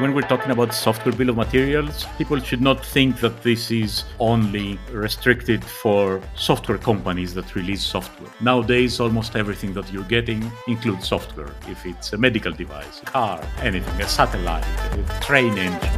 When 0.00 0.14
we're 0.14 0.22
talking 0.22 0.50
about 0.50 0.74
software 0.74 1.14
bill 1.14 1.28
of 1.28 1.36
materials, 1.36 2.04
people 2.18 2.40
should 2.40 2.60
not 2.60 2.84
think 2.84 3.20
that 3.20 3.44
this 3.44 3.70
is 3.70 4.04
only 4.18 4.80
restricted 4.90 5.64
for 5.64 6.20
software 6.34 6.78
companies 6.78 7.32
that 7.34 7.54
release 7.54 7.84
software. 7.84 8.28
Nowadays, 8.40 8.98
almost 8.98 9.36
everything 9.36 9.72
that 9.74 9.92
you're 9.92 10.02
getting 10.04 10.50
includes 10.66 11.06
software. 11.06 11.54
If 11.68 11.86
it's 11.86 12.12
a 12.12 12.18
medical 12.18 12.50
device, 12.50 13.00
a 13.02 13.04
car, 13.04 13.40
anything, 13.60 14.00
a 14.00 14.08
satellite, 14.08 14.64
a 14.64 15.20
train 15.20 15.56
engine. 15.56 15.90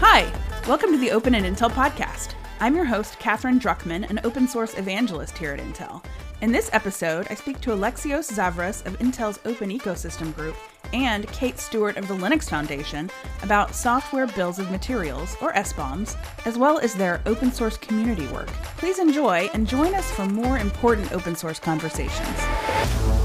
Hi, 0.00 0.32
welcome 0.66 0.90
to 0.92 0.98
the 0.98 1.10
Open 1.10 1.34
at 1.34 1.42
Intel 1.42 1.70
podcast. 1.70 2.34
I'm 2.60 2.74
your 2.74 2.86
host, 2.86 3.18
Katherine 3.18 3.60
Druckman, 3.60 4.08
an 4.08 4.20
open 4.24 4.48
source 4.48 4.78
evangelist 4.78 5.36
here 5.36 5.52
at 5.52 5.60
Intel. 5.60 6.02
In 6.44 6.52
this 6.52 6.68
episode, 6.74 7.26
I 7.30 7.36
speak 7.36 7.58
to 7.62 7.70
Alexios 7.70 8.30
Zavras 8.30 8.84
of 8.84 8.98
Intel's 8.98 9.40
Open 9.46 9.70
Ecosystem 9.70 10.34
Group 10.34 10.54
and 10.92 11.26
Kate 11.28 11.58
Stewart 11.58 11.96
of 11.96 12.06
the 12.06 12.12
Linux 12.12 12.50
Foundation 12.50 13.10
about 13.42 13.74
software 13.74 14.26
bills 14.26 14.58
of 14.58 14.70
materials, 14.70 15.38
or 15.40 15.54
SBOMs, 15.54 16.18
as 16.44 16.58
well 16.58 16.78
as 16.78 16.92
their 16.92 17.22
open 17.24 17.50
source 17.50 17.78
community 17.78 18.26
work. 18.26 18.48
Please 18.76 18.98
enjoy 18.98 19.48
and 19.54 19.66
join 19.66 19.94
us 19.94 20.10
for 20.10 20.26
more 20.26 20.58
important 20.58 21.10
open 21.12 21.34
source 21.34 21.58
conversations. 21.58 23.23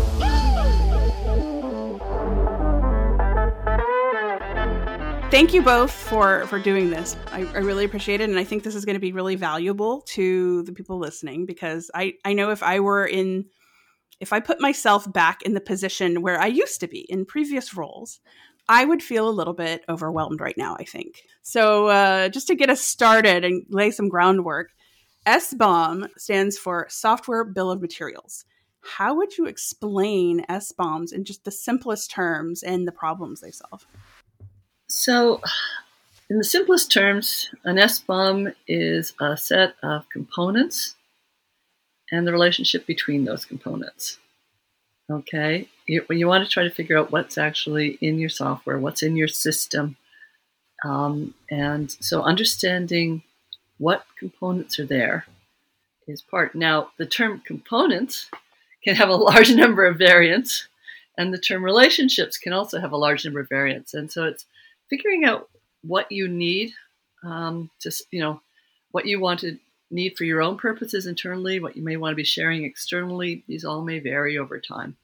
Thank 5.31 5.53
you 5.53 5.61
both 5.61 5.91
for 5.91 6.47
for 6.47 6.57
doing 6.57 6.89
this. 6.89 7.15
I, 7.27 7.41
I 7.53 7.59
really 7.59 7.85
appreciate 7.85 8.20
it, 8.20 8.29
and 8.29 8.39
I 8.39 8.43
think 8.43 8.63
this 8.63 8.73
is 8.73 8.83
going 8.83 8.95
to 8.95 8.99
be 8.99 9.11
really 9.11 9.35
valuable 9.35 10.01
to 10.07 10.63
the 10.63 10.73
people 10.73 10.97
listening 10.97 11.45
because 11.45 11.91
I 11.93 12.15
I 12.25 12.33
know 12.33 12.49
if 12.49 12.63
I 12.63 12.79
were 12.79 13.05
in 13.05 13.45
if 14.20 14.34
I 14.34 14.39
put 14.39 14.59
myself 14.59 15.11
back 15.13 15.43
in 15.43 15.53
the 15.53 15.61
position 15.61 16.23
where 16.23 16.41
I 16.41 16.47
used 16.47 16.79
to 16.79 16.87
be 16.87 17.01
in 17.01 17.25
previous 17.25 17.75
roles, 17.75 18.20
I 18.67 18.85
would 18.85 19.03
feel 19.03 19.29
a 19.29 19.31
little 19.31 19.53
bit 19.53 19.85
overwhelmed 19.87 20.41
right 20.41 20.57
now, 20.57 20.76
I 20.79 20.84
think. 20.84 21.21
So, 21.43 21.87
uh, 21.87 22.29
just 22.29 22.48
to 22.48 22.55
get 22.55 22.71
us 22.71 22.82
started 22.82 23.45
and 23.45 23.63
lay 23.70 23.91
some 23.91 24.09
groundwork, 24.09 24.71
SBOM 25.27 26.09
stands 26.17 26.57
for 26.57 26.87
Software 26.89 27.43
Bill 27.43 27.70
of 27.70 27.82
Materials. 27.82 28.45
How 28.82 29.13
would 29.13 29.37
you 29.37 29.45
explain 29.45 30.43
s-bombs 30.49 31.11
in 31.11 31.23
just 31.23 31.43
the 31.43 31.51
simplest 31.51 32.09
terms 32.09 32.63
and 32.63 32.87
the 32.87 32.91
problems 32.91 33.41
they 33.41 33.51
solve? 33.51 33.85
So, 34.91 35.40
in 36.32 36.40
the 36.40 36.43
simplest 36.43 36.91
terms, 36.91 37.49
an 37.63 37.76
SBOM 37.76 38.55
is 38.68 39.13
a 39.21 39.37
set 39.37 39.76
of 39.84 40.09
components 40.09 40.95
and 42.12 42.26
the 42.26 42.32
relationship 42.32 42.87
between 42.87 43.23
those 43.23 43.45
components. 43.45 44.17
Okay, 45.12 45.70
you, 45.85 46.04
you 46.10 46.27
want 46.27 46.43
to 46.43 46.49
try 46.49 46.63
to 46.63 46.71
figure 46.71 46.98
out 46.98 47.12
what's 47.12 47.37
actually 47.37 47.99
in 48.01 48.17
your 48.17 48.29
software, 48.29 48.79
what's 48.79 49.04
in 49.04 49.15
your 49.15 49.27
system, 49.27 49.95
um, 50.84 51.35
and 51.51 51.91
so 51.99 52.23
understanding 52.23 53.21
what 53.77 54.05
components 54.17 54.79
are 54.79 54.87
there 54.87 55.26
is 56.07 56.21
part. 56.21 56.55
Now, 56.55 56.90
the 56.98 57.05
term 57.05 57.43
components 57.45 58.29
can 58.84 58.95
have 58.95 59.10
a 59.10 59.15
large 59.15 59.51
number 59.54 59.85
of 59.85 59.99
variants, 59.99 60.67
and 61.15 61.32
the 61.32 61.40
term 61.40 61.63
relationships 61.63 62.40
can 62.40 62.54
also 62.54 62.79
have 62.79 62.91
a 62.91 62.98
large 62.98 63.23
number 63.23 63.40
of 63.40 63.49
variants. 63.49 63.93
And 63.93 64.12
so 64.12 64.25
it's 64.25 64.45
figuring 64.90 65.25
out 65.25 65.50
what 65.81 66.12
you 66.12 66.28
need 66.28 66.73
um, 67.23 67.69
to, 67.81 67.91
you 68.12 68.22
know, 68.22 68.41
what 68.91 69.06
you 69.06 69.19
want 69.19 69.41
to 69.41 69.57
need 69.91 70.16
for 70.18 70.23
your 70.23 70.41
own 70.41 70.57
purposes 70.57 71.06
internally, 71.06 71.59
what 71.59 71.75
you 71.75 71.84
may 71.84 71.97
want 71.97 72.12
to 72.12 72.18
be 72.18 72.23
sharing 72.23 72.63
externally, 72.63 73.44
these 73.47 73.66
all 73.66 73.81
may 73.81 74.00
vary 74.00 74.38
over 74.38 74.59
time. 74.59 74.95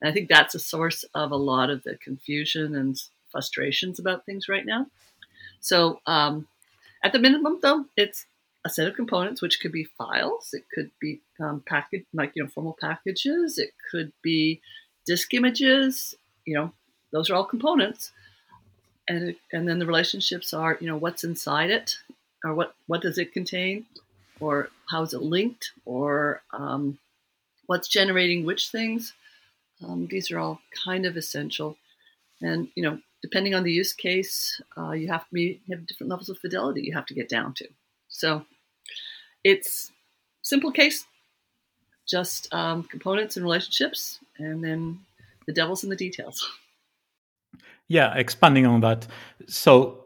And 0.00 0.08
I 0.08 0.12
think 0.12 0.28
that's 0.28 0.54
a 0.54 0.60
source 0.60 1.04
of 1.14 1.32
a 1.32 1.36
lot 1.36 1.70
of 1.70 1.82
the 1.82 1.96
confusion 1.96 2.76
and 2.76 2.96
frustrations 3.30 3.98
about 3.98 4.24
things 4.24 4.48
right 4.48 4.64
now. 4.64 4.86
So, 5.60 6.00
um, 6.06 6.46
at 7.02 7.12
the 7.12 7.18
minimum, 7.18 7.58
though, 7.62 7.84
it's 7.96 8.26
a 8.64 8.70
set 8.70 8.88
of 8.88 8.94
components, 8.94 9.40
which 9.40 9.60
could 9.60 9.72
be 9.72 9.84
files, 9.84 10.50
it 10.52 10.64
could 10.72 10.90
be 11.00 11.20
um, 11.40 11.62
package, 11.66 12.04
like 12.12 12.32
you 12.34 12.42
know, 12.42 12.48
formal 12.48 12.76
packages, 12.80 13.58
it 13.58 13.70
could 13.90 14.12
be 14.22 14.60
disk 15.06 15.32
images. 15.34 16.14
You 16.44 16.54
know, 16.54 16.72
those 17.12 17.30
are 17.30 17.34
all 17.34 17.44
components, 17.44 18.12
and 19.08 19.34
and 19.52 19.68
then 19.68 19.78
the 19.78 19.86
relationships 19.86 20.52
are 20.52 20.78
you 20.80 20.86
know 20.86 20.96
what's 20.96 21.24
inside 21.24 21.70
it, 21.70 21.96
or 22.44 22.54
what 22.54 22.74
what 22.86 23.02
does 23.02 23.18
it 23.18 23.32
contain, 23.32 23.86
or 24.40 24.70
how 24.90 25.02
is 25.02 25.14
it 25.14 25.22
linked, 25.22 25.72
or 25.84 26.42
um, 26.52 26.98
what's 27.66 27.88
generating 27.88 28.44
which 28.44 28.68
things. 28.68 29.14
Um, 29.86 30.08
these 30.10 30.30
are 30.30 30.38
all 30.38 30.60
kind 30.84 31.06
of 31.06 31.16
essential, 31.16 31.76
and 32.42 32.68
you 32.74 32.82
know, 32.82 32.98
depending 33.22 33.54
on 33.54 33.62
the 33.62 33.72
use 33.72 33.92
case, 33.92 34.60
uh, 34.76 34.90
you 34.90 35.08
have 35.08 35.22
to 35.28 35.34
be 35.34 35.60
have 35.70 35.86
different 35.86 36.10
levels 36.10 36.28
of 36.28 36.38
fidelity 36.38 36.82
you 36.82 36.94
have 36.94 37.06
to 37.06 37.14
get 37.14 37.28
down 37.28 37.54
to. 37.54 37.68
So, 38.08 38.44
it's 39.44 39.92
simple 40.42 40.72
case, 40.72 41.06
just 42.06 42.52
um, 42.52 42.82
components 42.84 43.36
and 43.36 43.44
relationships, 43.44 44.18
and 44.38 44.62
then 44.62 45.00
the 45.46 45.52
devil's 45.52 45.84
in 45.84 45.90
the 45.90 45.96
details. 45.96 46.46
Yeah, 47.88 48.14
expanding 48.14 48.66
on 48.66 48.80
that. 48.80 49.06
So 49.46 50.04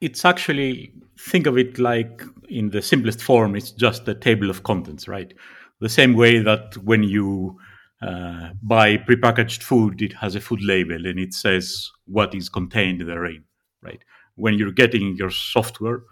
it's 0.00 0.24
actually 0.24 0.92
think 1.18 1.46
of 1.46 1.56
it 1.56 1.78
like 1.78 2.22
in 2.48 2.70
the 2.70 2.82
simplest 2.82 3.22
form 3.22 3.54
it's 3.54 3.70
just 3.70 4.06
a 4.08 4.14
table 4.14 4.50
of 4.50 4.64
contents 4.64 5.06
right 5.06 5.32
the 5.80 5.88
same 5.88 6.14
way 6.14 6.40
that 6.40 6.76
when 6.78 7.02
you 7.02 7.56
uh, 8.02 8.50
buy 8.62 8.96
prepackaged 8.96 9.62
food 9.62 10.02
it 10.02 10.12
has 10.12 10.34
a 10.34 10.40
food 10.40 10.60
label 10.62 11.06
and 11.06 11.18
it 11.18 11.32
says 11.32 11.88
what 12.06 12.34
is 12.34 12.48
contained 12.48 13.00
therein 13.02 13.44
right 13.82 14.02
when 14.34 14.54
you're 14.54 14.72
getting 14.72 15.14
your 15.16 15.30
software 15.30 16.02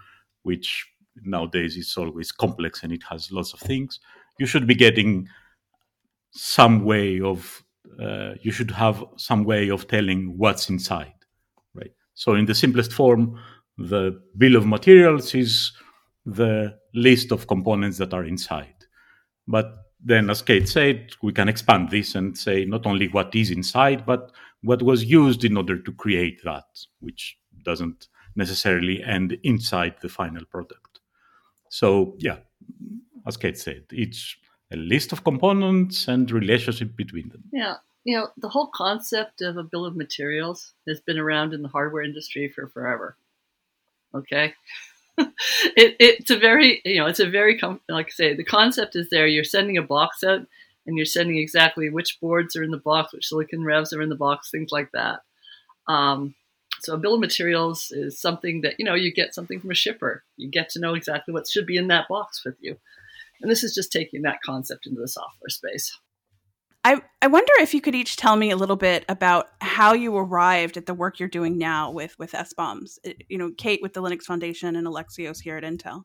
which 0.44 0.86
nowadays 1.24 1.76
is 1.76 1.94
always 1.96 2.32
complex 2.32 2.82
and 2.82 2.92
it 2.92 3.02
has 3.08 3.32
lots 3.32 3.52
of 3.52 3.60
things 3.60 3.98
you 4.38 4.46
should 4.46 4.66
be 4.66 4.74
getting 4.74 5.28
some 6.32 6.84
way 6.84 7.20
of 7.20 7.62
uh, 8.00 8.34
you 8.40 8.50
should 8.50 8.70
have 8.70 9.04
some 9.16 9.44
way 9.44 9.68
of 9.70 9.88
telling 9.88 10.36
what's 10.36 10.68
inside 10.68 11.14
right 11.74 11.92
so 12.14 12.34
in 12.34 12.46
the 12.46 12.54
simplest 12.54 12.92
form 12.92 13.38
the 13.78 14.20
bill 14.36 14.56
of 14.56 14.66
materials 14.66 15.34
is 15.34 15.72
the 16.24 16.78
list 16.94 17.32
of 17.32 17.46
components 17.46 17.98
that 17.98 18.14
are 18.14 18.24
inside. 18.24 18.74
But 19.48 19.74
then, 20.04 20.30
as 20.30 20.42
Kate 20.42 20.68
said, 20.68 21.12
we 21.22 21.32
can 21.32 21.48
expand 21.48 21.90
this 21.90 22.14
and 22.14 22.36
say 22.36 22.64
not 22.64 22.86
only 22.86 23.08
what 23.08 23.34
is 23.34 23.50
inside, 23.50 24.04
but 24.06 24.32
what 24.62 24.82
was 24.82 25.04
used 25.04 25.44
in 25.44 25.56
order 25.56 25.78
to 25.78 25.92
create 25.92 26.40
that, 26.44 26.64
which 27.00 27.38
doesn't 27.64 28.08
necessarily 28.36 29.02
end 29.02 29.36
inside 29.42 29.94
the 30.00 30.08
final 30.08 30.44
product. 30.46 31.00
So, 31.68 32.16
yeah, 32.18 32.38
as 33.26 33.36
Kate 33.36 33.58
said, 33.58 33.84
it's 33.90 34.36
a 34.72 34.76
list 34.76 35.12
of 35.12 35.24
components 35.24 36.08
and 36.08 36.30
relationship 36.30 36.96
between 36.96 37.28
them. 37.28 37.44
Yeah. 37.52 37.76
You 38.04 38.16
know, 38.16 38.28
the 38.36 38.48
whole 38.48 38.68
concept 38.68 39.42
of 39.42 39.56
a 39.56 39.62
bill 39.62 39.84
of 39.84 39.96
materials 39.96 40.72
has 40.88 41.00
been 41.00 41.18
around 41.18 41.52
in 41.52 41.62
the 41.62 41.68
hardware 41.68 42.02
industry 42.02 42.48
for 42.48 42.66
forever. 42.68 43.16
Okay. 44.14 44.54
it, 45.18 45.96
it's 46.00 46.30
a 46.30 46.38
very, 46.38 46.80
you 46.84 46.98
know, 46.98 47.06
it's 47.06 47.20
a 47.20 47.28
very, 47.28 47.60
like 47.88 48.06
I 48.06 48.10
say, 48.10 48.34
the 48.34 48.44
concept 48.44 48.96
is 48.96 49.08
there. 49.10 49.26
You're 49.26 49.44
sending 49.44 49.76
a 49.76 49.82
box 49.82 50.24
out 50.24 50.40
and 50.86 50.96
you're 50.96 51.06
sending 51.06 51.38
exactly 51.38 51.90
which 51.90 52.18
boards 52.20 52.56
are 52.56 52.64
in 52.64 52.70
the 52.70 52.78
box, 52.78 53.12
which 53.12 53.28
silicon 53.28 53.64
revs 53.64 53.92
are 53.92 54.02
in 54.02 54.08
the 54.08 54.16
box, 54.16 54.50
things 54.50 54.72
like 54.72 54.90
that. 54.92 55.20
Um, 55.86 56.34
so 56.80 56.94
a 56.94 56.98
bill 56.98 57.14
of 57.14 57.20
materials 57.20 57.92
is 57.92 58.20
something 58.20 58.62
that, 58.62 58.74
you 58.78 58.84
know, 58.84 58.94
you 58.94 59.12
get 59.12 59.34
something 59.34 59.60
from 59.60 59.70
a 59.70 59.74
shipper. 59.74 60.24
You 60.36 60.48
get 60.48 60.70
to 60.70 60.80
know 60.80 60.94
exactly 60.94 61.32
what 61.32 61.48
should 61.48 61.66
be 61.66 61.76
in 61.76 61.88
that 61.88 62.08
box 62.08 62.44
with 62.44 62.56
you. 62.60 62.76
And 63.42 63.50
this 63.50 63.64
is 63.64 63.74
just 63.74 63.92
taking 63.92 64.22
that 64.22 64.40
concept 64.44 64.86
into 64.86 65.00
the 65.00 65.08
software 65.08 65.48
space. 65.48 65.98
I, 66.84 67.00
I 67.20 67.28
wonder 67.28 67.52
if 67.60 67.74
you 67.74 67.80
could 67.80 67.94
each 67.94 68.16
tell 68.16 68.34
me 68.34 68.50
a 68.50 68.56
little 68.56 68.76
bit 68.76 69.04
about 69.08 69.48
how 69.60 69.92
you 69.92 70.16
arrived 70.16 70.76
at 70.76 70.86
the 70.86 70.94
work 70.94 71.20
you're 71.20 71.28
doing 71.28 71.56
now 71.58 71.90
with 71.90 72.18
with 72.18 72.32
SBOMs. 72.32 72.98
You 73.28 73.38
know, 73.38 73.52
Kate 73.56 73.80
with 73.82 73.92
the 73.92 74.02
Linux 74.02 74.22
Foundation 74.22 74.74
and 74.74 74.86
Alexios 74.86 75.40
here 75.40 75.56
at 75.56 75.62
Intel. 75.62 76.02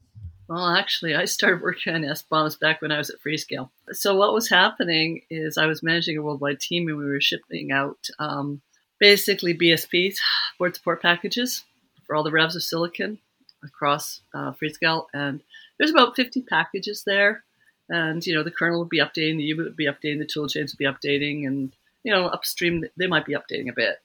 Well, 0.48 0.68
actually, 0.68 1.16
I 1.16 1.26
started 1.26 1.62
working 1.62 1.94
on 1.94 2.04
SBOMs 2.04 2.60
back 2.60 2.82
when 2.82 2.92
I 2.92 2.98
was 2.98 3.10
at 3.10 3.20
Freescale. 3.20 3.70
So 3.92 4.16
what 4.16 4.34
was 4.34 4.50
happening 4.50 5.22
is 5.30 5.58
I 5.58 5.66
was 5.66 5.84
managing 5.84 6.18
a 6.18 6.22
worldwide 6.22 6.60
team 6.60 6.88
and 6.88 6.98
we 6.98 7.06
were 7.06 7.20
shipping 7.20 7.72
out 7.72 7.98
um, 8.20 8.62
basically 9.00 9.58
BSPs, 9.58 10.16
board 10.58 10.76
support 10.76 11.02
packages 11.02 11.66
for 12.06 12.16
all 12.16 12.24
the 12.24 12.32
revs 12.32 12.56
of 12.56 12.64
silicon 12.64 13.20
across 13.64 14.22
uh, 14.34 14.54
Freescale. 14.54 15.08
And 15.14 15.42
there's 15.78 15.92
about 15.92 16.16
50 16.16 16.42
packages 16.42 17.04
there 17.06 17.44
and 17.90 18.26
you 18.26 18.34
know 18.34 18.44
the 18.44 18.52
kernel 18.52 18.80
would 18.80 18.90
be 18.90 19.00
updating, 19.00 19.38
the 19.38 19.44
U 19.44 19.58
would 19.58 19.76
be 19.76 19.88
updating, 19.88 20.20
the 20.20 20.26
tool 20.26 20.48
chains 20.48 20.74
would 20.74 20.78
be 20.78 20.86
updating, 20.86 21.48
and 21.48 21.72
you 22.04 22.12
know 22.12 22.28
upstream 22.28 22.86
they 22.98 23.08
might 23.08 23.26
be 23.26 23.36
updating 23.36 23.70
a 23.70 23.74
bit. 23.74 24.00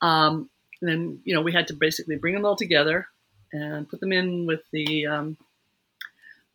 Um, 0.00 0.48
and 0.80 0.90
then 0.90 1.20
you 1.24 1.34
know 1.34 1.42
we 1.42 1.52
had 1.52 1.68
to 1.68 1.74
basically 1.74 2.16
bring 2.16 2.34
them 2.34 2.44
all 2.44 2.56
together 2.56 3.08
and 3.52 3.88
put 3.88 4.00
them 4.00 4.12
in 4.12 4.46
with 4.46 4.62
the 4.72 5.06
um, 5.06 5.36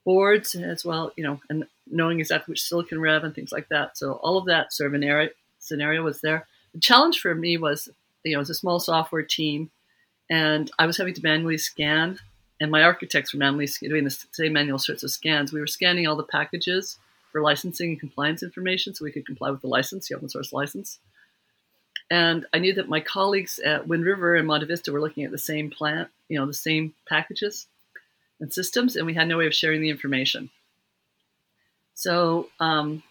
boards 0.06 0.56
as 0.56 0.84
well, 0.84 1.12
you 1.16 1.24
know, 1.24 1.40
and 1.50 1.66
knowing 1.90 2.20
exactly 2.20 2.52
which 2.52 2.64
silicon 2.64 3.00
rev 3.00 3.24
and 3.24 3.34
things 3.34 3.52
like 3.52 3.70
that. 3.70 3.98
So 3.98 4.14
all 4.14 4.38
of 4.38 4.46
that 4.46 4.74
sort 4.74 4.94
of 4.94 5.02
an 5.02 5.30
scenario 5.60 6.04
was 6.04 6.22
there. 6.22 6.46
the 6.74 6.80
challenge 6.80 7.20
for 7.20 7.34
me 7.34 7.58
was, 7.58 7.90
you 8.24 8.34
know, 8.34 8.40
was 8.40 8.50
a 8.50 8.56
small 8.56 8.80
software 8.80 9.24
team, 9.24 9.72
and 10.30 10.70
I 10.78 10.86
was 10.86 10.98
having 10.98 11.14
to 11.14 11.24
manually 11.24 11.58
scan, 11.58 12.20
and 12.60 12.72
my 12.72 12.84
architects 12.84 13.34
were 13.34 13.40
manually 13.40 13.68
doing 13.82 14.04
the 14.04 14.26
same 14.32 14.54
manual 14.54 14.80
sorts 14.80 15.04
of 15.04 15.12
scans. 15.12 15.54
We 15.54 15.60
were 15.60 15.68
scanning 15.68 16.08
all 16.08 16.16
the 16.16 16.24
packages 16.24 16.98
for 17.32 17.42
licensing 17.42 17.92
and 17.92 18.00
compliance 18.00 18.44
information 18.44 18.94
so 18.94 19.06
we 19.06 19.12
could 19.12 19.26
comply 19.26 19.52
with 19.52 19.62
the 19.62 19.68
license, 19.68 20.08
the 20.08 20.16
open 20.16 20.30
source 20.30 20.52
license. 20.52 21.00
And 22.12 22.46
I 22.54 22.60
knew 22.60 22.74
that 22.74 22.90
my 22.90 23.00
colleagues 23.00 23.60
at 23.60 23.88
Wind 23.88 24.04
River 24.04 24.36
and 24.36 24.48
MontaVista 24.48 24.92
were 24.92 25.02
looking 25.02 25.26
at 25.26 25.32
the 25.32 25.38
same 25.38 25.70
plant, 25.70 26.10
you 26.28 26.40
know, 26.40 26.46
the 26.46 26.54
same 26.54 26.94
packages 27.08 27.68
and 28.40 28.52
systems, 28.52 28.96
and 28.96 29.06
we 29.06 29.14
had 29.14 29.28
no 29.28 29.38
way 29.38 29.46
of 29.46 29.54
sharing 29.54 29.82
the 29.82 29.90
information. 29.90 30.50
So 31.94 32.50
um, 32.60 33.04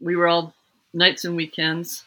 we 0.00 0.16
were 0.16 0.26
all 0.26 0.54
nights 0.92 1.24
and 1.24 1.36
weekends 1.36 2.04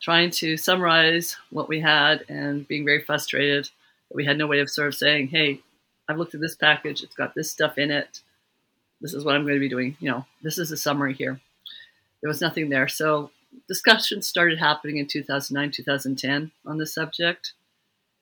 trying 0.00 0.30
to 0.30 0.56
summarize 0.56 1.36
what 1.50 1.68
we 1.68 1.80
had 1.80 2.24
and 2.28 2.66
being 2.66 2.84
very 2.84 3.00
frustrated 3.00 3.64
that 4.08 4.16
we 4.16 4.24
had 4.24 4.36
no 4.36 4.48
way 4.48 4.58
of 4.58 4.68
sort 4.68 4.88
of 4.88 4.94
saying, 4.94 5.28
hey, 5.28 5.60
I've 6.12 6.18
looked 6.18 6.34
at 6.34 6.42
this 6.42 6.54
package, 6.54 7.02
it's 7.02 7.14
got 7.14 7.34
this 7.34 7.50
stuff 7.50 7.78
in 7.78 7.90
it. 7.90 8.20
This 9.00 9.14
is 9.14 9.24
what 9.24 9.34
I'm 9.34 9.44
going 9.44 9.54
to 9.54 9.60
be 9.60 9.68
doing. 9.68 9.96
You 9.98 10.10
know, 10.10 10.26
this 10.42 10.58
is 10.58 10.70
a 10.70 10.76
summary 10.76 11.14
here. 11.14 11.40
There 12.20 12.28
was 12.28 12.42
nothing 12.42 12.68
there. 12.68 12.86
So 12.86 13.30
discussions 13.66 14.26
started 14.26 14.58
happening 14.58 14.98
in 14.98 15.06
2009, 15.06 15.70
2010 15.70 16.50
on 16.66 16.76
this 16.76 16.94
subject. 16.94 17.54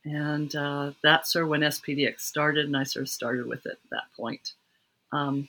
And 0.05 0.55
uh, 0.55 0.93
that's 1.03 1.33
sort 1.33 1.45
of 1.45 1.51
when 1.51 1.63
SPDX 1.63 2.21
started, 2.21 2.67
and 2.67 2.77
I 2.77 2.85
sort 2.85 3.03
of 3.03 3.09
started 3.09 3.47
with 3.47 3.67
it 3.67 3.73
at 3.73 3.91
that 3.91 4.05
point. 4.17 4.53
Um, 5.13 5.49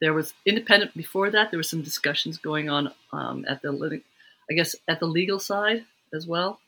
there 0.00 0.12
was 0.12 0.34
independent 0.44 0.94
before 0.94 1.30
that. 1.30 1.50
There 1.50 1.58
were 1.58 1.64
some 1.64 1.82
discussions 1.82 2.36
going 2.36 2.68
on 2.68 2.92
um, 3.12 3.46
at 3.48 3.62
the, 3.62 4.02
I 4.50 4.54
guess, 4.54 4.76
at 4.86 5.00
the 5.00 5.06
legal 5.06 5.40
side 5.40 5.86
as 6.12 6.26
well, 6.26 6.60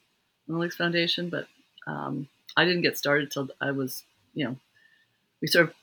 the 0.49 0.55
Linux 0.55 0.73
Foundation. 0.73 1.29
But 1.29 1.47
um, 1.87 2.29
I 2.57 2.65
didn't 2.65 2.83
get 2.83 2.97
started 2.97 3.31
till 3.31 3.51
I 3.61 3.71
was, 3.73 4.03
you 4.37 4.45
know, 4.45 4.57
we 5.41 5.49
sort 5.49 5.69
of 5.69 5.75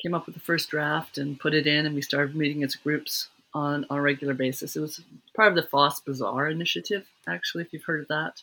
came 0.00 0.14
up 0.14 0.26
with 0.26 0.34
the 0.34 0.40
first 0.40 0.70
draft 0.70 1.18
and 1.18 1.38
put 1.38 1.54
it 1.54 1.66
in, 1.66 1.86
and 1.86 1.94
we 1.94 2.02
started 2.02 2.34
meeting 2.34 2.64
as 2.64 2.74
groups 2.74 3.28
on, 3.54 3.86
on 3.88 3.98
a 3.98 4.02
regular 4.02 4.34
basis. 4.34 4.74
It 4.74 4.80
was 4.80 5.00
part 5.36 5.50
of 5.50 5.54
the 5.54 5.62
FOSS 5.62 6.00
Bazaar 6.00 6.48
initiative, 6.48 7.06
actually, 7.28 7.62
if 7.62 7.72
you've 7.72 7.84
heard 7.84 8.00
of 8.00 8.08
that. 8.08 8.42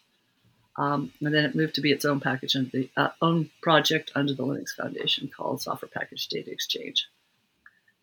Um, 0.78 1.12
and 1.19 1.34
then 1.34 1.44
it 1.44 1.56
moved 1.56 1.75
to 1.75 1.81
be 1.81 1.92
its 1.92 2.06
own 2.06 2.22
package 2.22 2.56
under 2.56 2.69
the 2.69 2.90
uh, 2.96 3.10
own 3.22 3.50
project 3.62 4.12
under 4.16 4.34
the 4.34 4.44
Linux 4.44 4.69
Foundation 4.69 5.30
called 5.36 5.62
Software 5.62 5.90
Package 5.94 6.28
Data 6.28 6.52
Exchange. 6.52 7.07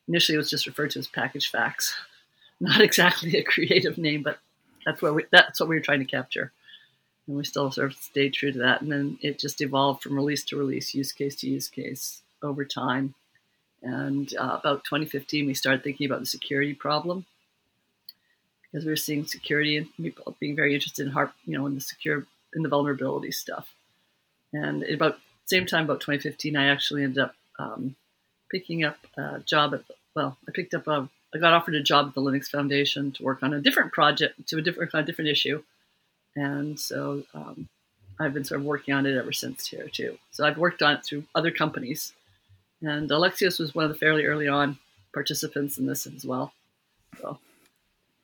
Initially, 0.08 0.34
it 0.34 0.38
was 0.38 0.50
just 0.50 0.66
referred 0.66 0.90
to 0.90 0.98
as 0.98 1.06
Package 1.06 1.50
Facts. 1.50 1.94
Not 2.60 2.80
exactly 2.80 3.36
a 3.36 3.42
creative 3.42 3.96
name, 3.96 4.22
but 4.22 4.38
that's 4.84 5.00
what 5.00 5.14
we, 5.14 5.24
that's 5.30 5.58
what 5.58 5.68
we 5.68 5.76
were 5.76 5.80
trying 5.80 6.00
to 6.00 6.04
capture. 6.04 6.52
And 7.26 7.36
we 7.36 7.44
still 7.44 7.70
sort 7.70 7.92
of 7.92 7.98
stayed 7.98 8.34
true 8.34 8.52
to 8.52 8.58
that. 8.58 8.82
And 8.82 8.92
then 8.92 9.18
it 9.20 9.38
just 9.38 9.60
evolved 9.60 10.02
from 10.02 10.14
release 10.14 10.44
to 10.44 10.56
release, 10.56 10.94
use 10.94 11.12
case 11.12 11.36
to 11.36 11.48
use 11.48 11.68
case 11.68 12.22
over 12.42 12.64
time. 12.64 13.14
And 13.82 14.32
uh, 14.36 14.58
about 14.60 14.84
2015, 14.84 15.46
we 15.46 15.54
started 15.54 15.82
thinking 15.82 16.06
about 16.06 16.20
the 16.20 16.26
security 16.26 16.74
problem 16.74 17.26
because 18.62 18.84
we 18.84 18.92
were 18.92 18.96
seeing 18.96 19.26
security 19.26 19.76
and 19.76 19.88
people 19.96 20.36
being 20.38 20.56
very 20.56 20.74
interested 20.74 21.06
in 21.06 21.12
harp, 21.12 21.32
you 21.44 21.56
know, 21.56 21.66
in 21.66 21.74
the 21.74 21.80
secure 21.80 22.26
in 22.54 22.62
the 22.62 22.68
vulnerability 22.68 23.30
stuff. 23.30 23.74
And 24.52 24.82
about 24.84 25.18
same 25.44 25.66
time, 25.66 25.84
about 25.84 26.00
2015, 26.00 26.56
I 26.56 26.66
actually 26.66 27.04
ended 27.04 27.18
up 27.18 27.34
um, 27.58 27.94
picking 28.50 28.84
up 28.84 28.98
a 29.16 29.40
job 29.40 29.74
at 29.74 29.82
well, 30.14 30.36
I 30.48 30.52
picked 30.52 30.74
up 30.74 30.86
a 30.88 31.08
I 31.34 31.38
got 31.38 31.52
offered 31.52 31.74
a 31.74 31.82
job 31.82 32.08
at 32.08 32.14
the 32.14 32.20
Linux 32.20 32.48
Foundation 32.48 33.12
to 33.12 33.22
work 33.22 33.42
on 33.42 33.52
a 33.52 33.60
different 33.60 33.92
project 33.92 34.46
to 34.48 34.58
a 34.58 34.62
different 34.62 34.94
on 34.94 35.00
a 35.00 35.06
different 35.06 35.30
issue, 35.30 35.62
and 36.36 36.78
so 36.78 37.22
um, 37.34 37.68
I've 38.20 38.34
been 38.34 38.44
sort 38.44 38.60
of 38.60 38.66
working 38.66 38.94
on 38.94 39.06
it 39.06 39.16
ever 39.16 39.32
since 39.32 39.66
here 39.66 39.88
too. 39.88 40.18
So 40.30 40.46
I've 40.46 40.58
worked 40.58 40.82
on 40.82 40.94
it 40.94 41.04
through 41.04 41.24
other 41.34 41.50
companies, 41.50 42.12
and 42.82 43.10
Alexios 43.10 43.58
was 43.58 43.74
one 43.74 43.86
of 43.86 43.90
the 43.90 43.98
fairly 43.98 44.26
early 44.26 44.46
on 44.46 44.78
participants 45.12 45.78
in 45.78 45.86
this 45.86 46.06
as 46.06 46.24
well. 46.24 46.52
So, 47.20 47.38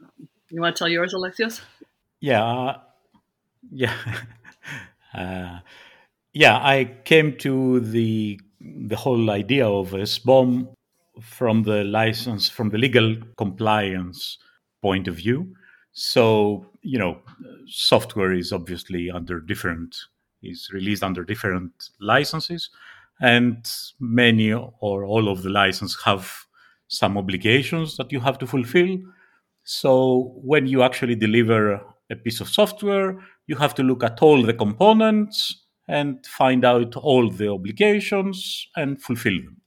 um, 0.01 0.29
you 0.51 0.61
want 0.61 0.77
to 0.77 0.79
tell 0.79 0.89
yours, 0.89 1.15
Alexios? 1.15 1.61
Yeah, 2.21 2.45
uh, 2.45 2.79
yeah, 3.71 3.97
uh, 5.15 5.59
yeah. 6.33 6.57
I 6.59 6.85
came 7.05 7.37
to 7.39 7.81
the 7.81 8.41
the 8.61 8.97
whole 8.97 9.31
idea 9.31 9.67
of 9.67 9.95
a 9.95 10.03
SBOM 10.03 10.69
from 11.21 11.63
the 11.63 11.85
license, 11.85 12.49
from 12.49 12.71
the 12.71 12.79
legal 12.79 13.17
compliance 13.37 14.39
point 14.83 15.09
of 15.09 15.17
view. 15.17 15.55
So, 15.93 16.67
you 16.83 16.99
know, 16.99 17.19
software 17.67 18.33
is 18.33 18.53
obviously 18.53 19.11
under 19.11 19.41
different, 19.41 19.97
is 20.43 20.71
released 20.73 21.03
under 21.03 21.25
different 21.25 21.73
licenses, 22.01 22.71
and 23.21 23.71
many 24.01 24.53
or 24.53 25.05
all 25.05 25.29
of 25.29 25.43
the 25.43 25.51
licenses 25.51 25.99
have 26.05 26.47
some 26.89 27.17
obligations 27.17 27.97
that 27.97 28.11
you 28.11 28.21
have 28.21 28.39
to 28.39 28.47
fulfill. 28.47 28.99
So, 29.65 30.33
when 30.43 30.67
you 30.67 30.83
actually 30.83 31.15
deliver 31.15 31.81
a 32.11 32.17
piece 32.17 32.41
of 32.41 32.49
software, 32.49 33.19
you 33.47 33.57
have 33.57 33.75
to 33.75 33.83
look 33.83 34.03
at 34.03 34.23
all 34.23 34.43
the 34.43 34.55
components 34.55 35.67
and 35.89 36.25
find 36.27 36.65
out 36.65 36.97
all 36.97 37.31
the 37.31 37.49
obligations 37.49 38.67
and 38.77 39.03
fulfill 39.03 39.37
them, 39.37 39.61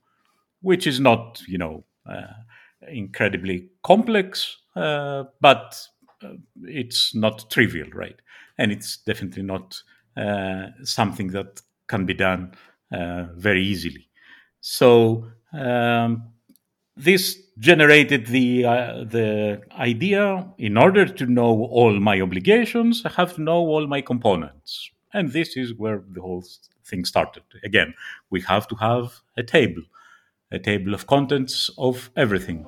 which 0.60 0.86
is 0.86 0.98
not, 0.98 1.42
you 1.46 1.58
know, 1.58 1.84
uh, 2.10 2.26
incredibly 2.88 3.68
complex, 3.82 4.56
uh, 4.74 5.24
but 5.40 5.88
it's 6.64 7.14
not 7.14 7.50
trivial, 7.50 7.88
right? 7.90 8.20
And 8.58 8.72
it's 8.72 8.98
definitely 8.98 9.42
not 9.42 9.80
uh, 10.16 10.68
something 10.82 11.28
that 11.28 11.60
can 11.88 12.06
be 12.06 12.14
done 12.14 12.52
uh, 12.92 13.24
very 13.36 13.62
easily. 13.62 14.08
So 14.60 15.26
um, 15.52 16.24
this 16.96 17.38
generated 17.58 18.26
the 18.26 18.64
uh, 18.64 19.04
the 19.04 19.62
idea. 19.78 20.52
In 20.58 20.76
order 20.76 21.06
to 21.06 21.26
know 21.26 21.64
all 21.64 21.98
my 22.00 22.20
obligations, 22.20 23.02
I 23.04 23.10
have 23.10 23.34
to 23.34 23.42
know 23.42 23.58
all 23.58 23.86
my 23.86 24.00
components 24.00 24.90
and 25.16 25.32
this 25.32 25.56
is 25.56 25.74
where 25.74 26.02
the 26.12 26.20
whole 26.20 26.44
thing 26.84 27.04
started. 27.04 27.42
Again, 27.64 27.94
we 28.30 28.42
have 28.42 28.68
to 28.68 28.74
have 28.76 29.20
a 29.36 29.42
table, 29.42 29.82
a 30.52 30.58
table 30.58 30.92
of 30.92 31.06
contents 31.06 31.70
of 31.78 32.10
everything, 32.16 32.66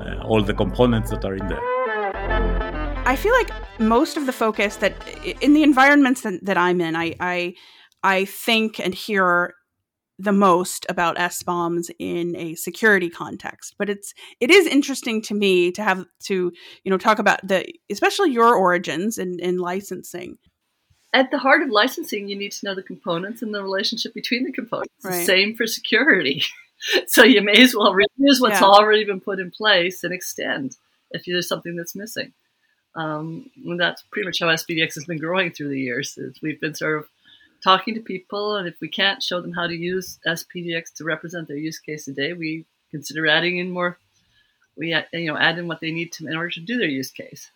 uh, 0.00 0.22
all 0.22 0.42
the 0.42 0.54
components 0.54 1.10
that 1.10 1.24
are 1.24 1.34
in 1.34 1.48
there. 1.48 2.77
I 3.08 3.16
feel 3.16 3.32
like 3.32 3.50
most 3.80 4.18
of 4.18 4.26
the 4.26 4.34
focus 4.34 4.76
that 4.76 4.94
in 5.40 5.54
the 5.54 5.62
environments 5.62 6.20
that, 6.20 6.44
that 6.44 6.58
I'm 6.58 6.78
in, 6.82 6.94
I, 6.94 7.14
I 7.18 7.54
I 8.02 8.26
think 8.26 8.78
and 8.78 8.94
hear 8.94 9.54
the 10.18 10.32
most 10.32 10.84
about 10.90 11.18
S 11.18 11.42
bombs 11.42 11.90
in 11.98 12.36
a 12.36 12.54
security 12.54 13.08
context. 13.08 13.76
But 13.78 13.88
it's 13.88 14.12
it 14.40 14.50
is 14.50 14.66
interesting 14.66 15.22
to 15.22 15.34
me 15.34 15.72
to 15.72 15.82
have 15.82 16.04
to 16.24 16.52
you 16.84 16.90
know 16.90 16.98
talk 16.98 17.18
about 17.18 17.40
the 17.48 17.64
especially 17.90 18.30
your 18.30 18.54
origins 18.54 19.16
in, 19.16 19.40
in 19.40 19.56
licensing 19.56 20.36
at 21.14 21.30
the 21.30 21.38
heart 21.38 21.62
of 21.62 21.70
licensing, 21.70 22.28
you 22.28 22.36
need 22.36 22.52
to 22.52 22.66
know 22.66 22.74
the 22.74 22.82
components 22.82 23.40
and 23.40 23.54
the 23.54 23.62
relationship 23.62 24.12
between 24.12 24.44
the 24.44 24.52
components. 24.52 24.92
Right. 25.02 25.24
Same 25.24 25.56
for 25.56 25.66
security. 25.66 26.42
so 27.06 27.24
you 27.24 27.40
may 27.40 27.62
as 27.62 27.74
well 27.74 27.94
reuse 27.94 28.38
what's 28.38 28.60
yeah. 28.60 28.66
already 28.66 29.06
been 29.06 29.22
put 29.22 29.40
in 29.40 29.50
place 29.50 30.04
and 30.04 30.12
extend 30.12 30.76
if 31.10 31.22
there's 31.26 31.48
something 31.48 31.74
that's 31.74 31.96
missing. 31.96 32.34
Um, 32.98 33.50
and 33.64 33.78
that's 33.78 34.02
pretty 34.10 34.26
much 34.26 34.40
how 34.40 34.46
SPDX 34.46 34.94
has 34.94 35.04
been 35.04 35.18
growing 35.18 35.52
through 35.52 35.68
the 35.68 35.80
years. 35.80 36.18
we've 36.42 36.60
been 36.60 36.74
sort 36.74 36.98
of 36.98 37.08
talking 37.62 37.94
to 37.94 38.00
people, 38.00 38.56
and 38.56 38.66
if 38.66 38.80
we 38.80 38.88
can't 38.88 39.22
show 39.22 39.40
them 39.40 39.52
how 39.52 39.66
to 39.66 39.74
use 39.74 40.18
SPDX 40.26 40.94
to 40.94 41.04
represent 41.04 41.48
their 41.48 41.56
use 41.56 41.78
case 41.78 42.06
today, 42.06 42.32
we 42.32 42.64
consider 42.90 43.26
adding 43.26 43.58
in 43.58 43.70
more. 43.70 43.98
We 44.76 44.94
you 45.12 45.26
know 45.26 45.36
add 45.36 45.58
in 45.58 45.68
what 45.68 45.80
they 45.80 45.90
need 45.90 46.12
to 46.12 46.26
in 46.26 46.36
order 46.36 46.50
to 46.50 46.60
do 46.60 46.78
their 46.78 46.88
use 46.88 47.10
case. 47.10 47.50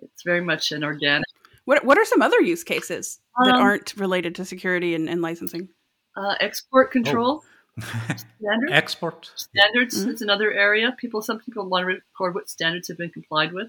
It's 0.00 0.22
very 0.22 0.40
much 0.40 0.70
an 0.72 0.84
organic 0.84 1.26
what 1.68 1.84
What 1.84 1.98
are 1.98 2.04
some 2.06 2.22
other 2.22 2.40
use 2.40 2.64
cases 2.64 3.20
that 3.44 3.54
um, 3.54 3.60
aren't 3.60 3.94
related 3.98 4.34
to 4.36 4.46
security 4.46 4.94
and, 4.94 5.06
and 5.06 5.20
licensing? 5.20 5.68
Uh, 6.16 6.34
export 6.40 6.90
control. 6.90 7.44
Oh. 7.78 7.84
standards. 8.16 8.72
Export 8.72 9.30
standards 9.36 10.00
mm-hmm. 10.00 10.12
is 10.12 10.22
another 10.22 10.50
area. 10.50 10.96
People, 10.98 11.20
some 11.20 11.38
people 11.40 11.68
want 11.68 11.82
to 11.82 11.86
record 11.86 12.34
what 12.34 12.48
standards 12.48 12.88
have 12.88 12.96
been 12.96 13.10
complied 13.10 13.52
with. 13.52 13.68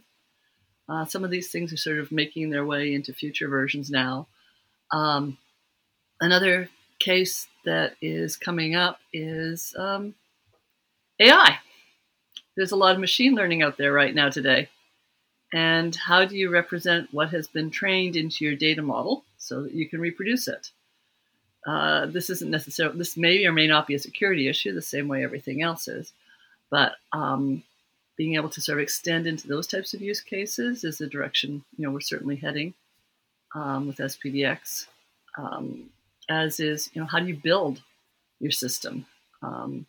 Uh, 0.89 1.05
some 1.05 1.23
of 1.23 1.29
these 1.29 1.51
things 1.51 1.71
are 1.71 1.77
sort 1.77 1.99
of 1.99 2.11
making 2.11 2.49
their 2.49 2.65
way 2.65 2.93
into 2.93 3.13
future 3.13 3.47
versions 3.47 3.89
now. 3.89 4.27
Um, 4.91 5.37
another 6.19 6.69
case 6.99 7.47
that 7.65 7.95
is 8.01 8.35
coming 8.35 8.75
up 8.75 8.99
is 9.13 9.75
um, 9.77 10.15
AI. 11.19 11.59
There's 12.57 12.71
a 12.71 12.77
lot 12.77 12.95
of 12.95 13.01
machine 13.01 13.35
learning 13.35 13.61
out 13.61 13.77
there 13.77 13.93
right 13.93 14.13
now 14.13 14.29
today. 14.29 14.69
And 15.53 15.95
how 15.95 16.25
do 16.25 16.35
you 16.35 16.49
represent 16.49 17.13
what 17.13 17.29
has 17.29 17.47
been 17.47 17.71
trained 17.71 18.15
into 18.15 18.45
your 18.45 18.55
data 18.55 18.81
model 18.81 19.23
so 19.37 19.63
that 19.63 19.73
you 19.73 19.87
can 19.87 19.99
reproduce 19.99 20.47
it? 20.47 20.71
Uh, 21.67 22.05
this 22.05 22.29
isn't 22.29 22.51
necessarily, 22.51 22.97
this 22.97 23.17
may 23.17 23.45
or 23.45 23.51
may 23.51 23.67
not 23.67 23.87
be 23.87 23.95
a 23.95 23.99
security 23.99 24.47
issue, 24.47 24.73
the 24.73 24.81
same 24.81 25.07
way 25.07 25.23
everything 25.23 25.61
else 25.61 25.87
is. 25.87 26.13
But 26.69 26.93
um, 27.13 27.63
being 28.19 28.35
able 28.35 28.49
to 28.49 28.59
sort 28.59 28.77
of 28.77 28.83
extend 28.83 29.25
into 29.25 29.47
those 29.47 29.65
types 29.65 29.93
of 29.93 30.01
use 30.01 30.19
cases 30.19 30.83
is 30.83 30.97
the 30.97 31.07
direction 31.07 31.63
you 31.77 31.85
know 31.85 31.91
we're 31.91 32.01
certainly 32.01 32.35
heading 32.35 32.73
um, 33.55 33.87
with 33.87 33.97
SPDX. 33.97 34.87
Um, 35.37 35.89
as 36.29 36.59
is, 36.59 36.89
you 36.93 37.01
know, 37.01 37.07
how 37.07 37.19
do 37.19 37.27
you 37.27 37.35
build 37.35 37.81
your 38.39 38.51
system? 38.51 39.05
Um, 39.41 39.85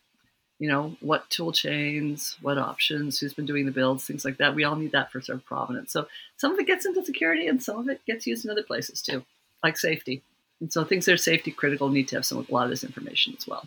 you 0.61 0.69
know, 0.69 0.97
what 1.01 1.29
tool 1.29 1.53
chains, 1.53 2.37
what 2.41 2.57
options, 2.57 3.19
who's 3.19 3.35
been 3.35 3.47
doing 3.47 3.67
the 3.67 3.73
builds, 3.73 4.07
things 4.07 4.25
like 4.25 4.37
that. 4.39 4.55
We 4.55 4.65
all 4.65 4.77
need 4.77 4.93
that 4.93 5.11
for 5.11 5.21
sort 5.21 5.39
of 5.39 5.45
provenance. 5.45 5.93
So 5.93 6.07
some 6.37 6.53
of 6.53 6.59
it 6.59 6.67
gets 6.67 6.87
into 6.87 7.05
security 7.05 7.47
and 7.47 7.63
some 7.63 7.79
of 7.79 7.89
it 7.89 8.05
gets 8.07 8.27
used 8.27 8.45
in 8.45 8.51
other 8.51 8.63
places 8.63 9.03
too, 9.03 9.25
like 9.65 9.77
safety. 9.77 10.23
And 10.61 10.73
so 10.73 10.85
things 10.85 11.07
that 11.07 11.15
are 11.15 11.19
safety 11.19 11.51
critical 11.51 11.89
need 11.89 12.09
to 12.09 12.17
have 12.17 12.27
some 12.27 12.47
a 12.47 12.53
lot 12.53 12.65
of 12.65 12.71
this 12.71 12.85
information 12.85 13.35
as 13.37 13.47
well. 13.47 13.67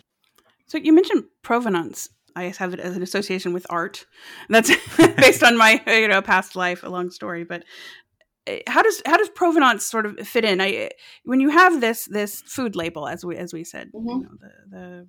So 0.68 0.78
you 0.78 0.92
mentioned 0.92 1.24
provenance. 1.42 2.08
I 2.36 2.44
have 2.58 2.74
it 2.74 2.80
as 2.80 2.96
an 2.96 3.02
association 3.02 3.52
with 3.52 3.66
art. 3.70 4.06
That's 4.48 4.70
based 5.16 5.42
on 5.42 5.56
my 5.56 5.82
you 5.86 6.08
know 6.08 6.22
past 6.22 6.56
life, 6.56 6.82
a 6.82 6.88
long 6.88 7.10
story. 7.10 7.44
But 7.44 7.64
eh, 8.46 8.60
how 8.66 8.82
does 8.82 9.02
how 9.06 9.16
does 9.16 9.28
provenance 9.28 9.86
sort 9.86 10.06
of 10.06 10.18
fit 10.26 10.44
in? 10.44 10.60
I 10.60 10.90
when 11.24 11.40
you 11.40 11.50
have 11.50 11.80
this 11.80 12.06
this 12.06 12.42
food 12.42 12.76
label, 12.76 13.08
as 13.08 13.24
we 13.24 13.36
as 13.36 13.52
we 13.52 13.64
said, 13.64 13.90
mm-hmm. 13.94 14.08
you 14.08 14.22
know, 14.22 14.30
the 14.40 14.76
the 14.76 15.08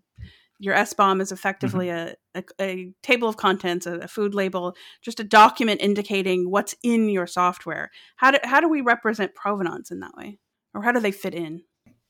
your 0.59 0.75
SBOM 0.75 1.21
is 1.21 1.31
effectively 1.31 1.87
mm-hmm. 1.87 2.15
a, 2.35 2.43
a, 2.59 2.63
a, 2.63 2.93
table 3.03 3.27
of 3.27 3.35
contents, 3.35 3.85
a, 3.85 3.95
a, 3.99 4.07
food 4.07 4.33
label, 4.33 4.73
just 5.01 5.19
a 5.19 5.23
document 5.23 5.81
indicating 5.81 6.49
what's 6.49 6.75
in 6.81 7.09
your 7.09 7.27
software. 7.27 7.91
How 8.15 8.31
do, 8.31 8.37
how 8.43 8.61
do 8.61 8.69
we 8.69 8.79
represent 8.79 9.35
provenance 9.35 9.91
in 9.91 9.99
that 9.99 10.15
way? 10.15 10.39
Or 10.73 10.81
how 10.81 10.93
do 10.93 11.01
they 11.01 11.11
fit 11.11 11.33
in? 11.33 11.63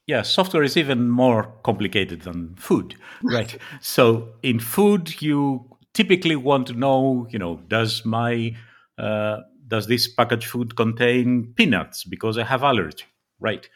Yeah, 0.08 0.22
software 0.22 0.64
is 0.64 0.78
even 0.78 1.10
more 1.10 1.52
complicated 1.64 2.22
than 2.22 2.56
food, 2.56 2.96
right? 3.24 3.58
so 3.82 4.34
in 4.44 4.60
food, 4.60 5.20
you 5.22 5.66
typically 5.94 6.36
want 6.36 6.68
to 6.68 6.74
know, 6.74 7.28
you 7.32 7.40
know, 7.40 7.58
does 7.68 8.06
my 8.06 8.56
uh, 9.00 9.38
does 9.68 9.88
this 9.88 10.08
packaged 10.08 10.46
food 10.46 10.76
contain 10.76 11.54
peanuts 11.56 12.04
because 12.04 12.38
I 12.38 12.44
have 12.44 12.64
allergy, 12.64 13.06
right? 13.40 13.68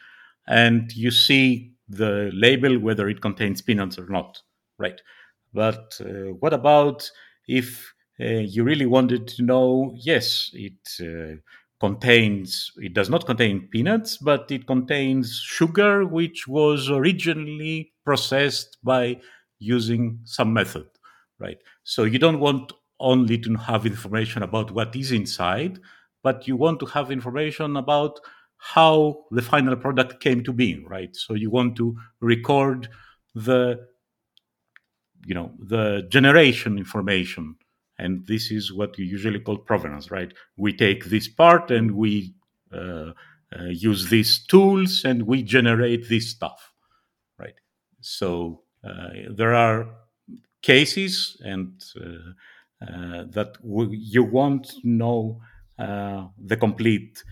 And 0.46 0.92
you 0.92 1.10
see 1.10 1.72
the 1.88 2.30
label 2.32 2.78
whether 2.78 3.08
it 3.08 3.20
contains 3.20 3.60
peanuts 3.60 3.98
or 3.98 4.06
not 4.06 4.40
right? 4.78 5.00
But 5.52 6.00
uh, 6.00 6.32
what 6.40 6.54
about 6.54 7.10
if 7.46 7.92
uh, 8.20 8.24
you 8.24 8.64
really 8.64 8.86
wanted 8.86 9.28
to 9.28 9.42
know? 9.42 9.94
Yes, 9.96 10.50
it 10.54 10.72
uh, 11.00 11.36
contains. 11.80 12.70
It 12.76 12.94
does 12.94 13.08
not 13.08 13.26
contain 13.26 13.68
peanuts, 13.72 14.18
but 14.18 14.50
it 14.50 14.66
contains 14.66 15.40
sugar, 15.42 16.06
which 16.06 16.46
was 16.46 16.90
originally 16.90 17.92
processed 18.04 18.76
by 18.84 19.20
using 19.58 20.20
some 20.24 20.52
method, 20.52 20.86
right? 21.38 21.58
So 21.82 22.04
you 22.04 22.18
don't 22.18 22.40
want 22.40 22.72
only 23.00 23.38
to 23.38 23.54
have 23.54 23.86
information 23.86 24.42
about 24.42 24.70
what 24.72 24.94
is 24.94 25.10
inside, 25.10 25.78
but 26.22 26.46
you 26.46 26.56
want 26.56 26.80
to 26.80 26.86
have 26.86 27.10
information 27.10 27.76
about 27.76 28.20
how 28.58 29.24
the 29.30 29.42
final 29.42 29.74
product 29.74 30.20
came 30.20 30.44
to 30.44 30.52
be, 30.52 30.84
right? 30.86 31.16
So 31.16 31.32
you 31.34 31.50
want 31.50 31.76
to 31.76 31.96
record 32.20 32.88
the 33.34 33.86
you 35.26 35.34
know 35.34 35.52
the 35.58 36.06
generation 36.08 36.78
information 36.78 37.56
and 38.00 38.26
this 38.26 38.50
is 38.50 38.72
what 38.72 38.98
you 38.98 39.04
usually 39.04 39.40
call 39.40 39.58
provenance 39.58 40.10
right? 40.10 40.32
We 40.56 40.72
take 40.72 41.06
this 41.06 41.28
part 41.28 41.70
and 41.70 41.92
we 41.96 42.34
uh, 42.72 43.12
uh, 43.56 43.64
use 43.70 44.10
these 44.10 44.44
tools 44.46 45.04
and 45.04 45.22
we 45.26 45.42
generate 45.42 46.08
this 46.08 46.30
stuff 46.30 46.72
right? 47.38 47.54
So 48.00 48.62
uh, 48.84 49.10
there 49.34 49.54
are 49.54 49.88
cases 50.62 51.36
and 51.44 51.82
uh, 52.00 52.04
uh, 52.86 53.24
that 53.30 53.54
w- 53.62 53.90
you 53.92 54.24
want 54.24 54.64
to 54.70 54.80
know 54.84 55.40
the 56.38 56.56
complete 56.56 57.22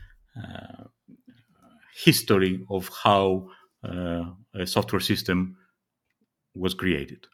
history 2.04 2.64
of 2.70 2.88
how 3.02 3.48
a 3.84 4.66
software 4.66 5.00
system 5.00 5.56
was 6.54 6.74
created 6.74 7.26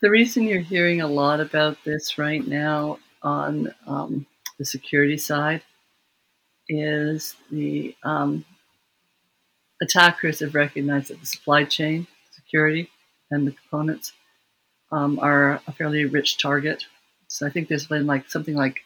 the 0.00 0.10
reason 0.10 0.44
you're 0.44 0.60
hearing 0.60 1.00
a 1.00 1.06
lot 1.06 1.40
about 1.40 1.76
this 1.84 2.18
right 2.18 2.46
now 2.46 2.98
on 3.22 3.72
um, 3.86 4.26
the 4.58 4.64
security 4.64 5.18
side 5.18 5.62
is 6.68 7.36
the 7.50 7.94
um, 8.02 8.44
attackers 9.82 10.40
have 10.40 10.54
recognized 10.54 11.08
that 11.08 11.20
the 11.20 11.26
supply 11.26 11.64
chain 11.64 12.06
security 12.30 12.90
and 13.30 13.46
the 13.46 13.52
components 13.52 14.12
um, 14.92 15.18
are 15.18 15.60
a 15.66 15.72
fairly 15.72 16.04
rich 16.04 16.38
target. 16.38 16.84
So 17.28 17.46
I 17.46 17.50
think 17.50 17.68
there's 17.68 17.86
been 17.86 18.06
like 18.06 18.28
something 18.28 18.56
like 18.56 18.80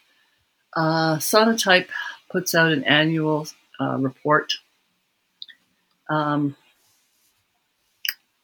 uh, 0.75 1.17
Sonatype 1.17 1.87
puts 2.29 2.53
out 2.53 2.71
an 2.71 2.83
annual 2.83 3.47
uh, 3.79 3.97
report. 3.97 4.53
Um, 6.09 6.55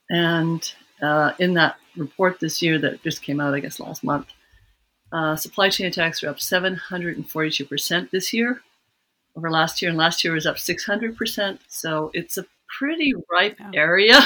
and 0.10 0.74
uh, 1.02 1.34
in 1.40 1.54
that 1.56 1.78
report 1.98 2.40
this 2.40 2.62
year 2.62 2.80
that 2.80 3.04
just 3.04 3.22
came 3.22 3.40
out, 3.40 3.54
I 3.54 3.60
guess, 3.60 3.80
last 3.80 4.04
month. 4.04 4.28
Uh, 5.12 5.36
supply 5.36 5.70
chain 5.70 5.88
attacks 5.88 6.24
are 6.24 6.30
up 6.30 6.38
742% 6.38 8.12
this 8.12 8.34
year 8.34 8.62
over 9.36 9.52
last 9.52 9.82
year, 9.82 9.90
and 9.90 9.98
last 9.98 10.24
year 10.24 10.34
was 10.34 10.46
up 10.46 10.56
600%. 10.56 11.60
So 11.68 12.12
it's 12.14 12.38
a 12.38 12.46
pretty 12.78 13.14
ripe 13.30 13.58
yeah. 13.60 13.72
area. 13.74 14.20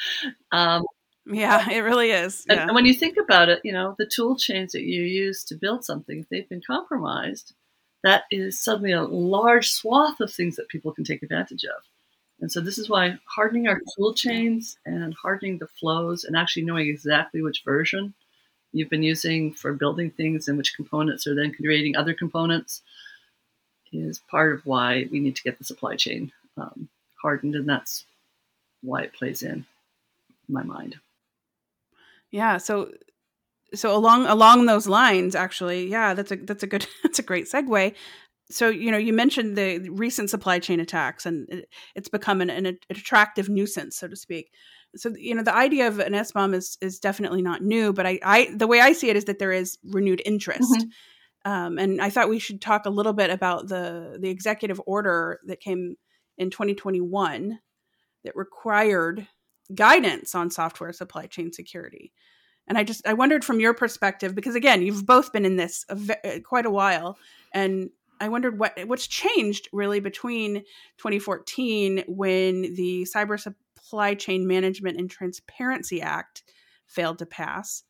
um, 0.52 0.84
yeah, 1.26 1.70
it 1.70 1.80
really 1.80 2.10
is. 2.10 2.44
Yeah. 2.46 2.54
And, 2.54 2.62
and 2.62 2.74
when 2.74 2.86
you 2.86 2.94
think 2.94 3.16
about 3.16 3.48
it, 3.48 3.60
you 3.62 3.72
know, 3.72 3.94
the 3.98 4.06
tool 4.06 4.36
chains 4.36 4.72
that 4.72 4.82
you 4.82 5.02
use 5.02 5.44
to 5.44 5.54
build 5.54 5.84
something, 5.84 6.20
if 6.20 6.28
they've 6.28 6.48
been 6.48 6.62
compromised, 6.66 7.54
that 8.02 8.24
is 8.30 8.58
suddenly 8.58 8.92
a 8.92 9.02
large 9.02 9.70
swath 9.70 10.20
of 10.20 10.32
things 10.32 10.56
that 10.56 10.68
people 10.68 10.92
can 10.92 11.04
take 11.04 11.22
advantage 11.22 11.64
of. 11.64 11.84
And 12.42 12.50
so 12.50 12.60
this 12.60 12.76
is 12.76 12.90
why 12.90 13.18
hardening 13.24 13.68
our 13.68 13.80
tool 13.96 14.12
chains 14.12 14.76
and 14.84 15.14
hardening 15.14 15.58
the 15.58 15.68
flows 15.68 16.24
and 16.24 16.36
actually 16.36 16.64
knowing 16.64 16.88
exactly 16.88 17.40
which 17.40 17.62
version 17.64 18.14
you've 18.72 18.90
been 18.90 19.04
using 19.04 19.54
for 19.54 19.72
building 19.72 20.10
things 20.10 20.48
and 20.48 20.58
which 20.58 20.74
components 20.74 21.24
are 21.28 21.36
then 21.36 21.54
creating 21.54 21.96
other 21.96 22.12
components 22.12 22.82
is 23.92 24.20
part 24.28 24.54
of 24.54 24.66
why 24.66 25.06
we 25.12 25.20
need 25.20 25.36
to 25.36 25.42
get 25.44 25.56
the 25.56 25.64
supply 25.64 25.94
chain 25.94 26.32
um, 26.56 26.88
hardened. 27.22 27.54
And 27.54 27.68
that's 27.68 28.06
why 28.80 29.02
it 29.02 29.12
plays 29.12 29.42
in, 29.42 29.64
in 30.48 30.54
my 30.54 30.64
mind. 30.64 30.96
Yeah. 32.32 32.56
So 32.56 32.90
so 33.72 33.96
along 33.96 34.26
along 34.26 34.66
those 34.66 34.86
lines 34.86 35.34
actually 35.34 35.88
yeah 35.88 36.12
that's 36.12 36.30
a 36.30 36.36
that's 36.36 36.62
a 36.62 36.66
good 36.66 36.86
that's 37.02 37.18
a 37.18 37.22
great 37.22 37.46
segue 37.46 37.94
so 38.50 38.68
you 38.68 38.90
know 38.90 38.98
you 38.98 39.12
mentioned 39.12 39.56
the 39.56 39.88
recent 39.90 40.30
supply 40.30 40.58
chain 40.58 40.80
attacks 40.80 41.26
and 41.26 41.48
it, 41.48 41.68
it's 41.94 42.08
become 42.08 42.40
an, 42.40 42.50
an, 42.50 42.78
attractive 42.90 43.48
nuisance 43.48 43.96
so 43.96 44.08
to 44.08 44.16
speak. 44.16 44.52
So 44.96 45.12
you 45.16 45.34
know 45.34 45.42
the 45.42 45.54
idea 45.54 45.88
of 45.88 45.98
an 45.98 46.12
SBOM 46.12 46.54
is 46.54 46.76
is 46.80 46.98
definitely 46.98 47.42
not 47.42 47.62
new 47.62 47.92
but 47.92 48.06
I, 48.06 48.18
I 48.22 48.54
the 48.54 48.66
way 48.66 48.80
I 48.80 48.92
see 48.92 49.08
it 49.08 49.16
is 49.16 49.24
that 49.24 49.38
there 49.38 49.52
is 49.52 49.78
renewed 49.84 50.22
interest. 50.24 50.70
Mm-hmm. 50.70 51.50
um, 51.50 51.78
and 51.78 52.00
I 52.00 52.10
thought 52.10 52.28
we 52.28 52.38
should 52.38 52.60
talk 52.60 52.86
a 52.86 52.90
little 52.90 53.14
bit 53.14 53.30
about 53.30 53.68
the 53.68 54.18
the 54.20 54.30
executive 54.30 54.80
order 54.86 55.40
that 55.46 55.60
came 55.60 55.96
in 56.38 56.50
2021 56.50 57.58
that 58.24 58.36
required 58.36 59.26
guidance 59.74 60.34
on 60.34 60.50
software 60.50 60.92
supply 60.92 61.26
chain 61.26 61.52
security. 61.52 62.12
And 62.68 62.78
I 62.78 62.84
just 62.84 63.06
I 63.06 63.14
wondered 63.14 63.44
from 63.44 63.60
your 63.60 63.74
perspective 63.74 64.34
because 64.34 64.54
again 64.54 64.82
you've 64.82 65.06
both 65.06 65.32
been 65.32 65.44
in 65.44 65.56
this 65.56 65.84
a, 65.88 66.40
quite 66.40 66.66
a 66.66 66.70
while 66.70 67.18
and 67.52 67.90
I 68.22 68.28
wondered 68.28 68.58
what 68.58 68.78
what's 68.86 69.08
changed 69.08 69.68
really 69.72 69.98
between 69.98 70.62
2014 70.98 72.04
when 72.06 72.62
the 72.74 73.04
Cyber 73.12 73.38
Supply 73.38 74.14
Chain 74.14 74.46
Management 74.46 74.96
and 74.96 75.10
Transparency 75.10 76.00
Act 76.00 76.44
failed 76.86 77.18
to 77.18 77.26
pass 77.26 77.82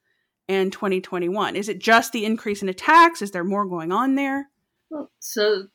and 0.49 0.73
2021. 0.73 1.55
Is 1.55 1.69
it 1.69 1.79
just 1.79 2.13
the 2.13 2.25
increase 2.25 2.63
in 2.63 2.71
attacks? 2.71 3.21
Is 3.21 3.33
there 3.33 3.45
more 3.45 3.67
going 3.67 3.93
on 3.93 4.15
there? 4.15 4.49
Well, 4.89 5.11
so 5.21 5.67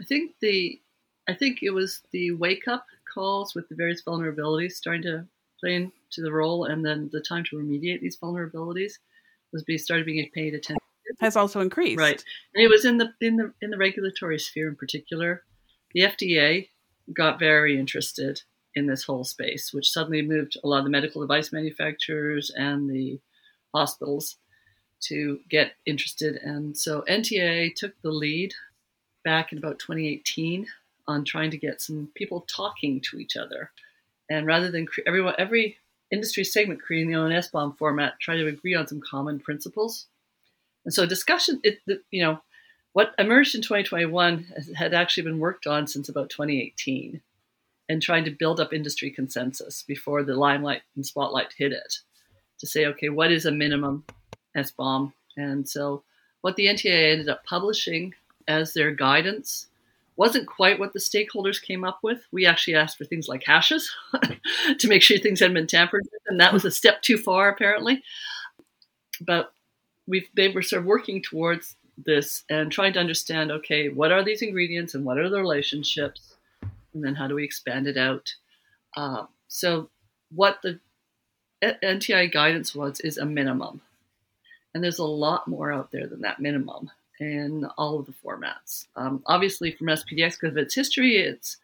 I 0.00 0.04
think 0.04 0.32
the 0.40 0.80
I 1.28 1.34
think 1.34 1.58
it 1.62 1.70
was 1.70 2.00
the 2.12 2.30
wake 2.32 2.68
up 2.68 2.86
calls 3.12 3.54
with 3.54 3.68
the 3.68 3.74
various 3.74 4.02
vulnerabilities 4.02 4.72
starting 4.72 5.02
to 5.02 5.26
play 5.60 5.74
into 5.74 6.22
the 6.22 6.32
role, 6.32 6.64
and 6.64 6.84
then 6.84 7.10
the 7.12 7.20
time 7.20 7.44
to 7.44 7.56
remediate 7.56 8.00
these 8.00 8.16
vulnerabilities 8.16 8.94
was 9.52 9.62
be 9.62 9.76
started 9.76 10.06
being 10.06 10.30
paid 10.32 10.54
attention 10.54 10.85
has 11.20 11.36
also 11.36 11.60
increased. 11.60 11.98
Right. 11.98 12.22
And 12.54 12.64
it 12.64 12.68
was 12.68 12.84
in 12.84 12.98
the 12.98 13.12
in 13.20 13.36
the 13.36 13.52
in 13.60 13.70
the 13.70 13.78
regulatory 13.78 14.38
sphere 14.38 14.68
in 14.68 14.76
particular. 14.76 15.44
The 15.94 16.02
FDA 16.02 16.68
got 17.12 17.38
very 17.38 17.78
interested 17.78 18.42
in 18.74 18.86
this 18.86 19.04
whole 19.04 19.24
space, 19.24 19.72
which 19.72 19.90
suddenly 19.90 20.22
moved 20.22 20.56
a 20.62 20.68
lot 20.68 20.78
of 20.78 20.84
the 20.84 20.90
medical 20.90 21.22
device 21.22 21.52
manufacturers 21.52 22.50
and 22.54 22.90
the 22.90 23.18
hospitals 23.74 24.36
to 25.00 25.40
get 25.48 25.72
interested. 25.86 26.36
And 26.36 26.76
so 26.76 27.02
NTIA 27.08 27.74
took 27.74 27.94
the 28.02 28.10
lead 28.10 28.52
back 29.24 29.52
in 29.52 29.58
about 29.58 29.78
2018 29.78 30.66
on 31.08 31.24
trying 31.24 31.50
to 31.50 31.58
get 31.58 31.80
some 31.80 32.08
people 32.14 32.46
talking 32.48 33.00
to 33.02 33.18
each 33.18 33.36
other. 33.36 33.70
And 34.28 34.46
rather 34.46 34.70
than 34.70 34.86
everyone, 35.06 35.34
every 35.38 35.78
industry 36.10 36.44
segment 36.44 36.82
creating 36.82 37.10
their 37.10 37.20
own 37.20 37.30
SBOM 37.30 37.78
format, 37.78 38.14
try 38.20 38.36
to 38.36 38.46
agree 38.46 38.74
on 38.74 38.86
some 38.86 39.00
common 39.00 39.38
principles 39.38 40.06
And 40.86 40.94
so 40.94 41.04
discussion, 41.04 41.60
it, 41.64 41.80
you 42.10 42.22
know, 42.22 42.40
what 42.92 43.14
emerged 43.18 43.54
in 43.54 43.60
2021 43.60 44.46
had 44.74 44.94
actually 44.94 45.24
been 45.24 45.40
worked 45.40 45.66
on 45.66 45.86
since 45.86 46.08
about 46.08 46.30
2018 46.30 47.20
and 47.88 48.00
trying 48.00 48.24
to 48.24 48.30
build 48.30 48.58
up 48.58 48.72
industry 48.72 49.10
consensus 49.10 49.82
before 49.82 50.22
the 50.22 50.34
limelight 50.34 50.82
and 50.94 51.04
spotlight 51.04 51.52
hit 51.58 51.72
it 51.72 51.98
to 52.58 52.66
say, 52.66 52.86
okay, 52.86 53.10
what 53.10 53.30
is 53.30 53.44
a 53.44 53.52
minimum 53.52 54.04
SBOM? 54.56 55.12
And 55.36 55.68
so 55.68 56.04
what 56.40 56.56
the 56.56 56.66
NTIA 56.66 57.12
ended 57.12 57.28
up 57.28 57.44
publishing 57.44 58.14
as 58.48 58.72
their 58.72 58.92
guidance 58.92 59.66
wasn't 60.16 60.46
quite 60.46 60.78
what 60.78 60.92
the 60.92 60.98
stakeholders 60.98 61.60
came 61.60 61.84
up 61.84 61.98
with. 62.02 62.26
We 62.32 62.46
actually 62.46 62.76
asked 62.76 62.96
for 62.96 63.04
things 63.04 63.28
like 63.28 63.44
hashes 63.44 63.92
to 64.78 64.88
make 64.88 65.02
sure 65.02 65.18
things 65.18 65.40
hadn't 65.40 65.54
been 65.54 65.66
tampered 65.66 66.04
with, 66.10 66.22
and 66.28 66.40
that 66.40 66.52
was 66.52 66.64
a 66.64 66.70
step 66.70 67.02
too 67.02 67.18
far, 67.18 67.50
apparently. 67.50 68.02
But 69.20 69.52
we 70.06 70.28
they 70.34 70.48
were 70.48 70.62
sort 70.62 70.80
of 70.80 70.86
working 70.86 71.22
towards 71.22 71.76
this 71.96 72.44
and 72.50 72.70
trying 72.70 72.92
to 72.94 73.00
understand 73.00 73.50
okay, 73.50 73.88
what 73.88 74.12
are 74.12 74.24
these 74.24 74.42
ingredients 74.42 74.94
and 74.94 75.04
what 75.04 75.18
are 75.18 75.28
the 75.28 75.40
relationships, 75.40 76.34
and 76.94 77.04
then 77.04 77.14
how 77.14 77.26
do 77.26 77.34
we 77.34 77.44
expand 77.44 77.86
it 77.86 77.96
out? 77.96 78.34
Uh, 78.96 79.26
so, 79.48 79.90
what 80.30 80.60
the 80.62 80.80
NTIA 81.62 82.30
guidance 82.32 82.74
was 82.74 83.00
is 83.00 83.18
a 83.18 83.26
minimum, 83.26 83.80
and 84.74 84.82
there's 84.82 84.98
a 84.98 85.04
lot 85.04 85.48
more 85.48 85.72
out 85.72 85.90
there 85.90 86.06
than 86.06 86.20
that 86.22 86.40
minimum 86.40 86.90
in 87.18 87.64
all 87.78 87.98
of 87.98 88.06
the 88.06 88.12
formats. 88.12 88.86
Um, 88.96 89.22
obviously, 89.26 89.72
from 89.72 89.86
SPDX, 89.86 90.32
because 90.32 90.52
of 90.52 90.58
its 90.58 90.74
history, 90.74 91.16
it's 91.16 91.56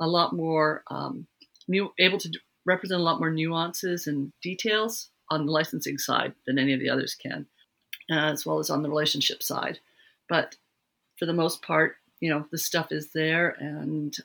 a 0.00 0.06
lot 0.06 0.32
more 0.32 0.82
um, 0.88 1.26
new, 1.68 1.92
able 1.98 2.18
to 2.18 2.30
represent 2.64 3.00
a 3.00 3.04
lot 3.04 3.18
more 3.18 3.30
nuances 3.30 4.06
and 4.06 4.32
details 4.42 5.10
on 5.30 5.46
the 5.46 5.52
licensing 5.52 5.98
side 5.98 6.34
than 6.46 6.58
any 6.58 6.72
of 6.72 6.80
the 6.80 6.90
others 6.90 7.14
can, 7.14 7.46
as 8.10 8.44
well 8.44 8.58
as 8.58 8.70
on 8.70 8.82
the 8.82 8.88
relationship 8.88 9.42
side. 9.42 9.78
But 10.28 10.56
for 11.18 11.26
the 11.26 11.32
most 11.32 11.62
part, 11.62 11.96
you 12.20 12.30
know, 12.30 12.46
the 12.50 12.58
stuff 12.58 12.92
is 12.92 13.12
there 13.12 13.50
and 13.58 14.16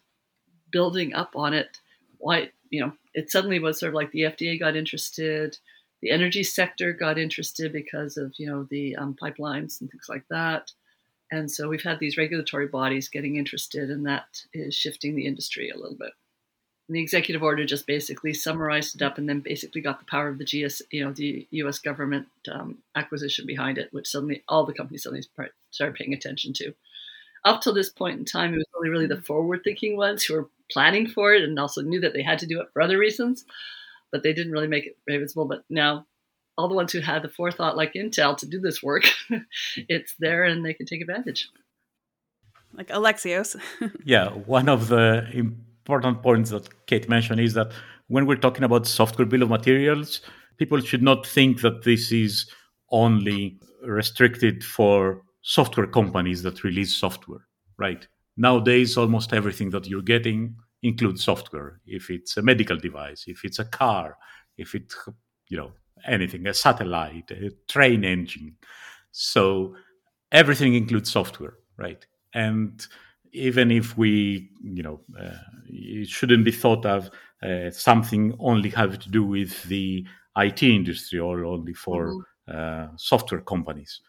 building 0.71 1.13
up 1.13 1.35
on 1.35 1.53
it. 1.53 1.79
Why, 2.17 2.51
you 2.69 2.81
know, 2.81 2.93
it 3.13 3.31
suddenly 3.31 3.59
was 3.59 3.79
sort 3.79 3.89
of 3.89 3.95
like 3.95 4.11
the 4.11 4.21
FDA 4.21 4.59
got 4.59 4.75
interested, 4.75 5.57
the 6.01 6.11
energy 6.11 6.43
sector 6.43 6.93
got 6.93 7.17
interested 7.17 7.73
because 7.73 8.17
of, 8.17 8.33
you 8.37 8.47
know, 8.47 8.63
the 8.69 8.95
um, 8.95 9.15
pipelines 9.21 9.81
and 9.81 9.89
things 9.89 10.07
like 10.07 10.27
that. 10.29 10.71
And 11.31 11.51
so 11.51 11.69
we've 11.69 11.83
had 11.83 11.99
these 11.99 12.17
regulatory 12.17 12.67
bodies 12.67 13.07
getting 13.07 13.35
interested, 13.35 13.91
and 13.91 14.05
that 14.07 14.43
is 14.53 14.73
shifting 14.73 15.15
the 15.15 15.27
industry 15.27 15.69
a 15.69 15.77
little 15.77 15.97
bit. 15.97 16.13
And 16.89 16.95
the 16.95 17.01
executive 17.01 17.43
order 17.43 17.65
just 17.65 17.85
basically 17.85 18.33
summarized 18.33 18.95
it 18.95 19.03
up 19.03 19.19
and 19.19 19.29
then 19.29 19.41
basically 19.41 19.79
got 19.79 19.99
the 19.99 20.05
power 20.05 20.27
of 20.27 20.39
the 20.39 20.43
GS, 20.43 20.81
you 20.89 21.05
know, 21.05 21.13
the 21.13 21.47
U.S. 21.51 21.77
government 21.77 22.25
um, 22.51 22.79
acquisition 22.95 23.45
behind 23.45 23.77
it, 23.77 23.89
which 23.91 24.07
suddenly 24.07 24.43
all 24.47 24.65
the 24.65 24.73
companies 24.73 25.03
suddenly 25.03 25.23
started 25.69 25.95
paying 25.95 26.15
attention 26.15 26.51
to. 26.53 26.73
Up 27.45 27.61
till 27.61 27.75
this 27.75 27.89
point 27.89 28.17
in 28.17 28.25
time, 28.25 28.55
it 28.55 28.57
was 28.57 28.65
only 28.75 28.89
really 28.89 29.05
the 29.05 29.21
forward-thinking 29.21 29.97
ones 29.97 30.23
who 30.23 30.33
were 30.33 30.49
planning 30.71 31.07
for 31.07 31.31
it 31.31 31.43
and 31.43 31.59
also 31.59 31.83
knew 31.83 31.99
that 32.01 32.13
they 32.13 32.23
had 32.23 32.39
to 32.39 32.47
do 32.47 32.59
it 32.59 32.69
for 32.73 32.81
other 32.81 32.97
reasons, 32.97 33.45
but 34.11 34.23
they 34.23 34.33
didn't 34.33 34.51
really 34.51 34.67
make 34.67 34.87
it 34.87 34.97
very 35.07 35.19
visible. 35.19 35.45
But 35.45 35.65
now, 35.69 36.07
all 36.57 36.69
the 36.69 36.73
ones 36.73 36.91
who 36.91 37.01
had 37.01 37.21
the 37.21 37.29
forethought, 37.29 37.77
like 37.77 37.93
Intel, 37.93 38.35
to 38.37 38.47
do 38.47 38.59
this 38.59 38.81
work, 38.81 39.03
it's 39.77 40.15
there 40.17 40.43
and 40.43 40.65
they 40.65 40.73
can 40.73 40.87
take 40.87 41.01
advantage. 41.01 41.49
Like 42.73 42.87
Alexios. 42.87 43.55
yeah, 44.03 44.29
one 44.29 44.69
of 44.69 44.87
the 44.87 45.27
important 45.89 46.21
points 46.21 46.51
that 46.51 46.85
Kate 46.85 47.09
mentioned 47.09 47.39
is 47.39 47.55
that 47.55 47.71
when 48.09 48.27
we're 48.27 48.35
talking 48.35 48.63
about 48.63 48.85
software 48.85 49.25
bill 49.25 49.41
of 49.41 49.49
materials, 49.49 50.21
people 50.57 50.79
should 50.81 51.01
not 51.01 51.25
think 51.25 51.61
that 51.61 51.83
this 51.83 52.11
is 52.11 52.47
only 52.91 53.59
restricted 53.83 54.63
for 54.63 55.23
software 55.41 55.87
companies 55.87 56.43
that 56.43 56.63
release 56.63 56.95
software, 56.95 57.47
right? 57.77 58.07
Nowadays, 58.37 58.97
almost 58.97 59.33
everything 59.33 59.71
that 59.71 59.87
you're 59.87 60.03
getting 60.03 60.55
includes 60.83 61.23
software. 61.23 61.81
If 61.87 62.11
it's 62.11 62.37
a 62.37 62.43
medical 62.43 62.77
device, 62.77 63.23
if 63.25 63.43
it's 63.43 63.57
a 63.57 63.65
car, 63.65 64.15
if 64.57 64.75
it's, 64.75 64.95
you 65.47 65.57
know, 65.57 65.71
anything, 66.05 66.45
a 66.45 66.53
satellite, 66.53 67.31
a 67.31 67.49
train 67.67 68.05
engine. 68.05 68.55
So 69.11 69.75
everything 70.31 70.75
includes 70.75 71.11
software, 71.11 71.55
right? 71.77 72.05
And 72.35 72.85
even 73.31 73.71
if 73.71 73.97
we, 73.97 74.49
you 74.61 74.83
know, 74.83 74.99
uh, 75.19 75.37
it 75.67 76.07
shouldn't 76.07 76.45
be 76.45 76.51
thought 76.51 76.85
of 76.85 77.09
uh, 77.43 77.71
something 77.71 78.35
only 78.39 78.69
having 78.69 78.99
to 78.99 79.09
do 79.09 79.23
with 79.23 79.63
the 79.63 80.05
IT 80.37 80.63
industry 80.63 81.19
or 81.19 81.45
only 81.45 81.73
for 81.73 82.07
mm-hmm. 82.07 82.57
uh, 82.57 82.87
software 82.97 83.41
companies. 83.41 84.01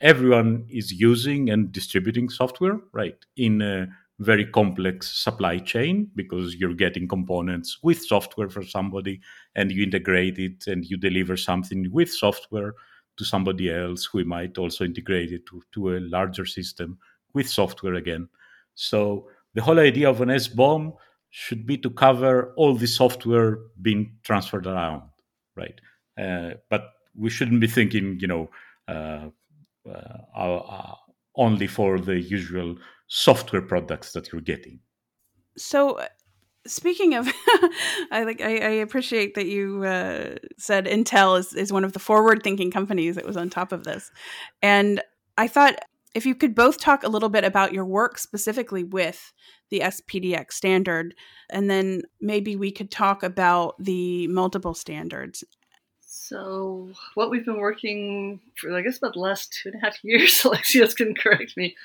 Everyone 0.00 0.66
is 0.68 0.92
using 0.92 1.50
and 1.50 1.70
distributing 1.70 2.28
software, 2.28 2.78
right, 2.92 3.16
in 3.36 3.62
a 3.62 3.88
very 4.18 4.46
complex 4.46 5.16
supply 5.22 5.58
chain 5.58 6.10
because 6.14 6.56
you're 6.56 6.74
getting 6.74 7.06
components 7.06 7.78
with 7.82 8.02
software 8.02 8.48
for 8.48 8.62
somebody 8.62 9.20
and 9.54 9.70
you 9.70 9.82
integrate 9.82 10.38
it 10.38 10.66
and 10.66 10.84
you 10.86 10.96
deliver 10.96 11.36
something 11.36 11.90
with 11.92 12.10
software 12.10 12.74
to 13.16 13.24
somebody 13.24 13.72
else 13.72 14.06
who 14.06 14.24
might 14.24 14.56
also 14.58 14.84
integrate 14.84 15.32
it 15.32 15.44
to, 15.46 15.62
to 15.72 15.96
a 15.96 16.00
larger 16.00 16.46
system 16.46 16.98
with 17.34 17.48
software 17.48 17.94
again. 17.94 18.28
So 18.76 19.28
the 19.54 19.62
whole 19.62 19.80
idea 19.80 20.08
of 20.08 20.20
an 20.20 20.28
SBOM 20.28 20.92
should 21.30 21.66
be 21.66 21.76
to 21.78 21.90
cover 21.90 22.52
all 22.56 22.74
the 22.74 22.86
software 22.86 23.58
being 23.82 24.16
transferred 24.22 24.66
around, 24.66 25.02
right? 25.56 25.80
Uh, 26.18 26.52
but 26.70 26.92
we 27.14 27.30
shouldn't 27.30 27.60
be 27.60 27.66
thinking, 27.66 28.18
you 28.20 28.28
know, 28.28 28.50
uh, 28.86 29.28
uh, 29.88 30.56
uh 30.56 30.94
only 31.36 31.66
for 31.66 31.98
the 31.98 32.18
usual 32.18 32.76
software 33.08 33.62
products 33.62 34.12
that 34.12 34.32
you're 34.32 34.40
getting. 34.40 34.80
So, 35.56 35.98
uh, 35.98 36.06
speaking 36.66 37.14
of, 37.14 37.28
I 38.10 38.24
like 38.24 38.40
I, 38.40 38.56
I, 38.56 38.70
appreciate 38.86 39.34
that 39.34 39.46
you 39.46 39.84
uh, 39.84 40.36
said 40.58 40.86
Intel 40.86 41.38
is 41.38 41.52
is 41.52 41.72
one 41.72 41.84
of 41.84 41.92
the 41.92 41.98
forward 41.98 42.42
thinking 42.42 42.70
companies 42.70 43.16
that 43.16 43.26
was 43.26 43.36
on 43.36 43.50
top 43.50 43.72
of 43.72 43.84
this, 43.84 44.10
and 44.62 45.02
I 45.36 45.48
thought 45.48 45.78
if 46.16 46.24
you 46.24 46.34
could 46.34 46.54
both 46.54 46.80
talk 46.80 47.04
a 47.04 47.10
little 47.10 47.28
bit 47.28 47.44
about 47.44 47.74
your 47.74 47.84
work 47.84 48.16
specifically 48.16 48.82
with 48.82 49.34
the 49.68 49.80
SPDX 49.80 50.52
standard, 50.52 51.14
and 51.50 51.68
then 51.68 52.04
maybe 52.22 52.56
we 52.56 52.72
could 52.72 52.90
talk 52.90 53.22
about 53.22 53.74
the 53.78 54.26
multiple 54.28 54.72
standards. 54.72 55.44
So, 56.00 56.88
what 57.16 57.30
we've 57.30 57.44
been 57.44 57.58
working 57.58 58.40
for, 58.58 58.74
I 58.74 58.80
guess, 58.80 58.96
about 58.96 59.12
the 59.12 59.20
last 59.20 59.52
two 59.62 59.68
and 59.68 59.82
a 59.82 59.84
half 59.84 59.98
years, 60.02 60.40
Alexios 60.40 60.96
can 60.96 61.14
correct 61.14 61.54
me, 61.54 61.76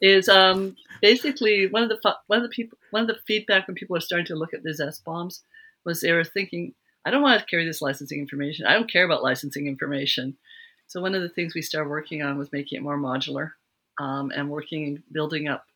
is 0.00 0.30
um, 0.30 0.74
basically 1.02 1.66
one 1.68 1.82
of 1.82 1.90
the 1.90 2.16
one 2.26 2.38
of 2.38 2.44
the 2.44 2.48
people 2.48 2.78
one 2.90 3.02
of 3.02 3.08
the 3.08 3.20
feedback 3.26 3.68
when 3.68 3.74
people 3.74 3.98
are 3.98 4.00
starting 4.00 4.26
to 4.28 4.34
look 4.34 4.54
at 4.54 4.62
these 4.62 4.80
S 4.80 4.98
bombs 5.00 5.42
was 5.84 6.00
they 6.00 6.12
were 6.12 6.24
thinking, 6.24 6.72
I 7.04 7.10
don't 7.10 7.20
want 7.22 7.38
to 7.38 7.46
carry 7.46 7.66
this 7.66 7.82
licensing 7.82 8.18
information. 8.18 8.64
I 8.64 8.72
don't 8.72 8.90
care 8.90 9.04
about 9.04 9.22
licensing 9.22 9.66
information. 9.66 10.38
So 10.86 11.02
one 11.02 11.14
of 11.14 11.20
the 11.20 11.28
things 11.28 11.54
we 11.54 11.60
started 11.60 11.90
working 11.90 12.22
on 12.22 12.38
was 12.38 12.50
making 12.50 12.78
it 12.78 12.82
more 12.82 12.98
modular 12.98 13.50
um, 13.98 14.30
and 14.34 14.48
working 14.50 15.02
building 15.12 15.48
up 15.48 15.66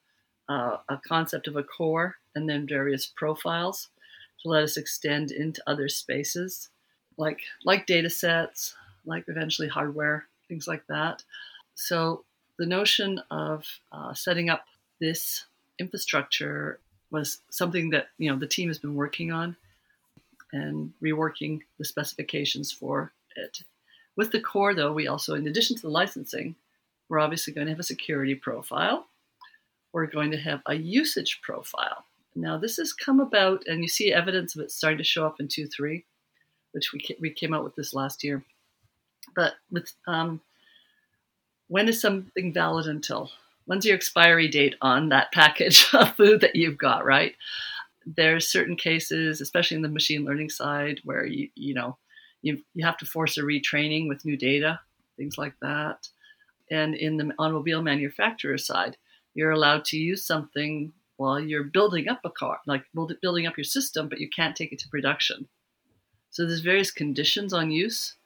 uh, 0.48 0.78
a 0.88 0.98
concept 1.06 1.48
of 1.48 1.56
a 1.56 1.62
core 1.62 2.16
and 2.34 2.48
then 2.48 2.66
various 2.66 3.06
profiles 3.06 3.88
to 4.42 4.48
let 4.48 4.62
us 4.62 4.76
extend 4.76 5.30
into 5.30 5.62
other 5.66 5.88
spaces 5.88 6.68
like 7.18 7.40
like 7.64 7.86
data 7.86 8.10
sets, 8.10 8.74
like 9.04 9.24
eventually 9.28 9.68
hardware, 9.68 10.26
things 10.48 10.66
like 10.66 10.86
that. 10.86 11.22
So 11.74 12.24
the 12.58 12.66
notion 12.66 13.20
of 13.30 13.66
uh, 13.92 14.14
setting 14.14 14.48
up 14.50 14.64
this 15.00 15.44
infrastructure 15.78 16.78
was 17.10 17.38
something 17.50 17.90
that 17.90 18.08
you 18.18 18.30
know 18.30 18.38
the 18.38 18.46
team 18.46 18.68
has 18.68 18.78
been 18.78 18.94
working 18.94 19.32
on 19.32 19.56
and 20.52 20.92
reworking 21.02 21.60
the 21.78 21.84
specifications 21.84 22.72
for 22.72 23.12
it 23.36 23.62
with 24.16 24.30
the 24.30 24.40
core, 24.40 24.74
though, 24.74 24.92
we 24.92 25.06
also, 25.06 25.34
in 25.34 25.46
addition 25.46 25.76
to 25.76 25.82
the 25.82 25.88
licensing, 25.88 26.54
we're 27.12 27.20
obviously 27.20 27.52
going 27.52 27.66
to 27.66 27.72
have 27.72 27.78
a 27.78 27.82
security 27.82 28.34
profile. 28.34 29.04
We're 29.92 30.06
going 30.06 30.30
to 30.30 30.38
have 30.38 30.62
a 30.64 30.74
usage 30.74 31.40
profile. 31.42 32.06
Now, 32.34 32.56
this 32.56 32.78
has 32.78 32.94
come 32.94 33.20
about, 33.20 33.64
and 33.66 33.82
you 33.82 33.88
see 33.88 34.14
evidence 34.14 34.56
of 34.56 34.62
it 34.62 34.70
starting 34.70 34.96
to 34.96 35.04
show 35.04 35.26
up 35.26 35.38
in 35.38 35.46
2.3, 35.46 36.04
which 36.70 36.90
we, 36.94 37.04
we 37.20 37.28
came 37.28 37.52
out 37.52 37.64
with 37.64 37.76
this 37.76 37.92
last 37.92 38.24
year. 38.24 38.42
But 39.36 39.52
with 39.70 39.92
um, 40.06 40.40
when 41.68 41.86
is 41.86 42.00
something 42.00 42.50
valid 42.50 42.86
until? 42.86 43.30
When's 43.66 43.84
your 43.84 43.94
expiry 43.94 44.48
date 44.48 44.76
on 44.80 45.10
that 45.10 45.32
package 45.32 45.86
of 45.92 46.16
food 46.16 46.40
that 46.40 46.56
you've 46.56 46.78
got, 46.78 47.04
right? 47.04 47.34
There's 48.06 48.48
certain 48.48 48.74
cases, 48.74 49.42
especially 49.42 49.74
in 49.76 49.82
the 49.82 49.88
machine 49.90 50.24
learning 50.24 50.48
side, 50.48 51.00
where 51.04 51.26
you 51.26 51.50
you 51.56 51.74
know 51.74 51.98
you, 52.40 52.62
you 52.74 52.86
have 52.86 52.96
to 52.96 53.06
force 53.06 53.36
a 53.36 53.42
retraining 53.42 54.08
with 54.08 54.24
new 54.24 54.38
data, 54.38 54.80
things 55.18 55.36
like 55.36 55.52
that. 55.60 56.08
And 56.72 56.94
in 56.94 57.18
the 57.18 57.32
automobile 57.38 57.82
manufacturer 57.82 58.58
side, 58.58 58.96
you're 59.34 59.52
allowed 59.52 59.84
to 59.86 59.96
use 59.96 60.24
something 60.24 60.92
while 61.18 61.38
you're 61.38 61.70
building 61.78 62.08
up 62.08 62.20
a 62.24 62.30
car, 62.30 62.58
like 62.66 62.82
building 63.22 63.46
up 63.46 63.56
your 63.56 63.64
system, 63.64 64.08
but 64.08 64.20
you 64.20 64.28
can't 64.28 64.56
take 64.56 64.72
it 64.72 64.78
to 64.80 64.88
production. 64.88 65.46
So 66.30 66.46
there's 66.46 66.60
various 66.60 66.90
conditions 66.90 67.52
on 67.52 67.70
use. 67.70 68.16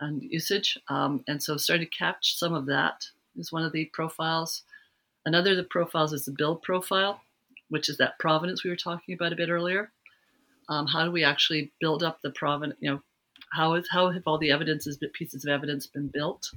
and 0.00 0.22
usage. 0.22 0.78
Um, 0.88 1.22
and 1.28 1.42
so 1.42 1.56
starting 1.56 1.86
to 1.86 1.98
catch 2.04 2.36
some 2.36 2.54
of 2.54 2.66
that 2.66 3.04
is 3.36 3.52
one 3.52 3.64
of 3.64 3.72
the 3.72 3.84
profiles. 3.92 4.62
Another 5.26 5.50
of 5.52 5.56
the 5.58 5.64
profiles 5.64 6.12
is 6.12 6.24
the 6.24 6.34
build 6.36 6.62
profile, 6.62 7.20
which 7.68 7.88
is 7.88 7.98
that 7.98 8.18
provenance 8.18 8.64
we 8.64 8.70
were 8.70 8.76
talking 8.76 9.14
about 9.14 9.32
a 9.32 9.36
bit 9.36 9.50
earlier. 9.50 9.92
Um, 10.68 10.86
how 10.86 11.04
do 11.04 11.10
we 11.10 11.24
actually 11.24 11.72
build 11.80 12.02
up 12.02 12.20
the 12.22 12.30
provenance? 12.30 12.78
You 12.80 12.90
know, 12.90 13.02
how 13.52 13.74
is 13.74 13.88
how 13.90 14.10
have 14.10 14.22
all 14.26 14.38
the 14.38 14.52
evidences, 14.52 14.98
pieces 15.12 15.44
of 15.44 15.50
evidence, 15.50 15.86
been 15.86 16.08
built? 16.08 16.50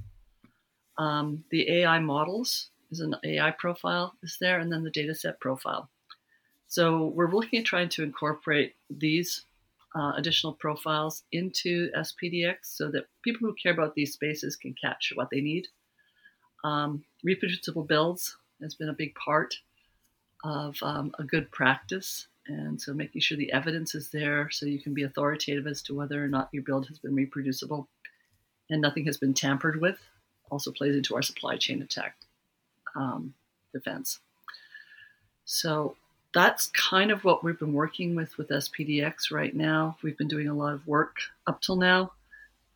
Um, 0.98 1.44
the 1.50 1.80
AI 1.80 1.98
models 1.98 2.70
is 2.90 3.00
an 3.00 3.16
AI 3.24 3.50
profile 3.52 4.14
is 4.22 4.36
there, 4.40 4.60
and 4.60 4.72
then 4.72 4.84
the 4.84 4.90
data 4.90 5.14
set 5.14 5.40
profile. 5.40 5.88
So 6.68 7.06
we're 7.08 7.30
looking 7.30 7.58
at 7.58 7.64
trying 7.64 7.88
to 7.90 8.02
incorporate 8.02 8.74
these 8.90 9.44
uh, 9.94 10.12
additional 10.16 10.52
profiles 10.52 11.22
into 11.32 11.90
SPDX 11.96 12.56
so 12.62 12.90
that 12.90 13.06
people 13.22 13.46
who 13.46 13.54
care 13.54 13.72
about 13.72 13.94
these 13.94 14.12
spaces 14.12 14.56
can 14.56 14.74
capture 14.74 15.14
what 15.14 15.30
they 15.30 15.40
need. 15.40 15.68
Um, 16.64 17.04
reproducible 17.22 17.84
builds 17.84 18.36
has 18.60 18.74
been 18.74 18.88
a 18.88 18.94
big 18.94 19.14
part 19.14 19.54
of 20.42 20.76
um, 20.82 21.12
a 21.18 21.24
good 21.24 21.50
practice. 21.52 22.26
And 22.46 22.80
so 22.80 22.92
making 22.92 23.20
sure 23.20 23.38
the 23.38 23.52
evidence 23.52 23.94
is 23.94 24.10
there 24.10 24.50
so 24.50 24.66
you 24.66 24.80
can 24.80 24.94
be 24.94 25.04
authoritative 25.04 25.66
as 25.66 25.80
to 25.82 25.94
whether 25.94 26.22
or 26.22 26.28
not 26.28 26.50
your 26.52 26.62
build 26.62 26.86
has 26.88 26.98
been 26.98 27.14
reproducible 27.14 27.88
and 28.70 28.82
nothing 28.82 29.06
has 29.06 29.16
been 29.16 29.34
tampered 29.34 29.80
with 29.80 29.98
also 30.50 30.70
plays 30.70 30.94
into 30.94 31.14
our 31.14 31.22
supply 31.22 31.56
chain 31.56 31.82
attack 31.82 32.16
um, 32.96 33.34
defense. 33.72 34.20
So 35.44 35.96
that's 36.32 36.68
kind 36.68 37.10
of 37.10 37.24
what 37.24 37.44
we've 37.44 37.58
been 37.58 37.72
working 37.72 38.14
with 38.14 38.36
with 38.38 38.48
SPDX 38.48 39.30
right 39.30 39.54
now. 39.54 39.96
We've 40.02 40.18
been 40.18 40.28
doing 40.28 40.48
a 40.48 40.54
lot 40.54 40.74
of 40.74 40.86
work 40.86 41.16
up 41.46 41.60
till 41.60 41.76
now 41.76 42.12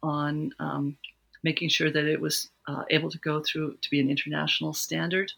on 0.02 0.52
um, 0.60 0.96
making 1.42 1.68
sure 1.68 1.90
that 1.90 2.04
it 2.04 2.20
was 2.20 2.50
uh, 2.68 2.84
able 2.90 3.10
to 3.10 3.18
go 3.18 3.42
through 3.42 3.76
to 3.80 3.90
be 3.90 4.00
an 4.00 4.10
international 4.10 4.72
standard. 4.72 5.32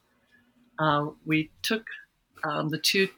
Uh, 0.79 1.09
we 1.27 1.51
took 1.63 1.87
um, 2.45 2.69
the 2.69 2.79
two, 2.79 3.09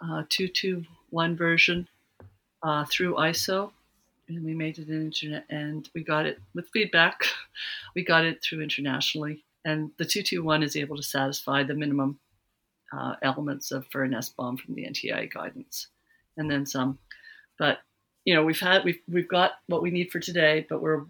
uh, 0.00 0.24
221 0.28 1.36
version 1.36 1.88
uh, 2.62 2.84
through 2.86 3.14
ISO 3.14 3.70
and 4.28 4.44
we 4.44 4.54
made 4.54 4.78
it 4.78 4.88
an 4.88 5.02
internet 5.02 5.44
and 5.50 5.88
we 5.94 6.02
got 6.02 6.26
it 6.26 6.38
with 6.54 6.68
feedback. 6.72 7.24
We 7.94 8.02
got 8.02 8.24
it 8.24 8.42
through 8.42 8.62
internationally. 8.62 9.44
And 9.64 9.92
the 9.98 10.04
221 10.04 10.64
is 10.64 10.74
able 10.74 10.96
to 10.96 11.02
satisfy 11.04 11.62
the 11.62 11.74
minimum 11.74 12.18
uh, 12.92 13.14
elements 13.22 13.70
of 13.70 13.86
for 13.86 14.02
an 14.02 14.12
SBOM 14.12 14.58
from 14.58 14.74
the 14.74 14.84
NTIA 14.84 15.32
guidance, 15.32 15.88
and 16.36 16.50
then 16.50 16.66
some. 16.66 16.98
But 17.58 17.78
you 18.24 18.34
know, 18.34 18.44
we've 18.44 18.60
had 18.60 18.84
we've 18.84 19.00
we've 19.08 19.28
got 19.28 19.52
what 19.66 19.82
we 19.82 19.90
need 19.90 20.10
for 20.10 20.20
today, 20.20 20.66
but 20.68 20.82
we're 20.82 21.04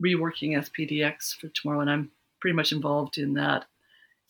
reworking 0.00 0.52
SPDX 0.52 1.36
for 1.40 1.48
tomorrow, 1.48 1.80
and 1.80 1.90
I'm 1.90 2.10
pretty 2.40 2.54
much 2.54 2.72
involved 2.72 3.18
in 3.18 3.34
that. 3.34 3.64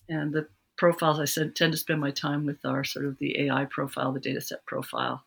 And 0.09 0.32
the 0.32 0.46
profiles 0.78 1.18
I 1.18 1.24
said 1.24 1.56
tend 1.56 1.72
to 1.72 1.78
spend 1.78 2.00
my 2.00 2.11
time 2.11 2.46
with 2.46 2.64
are 2.64 2.85
sort 2.85 3.06
of 3.06 3.18
the 3.18 3.46
AI 3.46 3.64
profile, 3.66 4.12
the 4.12 4.20
dataset 4.20 4.64
profile, 4.66 5.24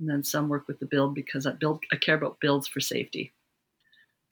and 0.00 0.08
then 0.08 0.24
some 0.24 0.48
work 0.48 0.66
with 0.66 0.80
the 0.80 0.86
build 0.86 1.14
because 1.14 1.46
I 1.46 1.52
build 1.52 1.84
I 1.92 1.96
care 1.96 2.16
about 2.16 2.40
builds 2.40 2.66
for 2.66 2.80
safety. 2.80 3.32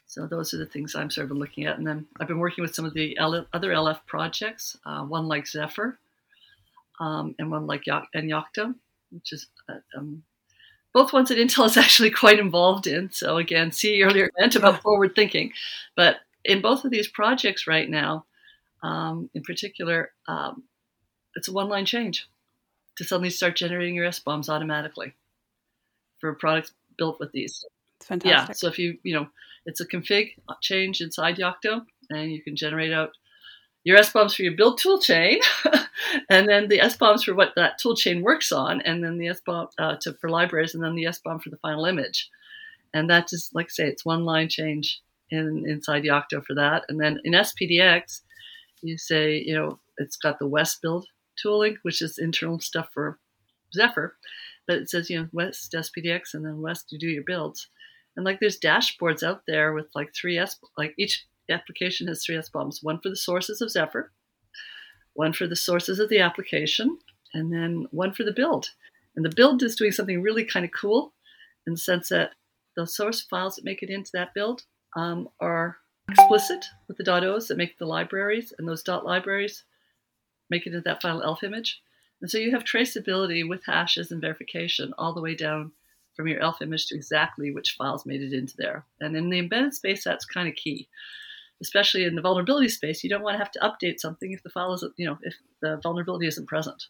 So 0.06 0.26
those 0.26 0.54
are 0.54 0.58
the 0.58 0.66
things 0.66 0.94
I'm 0.94 1.10
sort 1.10 1.30
of 1.30 1.36
looking 1.36 1.66
at, 1.66 1.76
and 1.76 1.86
then 1.86 2.06
I've 2.18 2.28
been 2.28 2.38
working 2.38 2.62
with 2.62 2.74
some 2.74 2.86
of 2.86 2.94
the 2.94 3.16
L- 3.18 3.46
other 3.52 3.70
LF 3.72 4.00
projects, 4.06 4.74
uh, 4.86 5.04
one 5.04 5.28
like 5.28 5.46
Zephyr, 5.46 5.98
um, 6.98 7.34
and 7.38 7.50
one 7.50 7.66
like 7.66 7.86
Yak- 7.86 8.08
and 8.14 8.30
Yocto, 8.30 8.74
which 9.10 9.34
is 9.34 9.48
uh, 9.68 9.80
um, 9.94 10.22
both 10.94 11.12
ones 11.12 11.28
that 11.28 11.36
Intel 11.36 11.66
is 11.66 11.76
actually 11.76 12.10
quite 12.10 12.38
involved 12.38 12.86
in. 12.86 13.10
So 13.12 13.36
again, 13.36 13.70
see 13.70 14.02
earlier 14.02 14.30
meant 14.38 14.56
about 14.56 14.80
forward 14.82 15.14
thinking, 15.14 15.52
but 15.94 16.16
in 16.42 16.62
both 16.62 16.86
of 16.86 16.90
these 16.90 17.08
projects 17.08 17.66
right 17.66 17.90
now, 17.90 18.24
um, 18.82 19.28
in 19.34 19.42
particular, 19.42 20.12
um, 20.26 20.62
it's 21.34 21.48
a 21.48 21.52
one-line 21.52 21.84
change 21.84 22.26
to 22.96 23.04
suddenly 23.04 23.28
start 23.28 23.56
generating 23.56 23.94
your 23.94 24.06
S 24.06 24.18
bombs 24.20 24.48
automatically 24.48 25.12
for 26.20 26.34
products 26.34 26.72
built 26.96 27.18
with 27.20 27.32
these. 27.32 27.64
It's 27.96 28.06
fantastic. 28.06 28.48
Yeah. 28.48 28.52
So 28.54 28.68
if 28.68 28.78
you 28.78 28.98
you 29.02 29.14
know, 29.14 29.28
it's 29.66 29.80
a 29.80 29.86
config 29.86 30.34
change 30.60 31.00
inside 31.00 31.36
Yocto, 31.36 31.84
and 32.10 32.32
you 32.32 32.42
can 32.42 32.56
generate 32.56 32.92
out 32.92 33.10
your 33.84 33.96
S 33.96 34.12
bombs 34.12 34.34
for 34.34 34.42
your 34.42 34.56
build 34.56 34.78
tool 34.78 35.00
chain, 35.00 35.40
and 36.30 36.48
then 36.48 36.68
the 36.68 36.80
S 36.80 36.96
bombs 36.96 37.24
for 37.24 37.34
what 37.34 37.52
that 37.56 37.78
tool 37.78 37.96
chain 37.96 38.22
works 38.22 38.52
on, 38.52 38.80
and 38.82 39.02
then 39.02 39.18
the 39.18 39.26
SBOM 39.26 39.68
uh, 39.78 39.96
to, 40.02 40.12
for 40.14 40.28
libraries, 40.28 40.74
and 40.74 40.82
then 40.82 40.94
the 40.94 41.04
SBOM 41.04 41.40
for 41.40 41.50
the 41.50 41.56
final 41.58 41.86
image. 41.86 42.28
And 42.92 43.08
that 43.10 43.28
just, 43.28 43.54
like 43.54 43.66
I 43.66 43.68
say, 43.68 43.86
it's 43.86 44.04
one 44.04 44.24
line 44.24 44.48
change 44.48 45.00
in 45.30 45.64
inside 45.66 46.04
Yocto 46.04 46.44
for 46.44 46.54
that. 46.54 46.84
And 46.88 47.00
then 47.00 47.20
in 47.24 47.32
SPDX, 47.32 48.22
you 48.82 48.98
say, 48.98 49.38
you 49.38 49.54
know, 49.54 49.78
it's 49.98 50.16
got 50.16 50.38
the 50.38 50.46
West 50.46 50.80
build 50.82 51.06
tooling, 51.40 51.76
which 51.82 52.02
is 52.02 52.18
internal 52.18 52.60
stuff 52.60 52.88
for 52.92 53.18
Zephyr, 53.74 54.16
but 54.68 54.76
it 54.76 54.90
says, 54.90 55.10
you 55.10 55.18
know, 55.18 55.28
West 55.32 55.72
SPDX, 55.72 56.34
and 56.34 56.44
then 56.44 56.60
West 56.60 56.92
you 56.92 56.98
do 56.98 57.08
your 57.08 57.24
builds. 57.24 57.68
And 58.14 58.24
like 58.24 58.38
there's 58.38 58.60
dashboards 58.60 59.22
out 59.24 59.42
there 59.46 59.72
with 59.72 59.86
like 59.94 60.14
three 60.14 60.38
S, 60.38 60.56
like 60.76 60.94
each 60.96 61.26
application 61.50 62.06
has 62.06 62.24
three 62.24 62.36
S 62.36 62.50
bombs 62.50 62.82
one 62.82 63.00
for 63.00 63.08
the 63.08 63.16
sources 63.16 63.60
of 63.60 63.70
Zephyr, 63.70 64.12
one 65.14 65.32
for 65.32 65.48
the 65.48 65.56
sources 65.56 65.98
of 65.98 66.10
the 66.10 66.20
application, 66.20 66.98
and 67.32 67.52
then 67.52 67.88
one 67.90 68.12
for 68.12 68.22
the 68.22 68.32
build. 68.32 68.70
And 69.16 69.24
the 69.24 69.34
build 69.34 69.62
is 69.62 69.74
doing 69.74 69.90
something 69.90 70.22
really 70.22 70.44
kind 70.44 70.64
of 70.64 70.70
cool 70.70 71.12
in 71.66 71.72
the 71.72 71.78
sense 71.78 72.10
that 72.10 72.32
the 72.76 72.86
source 72.86 73.22
files 73.22 73.56
that 73.56 73.64
make 73.64 73.82
it 73.82 73.90
into 73.90 74.10
that 74.12 74.34
build 74.34 74.64
um, 74.94 75.28
are 75.40 75.78
explicit 76.10 76.64
with 76.86 76.96
the 76.96 77.04
dot 77.04 77.24
.os 77.24 77.48
that 77.48 77.56
make 77.56 77.78
the 77.78 77.86
libraries, 77.86 78.52
and 78.58 78.68
those 78.68 78.82
dot 78.82 79.04
libraries 79.04 79.64
make 80.50 80.66
it 80.66 80.70
into 80.70 80.82
that 80.82 81.02
final 81.02 81.22
ELF 81.22 81.42
image. 81.42 81.80
And 82.20 82.30
so 82.30 82.38
you 82.38 82.50
have 82.52 82.64
traceability 82.64 83.48
with 83.48 83.64
hashes 83.64 84.10
and 84.10 84.20
verification 84.20 84.92
all 84.98 85.14
the 85.14 85.22
way 85.22 85.34
down 85.34 85.72
from 86.14 86.26
your 86.26 86.40
ELF 86.40 86.62
image 86.62 86.86
to 86.86 86.96
exactly 86.96 87.52
which 87.52 87.76
files 87.78 88.04
made 88.04 88.22
it 88.22 88.32
into 88.32 88.56
there. 88.56 88.84
And 89.00 89.16
in 89.16 89.30
the 89.30 89.38
embedded 89.38 89.74
space, 89.74 90.02
that's 90.02 90.24
kind 90.24 90.48
of 90.48 90.56
key 90.56 90.88
especially 91.60 92.04
in 92.04 92.14
the 92.14 92.22
vulnerability 92.22 92.68
space, 92.68 93.02
you 93.02 93.10
don't 93.10 93.22
want 93.22 93.34
to 93.34 93.38
have 93.38 93.50
to 93.52 93.60
update 93.60 93.98
something 93.98 94.32
if 94.32 94.42
the 94.42 94.50
file 94.50 94.72
is, 94.74 94.84
you 94.96 95.06
know, 95.06 95.18
if 95.22 95.34
the 95.60 95.78
vulnerability 95.82 96.26
isn't 96.26 96.46
present. 96.46 96.86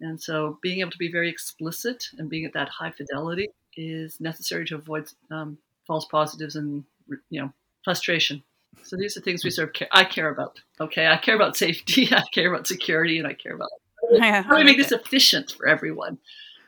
And 0.00 0.20
so 0.20 0.58
being 0.62 0.80
able 0.80 0.90
to 0.90 0.98
be 0.98 1.10
very 1.10 1.30
explicit 1.30 2.04
and 2.18 2.28
being 2.28 2.44
at 2.44 2.52
that 2.52 2.68
high 2.68 2.92
fidelity 2.92 3.48
is 3.76 4.20
necessary 4.20 4.66
to 4.66 4.74
avoid 4.74 5.10
um, 5.30 5.56
false 5.86 6.04
positives 6.06 6.56
and, 6.56 6.84
you 7.30 7.40
know, 7.40 7.52
frustration. 7.84 8.42
So 8.82 8.96
these 8.96 9.16
are 9.16 9.22
things 9.22 9.42
we 9.42 9.50
sort 9.50 9.68
of 9.68 9.74
care, 9.74 9.88
I 9.90 10.04
care 10.04 10.28
about. 10.28 10.60
Okay, 10.80 11.06
I 11.06 11.16
care 11.16 11.34
about 11.34 11.56
safety, 11.56 12.08
I 12.12 12.22
care 12.32 12.52
about 12.52 12.66
security, 12.66 13.18
and 13.18 13.26
I 13.26 13.32
care 13.32 13.54
about 13.54 13.70
yeah, 14.10 14.42
how 14.42 14.50
do 14.50 14.56
we 14.56 14.64
make 14.64 14.78
this 14.78 14.92
efficient 14.92 15.52
for 15.52 15.66
everyone? 15.66 16.18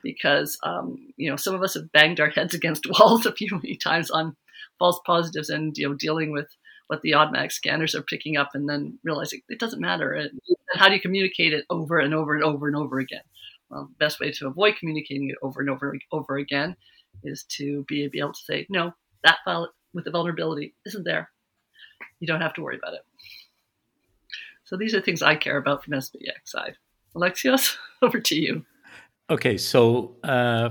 Because 0.02 0.58
um, 0.62 1.12
you 1.16 1.30
know, 1.30 1.36
some 1.36 1.54
of 1.54 1.62
us 1.62 1.74
have 1.74 1.92
banged 1.92 2.20
our 2.20 2.30
heads 2.30 2.54
against 2.54 2.86
walls 2.98 3.26
a 3.26 3.32
few 3.32 3.60
times 3.78 4.10
on 4.10 4.36
false 4.78 5.00
positives 5.04 5.50
and 5.50 5.76
you 5.76 5.88
know 5.88 5.94
dealing 5.94 6.30
with 6.32 6.48
what 6.88 7.02
the 7.02 7.14
automatic 7.14 7.52
scanners 7.52 7.94
are 7.94 8.02
picking 8.02 8.36
up 8.36 8.50
and 8.54 8.68
then 8.68 8.98
realizing 9.04 9.40
it 9.48 9.60
doesn't 9.60 9.80
matter. 9.80 10.12
And 10.12 10.40
how 10.74 10.88
do 10.88 10.94
you 10.94 11.00
communicate 11.00 11.52
it 11.52 11.66
over 11.70 11.98
and 11.98 12.14
over 12.14 12.34
and 12.34 12.42
over 12.42 12.66
and 12.66 12.76
over 12.76 12.98
again? 12.98 13.22
Well, 13.70 13.90
the 13.90 14.04
best 14.04 14.20
way 14.20 14.32
to 14.32 14.46
avoid 14.46 14.76
communicating 14.80 15.28
it 15.28 15.36
over 15.42 15.60
and 15.60 15.68
over 15.68 15.90
and 15.90 16.00
over 16.10 16.38
again 16.38 16.76
is 17.22 17.44
to 17.44 17.84
be, 17.86 18.08
be 18.08 18.20
able 18.20 18.32
to 18.32 18.40
say, 18.40 18.66
no, 18.70 18.94
that 19.22 19.38
file 19.44 19.70
with 19.92 20.04
the 20.04 20.10
vulnerability 20.10 20.74
isn't 20.86 21.04
there. 21.04 21.30
You 22.20 22.26
don't 22.26 22.40
have 22.40 22.54
to 22.54 22.62
worry 22.62 22.78
about 22.78 22.94
it. 22.94 23.02
So 24.64 24.76
these 24.76 24.94
are 24.94 25.00
things 25.00 25.22
I 25.22 25.34
care 25.34 25.56
about 25.58 25.84
from 25.84 25.94
SPDX 25.94 26.46
side. 26.46 26.76
Alexios, 27.18 27.76
over 28.02 28.20
to 28.20 28.34
you. 28.34 28.64
Okay, 29.30 29.58
so 29.58 30.16
uh, 30.24 30.70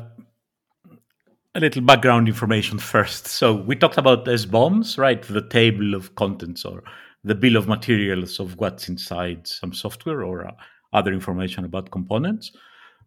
a 1.55 1.59
little 1.59 1.81
background 1.81 2.27
information 2.27 2.79
first. 2.79 3.27
So 3.27 3.53
we 3.53 3.75
talked 3.75 3.97
about 3.97 4.27
S 4.27 4.45
bombs, 4.45 4.97
right? 4.97 5.21
The 5.21 5.47
table 5.47 5.93
of 5.93 6.15
contents 6.15 6.65
or 6.65 6.83
the 7.23 7.35
bill 7.35 7.55
of 7.55 7.67
materials 7.67 8.39
of 8.39 8.57
what's 8.57 8.89
inside 8.89 9.47
some 9.47 9.73
software 9.73 10.23
or 10.23 10.47
uh, 10.47 10.51
other 10.93 11.11
information 11.11 11.65
about 11.65 11.91
components, 11.91 12.51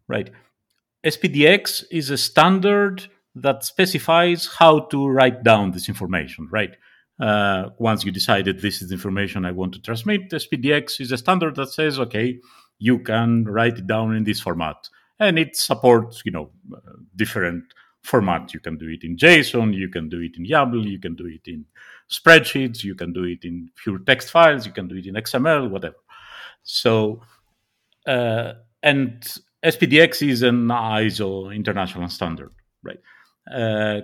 right? 0.07 0.29
SPDX 1.05 1.85
is 1.91 2.09
a 2.09 2.17
standard 2.17 3.07
that 3.35 3.63
specifies 3.63 4.47
how 4.47 4.81
to 4.81 5.07
write 5.07 5.43
down 5.43 5.71
this 5.71 5.89
information, 5.89 6.47
right? 6.51 6.75
Uh, 7.19 7.69
once 7.77 8.03
you 8.03 8.11
decided 8.11 8.59
this 8.59 8.81
is 8.81 8.91
information 8.91 9.45
I 9.45 9.51
want 9.51 9.73
to 9.73 9.81
transmit, 9.81 10.29
SPDX 10.29 10.99
is 10.99 11.11
a 11.11 11.17
standard 11.17 11.55
that 11.55 11.69
says, 11.69 11.99
okay, 11.99 12.39
you 12.81 12.97
can 12.97 13.45
write 13.45 13.77
it 13.77 13.85
down 13.85 14.15
in 14.15 14.23
this 14.23 14.41
format, 14.41 14.89
and 15.19 15.37
it 15.37 15.55
supports, 15.55 16.23
you 16.25 16.31
know, 16.31 16.49
different 17.15 17.63
format. 18.01 18.55
You 18.55 18.59
can 18.59 18.75
do 18.75 18.87
it 18.87 19.03
in 19.03 19.15
JSON, 19.17 19.75
you 19.75 19.87
can 19.87 20.09
do 20.09 20.19
it 20.19 20.35
in 20.35 20.45
YAML, 20.45 20.89
you 20.89 20.99
can 20.99 21.15
do 21.15 21.27
it 21.27 21.47
in 21.47 21.65
spreadsheets, 22.09 22.83
you 22.83 22.95
can 22.95 23.13
do 23.13 23.23
it 23.23 23.43
in 23.43 23.69
pure 23.75 23.99
text 23.99 24.31
files, 24.31 24.65
you 24.65 24.71
can 24.71 24.87
do 24.87 24.95
it 24.95 25.05
in 25.05 25.13
XML, 25.13 25.69
whatever. 25.69 25.97
So, 26.63 27.21
uh, 28.07 28.53
and 28.81 29.21
SPDX 29.63 30.27
is 30.27 30.41
an 30.41 30.67
ISO 30.67 31.55
international 31.55 32.09
standard, 32.09 32.51
right? 32.83 32.99
Uh, 33.51 34.01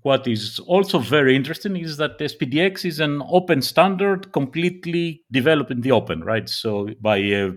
what 0.00 0.26
is 0.26 0.58
also 0.60 0.98
very 0.98 1.36
interesting 1.36 1.76
is 1.76 1.98
that 1.98 2.18
SPDX 2.18 2.86
is 2.86 3.00
an 3.00 3.22
open 3.28 3.60
standard 3.60 4.32
completely 4.32 5.22
developed 5.30 5.70
in 5.70 5.82
the 5.82 5.92
open, 5.92 6.24
right? 6.24 6.48
So 6.48 6.88
by 7.02 7.18
a 7.18 7.50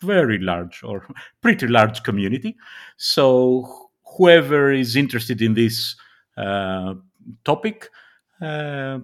very 0.00 0.38
large 0.38 0.82
or 0.82 1.06
pretty 1.42 1.66
large 1.66 2.02
community. 2.02 2.56
So 2.96 3.90
whoever 4.16 4.72
is 4.72 4.96
interested 4.96 5.42
in 5.42 5.54
this 5.54 5.96
uh, 6.36 6.94
topic 7.44 7.90
uh, 8.40 9.00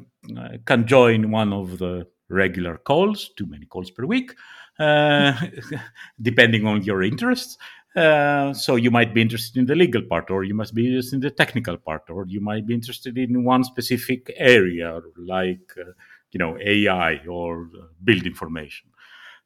can 0.65 0.87
join 0.87 1.31
one 1.31 1.53
of 1.53 1.79
the 1.79 2.07
regular 2.29 2.79
calls, 2.79 3.31
too 3.37 3.47
many 3.47 3.67
calls 3.67 3.91
per 3.91 4.05
week, 4.05 4.35
uh, 4.79 5.33
depending 6.23 6.67
on 6.67 6.83
your 6.83 7.03
interests. 7.03 7.57
Uh, 7.95 8.53
so 8.53 8.77
you 8.77 8.91
might 8.91 9.15
be 9.15 9.23
interested 9.23 9.59
in 9.59 9.65
the 9.67 9.75
legal 9.75 10.03
part, 10.03 10.31
or 10.31 10.45
you 10.45 10.55
must 10.55 10.75
be 10.75 10.87
interested 10.87 11.15
in 11.15 11.21
the 11.21 11.31
technical 11.31 11.79
part, 11.79 12.03
or 12.11 12.27
you 12.27 12.41
might 12.41 12.67
be 12.67 12.75
interested 12.75 13.17
in 13.17 13.43
one 13.43 13.65
specific 13.65 14.31
area, 14.37 15.01
like 15.17 15.73
uh, 15.81 15.93
you 16.33 16.39
know 16.39 16.59
AI 16.61 17.19
or 17.27 17.71
uh, 17.75 17.87
build 18.05 18.27
information, 18.27 18.91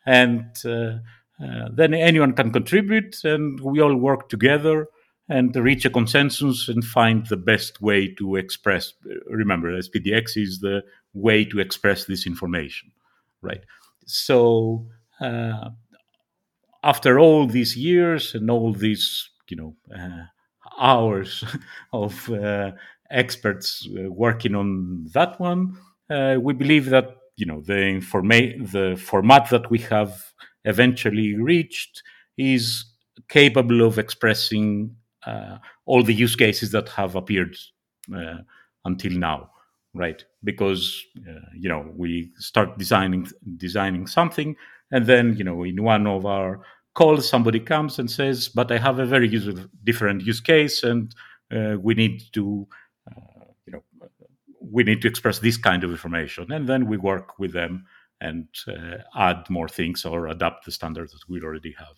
and 0.05 0.51
uh, 0.65 0.95
then 1.72 1.94
anyone 1.94 2.35
can 2.35 2.53
contribute, 2.53 3.16
and 3.24 3.61
we 3.61 3.81
all 3.81 3.96
work 3.96 4.29
together 4.29 4.87
and 5.31 5.55
reach 5.55 5.85
a 5.85 5.90
consensus 5.90 6.68
and 6.68 6.85
find 6.85 7.26
the 7.26 7.37
best 7.37 7.81
way 7.81 8.12
to 8.18 8.35
express. 8.35 8.92
Remember, 9.26 9.70
SPDX 9.70 10.37
is 10.37 10.59
the 10.59 10.83
way 11.14 11.44
to 11.44 11.61
express 11.61 12.05
this 12.05 12.26
information, 12.26 12.90
right? 13.40 13.64
So 14.07 14.87
uh, 15.20 15.70
after 16.83 17.20
all 17.20 17.46
these 17.46 17.76
years 17.76 18.35
and 18.35 18.50
all 18.50 18.72
these, 18.72 19.31
you 19.48 19.57
know, 19.57 19.76
uh, 19.96 20.24
hours 20.81 21.44
of 21.92 22.29
uh, 22.31 22.72
experts 23.11 23.88
uh, 23.96 24.11
working 24.11 24.57
on 24.57 25.07
that 25.12 25.40
one, 25.40 25.76
uh, 26.11 26.37
we 26.40 26.55
believe 26.55 26.90
that 26.90 27.16
you 27.37 27.46
know 27.46 27.61
the 27.61 27.72
informa- 27.72 28.70
the 28.70 28.96
format 28.96 29.48
that 29.50 29.70
we 29.70 29.79
have 29.79 30.20
eventually 30.64 31.35
reached 31.37 32.03
is 32.37 32.85
capable 33.29 33.83
of 33.83 33.99
expressing 33.99 34.94
uh, 35.27 35.59
all 35.87 36.03
the 36.03 36.14
use 36.14 36.37
cases 36.37 36.70
that 36.73 36.88
have 36.88 37.14
appeared 37.14 37.57
uh, 38.14 38.38
until 38.85 39.12
now 39.12 39.51
right? 39.94 40.25
Because 40.44 41.05
uh, 41.29 41.40
you 41.55 41.68
know 41.68 41.90
we 41.96 42.31
start 42.37 42.79
designing 42.79 43.29
designing 43.57 44.07
something 44.07 44.57
and 44.92 45.07
then 45.07 45.37
you 45.37 45.44
know 45.44 45.64
in 45.64 45.83
one 45.83 46.07
of 46.07 46.27
our 46.27 46.61
calls 46.94 47.29
somebody 47.29 47.61
comes 47.61 47.99
and 47.99 48.11
says 48.11 48.49
but 48.49 48.73
i 48.73 48.77
have 48.77 48.99
a 48.99 49.07
very 49.07 49.29
user, 49.29 49.53
different 49.85 50.23
use 50.23 50.40
case 50.40 50.83
and 50.83 51.14
uh, 51.55 51.77
we 51.81 51.94
need 51.94 52.23
to 52.33 52.66
uh, 53.11 53.44
you 53.66 53.73
know 53.73 53.83
we 54.61 54.85
need 54.85 55.03
to 55.03 55.09
express 55.09 55.38
this 55.38 55.57
kind 55.57 55.83
of 55.85 55.90
information. 55.90 56.53
And 56.53 56.68
then 56.68 56.87
we 56.87 56.96
work 56.96 57.38
with 57.38 57.53
them 57.53 57.87
and 58.20 58.48
uh, 58.68 58.98
add 59.16 59.48
more 59.48 59.68
things 59.68 60.04
or 60.04 60.28
adapt 60.28 60.64
the 60.64 60.72
standards 60.72 61.12
that 61.12 61.28
we 61.28 61.40
already 61.40 61.74
have 61.78 61.96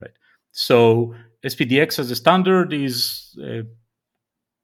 right? 0.00 0.16
So 0.52 1.14
spdx 1.44 1.98
as 1.98 2.10
a 2.10 2.16
standard 2.16 2.72
is 2.72 3.36
a 3.42 3.62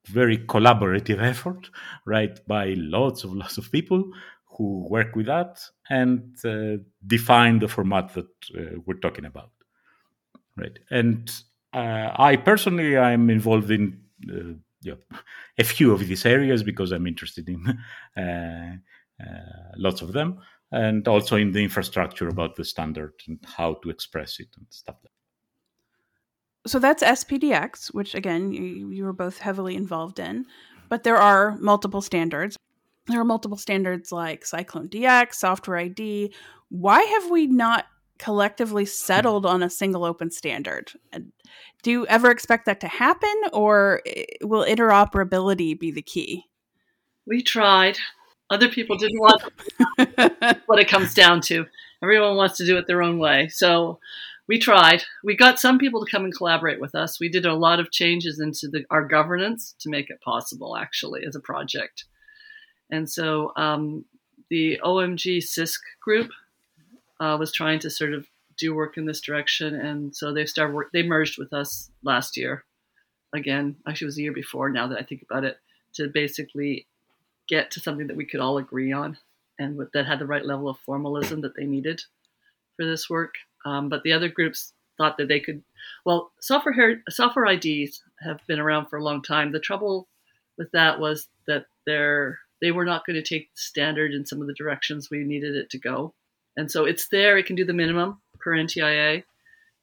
very 0.07 0.37
collaborative 0.37 1.21
effort 1.33 1.69
right 2.05 2.45
by 2.47 2.73
lots 2.77 3.23
of 3.23 3.33
lots 3.33 3.57
of 3.57 3.71
people 3.71 4.03
who 4.45 4.85
work 4.89 5.15
with 5.15 5.27
that 5.27 5.61
and 5.89 6.35
uh, 6.45 6.81
define 7.07 7.59
the 7.59 7.67
format 7.67 8.13
that 8.13 8.29
uh, 8.57 8.79
we're 8.85 8.95
talking 8.95 9.25
about 9.25 9.51
right? 10.57 10.77
And 10.91 11.31
uh, 11.73 12.11
i 12.17 12.35
personally 12.35 12.97
i'm 12.97 13.29
involved 13.29 13.71
in 13.71 13.99
uh, 14.29 14.53
yeah, 14.81 14.93
a 15.57 15.63
few 15.63 15.91
of 15.91 16.07
these 16.07 16.25
areas 16.25 16.63
because 16.63 16.91
i'm 16.91 17.05
interested 17.05 17.47
in 17.47 17.61
uh, 18.17 18.75
lots 19.77 20.01
of 20.01 20.13
them 20.13 20.39
and 20.71 21.07
also 21.07 21.35
in 21.35 21.51
the 21.51 21.63
infrastructure 21.63 22.27
about 22.27 22.55
the 22.55 22.63
standard 22.63 23.13
and 23.27 23.39
how 23.43 23.75
to 23.75 23.89
express 23.89 24.39
it 24.39 24.47
and 24.57 24.65
stuff 24.69 24.95
like 25.03 25.11
that. 25.11 26.69
So 26.69 26.79
that's 26.79 27.03
SPDX, 27.03 27.93
which 27.93 28.13
again, 28.15 28.51
you, 28.51 28.89
you 28.91 29.03
were 29.03 29.13
both 29.13 29.39
heavily 29.39 29.75
involved 29.75 30.19
in, 30.19 30.45
but 30.89 31.03
there 31.03 31.17
are 31.17 31.57
multiple 31.57 32.01
standards. 32.01 32.57
There 33.07 33.19
are 33.19 33.25
multiple 33.25 33.57
standards 33.57 34.11
like 34.11 34.43
CycloneDX, 34.43 35.35
Software 35.35 35.77
ID. 35.77 36.33
Why 36.69 37.01
have 37.01 37.31
we 37.31 37.47
not 37.47 37.85
collectively 38.19 38.85
settled 38.85 39.45
on 39.45 39.63
a 39.63 39.69
single 39.69 40.03
open 40.03 40.29
standard? 40.29 40.91
Do 41.81 41.91
you 41.91 42.05
ever 42.07 42.29
expect 42.29 42.65
that 42.65 42.81
to 42.81 42.87
happen, 42.87 43.33
or 43.53 44.01
eh, 44.05 44.25
will 44.41 44.65
interoperability 44.65 45.79
be 45.79 45.91
the 45.91 46.01
key? 46.01 46.43
We 47.25 47.41
tried. 47.41 47.97
Other 48.49 48.69
people 48.69 48.97
didn't 48.97 49.19
want 49.19 49.43
what 50.65 50.79
it 50.79 50.87
comes 50.87 51.13
down 51.13 51.41
to. 51.41 51.65
Everyone 52.01 52.35
wants 52.35 52.57
to 52.57 52.65
do 52.65 52.77
it 52.77 52.87
their 52.87 53.03
own 53.03 53.19
way. 53.19 53.47
So 53.49 53.99
we 54.47 54.57
tried. 54.57 55.03
We 55.23 55.35
got 55.35 55.59
some 55.59 55.77
people 55.77 56.03
to 56.03 56.09
come 56.11 56.23
and 56.23 56.35
collaborate 56.35 56.81
with 56.81 56.95
us. 56.95 57.19
We 57.19 57.29
did 57.29 57.45
a 57.45 57.53
lot 57.53 57.79
of 57.79 57.91
changes 57.91 58.39
into 58.39 58.67
the, 58.67 58.83
our 58.89 59.05
governance 59.05 59.75
to 59.79 59.89
make 59.89 60.09
it 60.09 60.21
possible, 60.21 60.75
actually, 60.75 61.23
as 61.25 61.35
a 61.35 61.39
project. 61.39 62.05
And 62.89 63.07
so 63.07 63.53
um, 63.55 64.05
the 64.49 64.79
OMG 64.83 65.37
CISQ 65.37 65.77
group 66.01 66.31
uh, 67.19 67.37
was 67.39 67.51
trying 67.51 67.79
to 67.79 67.91
sort 67.91 68.13
of 68.13 68.27
do 68.57 68.73
work 68.73 68.97
in 68.97 69.05
this 69.05 69.21
direction, 69.21 69.75
and 69.75 70.15
so 70.15 70.33
they 70.33 70.45
started 70.45 70.73
work. 70.73 70.91
They 70.91 71.03
merged 71.03 71.37
with 71.37 71.53
us 71.53 71.91
last 72.03 72.35
year. 72.35 72.65
Again, 73.33 73.75
actually, 73.87 74.05
it 74.05 74.07
was 74.07 74.17
a 74.17 74.23
year 74.23 74.33
before. 74.33 74.69
Now 74.69 74.87
that 74.87 74.99
I 74.99 75.03
think 75.03 75.21
about 75.21 75.43
it, 75.43 75.57
to 75.93 76.07
basically 76.07 76.87
get 77.49 77.71
to 77.71 77.79
something 77.79 78.07
that 78.07 78.15
we 78.15 78.25
could 78.25 78.39
all 78.39 78.57
agree 78.57 78.91
on 78.91 79.17
and 79.57 79.75
with, 79.75 79.91
that 79.91 80.05
had 80.05 80.19
the 80.19 80.25
right 80.25 80.45
level 80.45 80.69
of 80.69 80.77
formalism 80.85 81.41
that 81.41 81.55
they 81.55 81.65
needed 81.65 82.01
for 82.77 82.85
this 82.85 83.09
work. 83.09 83.33
Um, 83.65 83.89
but 83.89 84.03
the 84.03 84.13
other 84.13 84.29
groups 84.29 84.73
thought 84.97 85.17
that 85.17 85.27
they 85.27 85.39
could. 85.39 85.63
Well, 86.05 86.31
software 86.39 87.01
software 87.09 87.45
IDs 87.45 88.01
have 88.21 88.39
been 88.47 88.59
around 88.59 88.87
for 88.87 88.97
a 88.97 89.03
long 89.03 89.21
time. 89.21 89.51
The 89.51 89.59
trouble 89.59 90.07
with 90.57 90.71
that 90.71 90.99
was 90.99 91.27
that 91.47 91.65
they're 91.85 92.39
they 92.61 92.71
were 92.71 92.85
not 92.85 93.05
going 93.05 93.15
to 93.15 93.23
take 93.23 93.53
the 93.53 93.59
standard 93.59 94.13
in 94.13 94.25
some 94.25 94.41
of 94.41 94.47
the 94.47 94.53
directions 94.53 95.09
we 95.09 95.23
needed 95.23 95.55
it 95.55 95.69
to 95.71 95.77
go. 95.77 96.13
And 96.57 96.69
so 96.69 96.85
it's 96.85 97.07
there. 97.07 97.37
It 97.37 97.45
can 97.45 97.55
do 97.55 97.65
the 97.65 97.73
minimum 97.73 98.21
per 98.39 98.51
NTIA, 98.51 99.23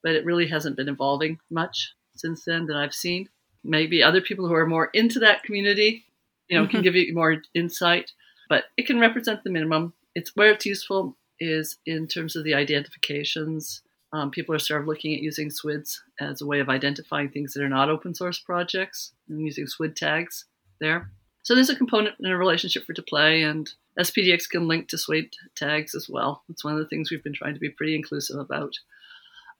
but 0.02 0.14
it 0.14 0.24
really 0.24 0.46
hasn't 0.46 0.76
been 0.76 0.88
evolving 0.88 1.38
much 1.50 1.94
since 2.14 2.44
then 2.44 2.66
that 2.66 2.76
I've 2.76 2.94
seen. 2.94 3.28
Maybe 3.64 4.02
other 4.02 4.20
people 4.20 4.46
who 4.46 4.54
are 4.54 4.66
more 4.66 4.90
into 4.92 5.18
that 5.20 5.42
community 5.42 6.05
you 6.48 6.56
know, 6.56 6.64
mm-hmm. 6.64 6.72
can 6.72 6.82
give 6.82 6.94
you 6.94 7.14
more 7.14 7.42
insight, 7.54 8.12
but 8.48 8.64
it 8.76 8.86
can 8.86 9.00
represent 9.00 9.42
the 9.44 9.50
minimum. 9.50 9.92
It's 10.14 10.32
where 10.34 10.52
it's 10.52 10.66
useful 10.66 11.16
is 11.38 11.78
in 11.86 12.06
terms 12.06 12.36
of 12.36 12.44
the 12.44 12.54
identifications. 12.54 13.82
Um, 14.12 14.30
people 14.30 14.54
are 14.54 14.58
sort 14.58 14.80
of 14.80 14.86
looking 14.86 15.14
at 15.14 15.20
using 15.20 15.50
SWIDs 15.50 15.98
as 16.20 16.40
a 16.40 16.46
way 16.46 16.60
of 16.60 16.68
identifying 16.68 17.28
things 17.28 17.52
that 17.52 17.62
are 17.62 17.68
not 17.68 17.90
open 17.90 18.14
source 18.14 18.38
projects 18.38 19.12
and 19.28 19.40
using 19.40 19.66
SWID 19.66 19.96
tags 19.96 20.46
there. 20.80 21.10
So 21.42 21.54
there's 21.54 21.70
a 21.70 21.76
component 21.76 22.16
in 22.18 22.26
a 22.26 22.36
relationship 22.36 22.86
for 22.86 22.92
to 22.94 23.02
play, 23.02 23.42
and 23.42 23.70
SPDX 23.98 24.48
can 24.48 24.66
link 24.66 24.88
to 24.88 24.98
SWID 24.98 25.32
tags 25.54 25.94
as 25.94 26.08
well. 26.08 26.42
It's 26.48 26.64
one 26.64 26.74
of 26.74 26.80
the 26.80 26.88
things 26.88 27.10
we've 27.10 27.22
been 27.22 27.34
trying 27.34 27.54
to 27.54 27.60
be 27.60 27.70
pretty 27.70 27.94
inclusive 27.94 28.38
about. 28.38 28.74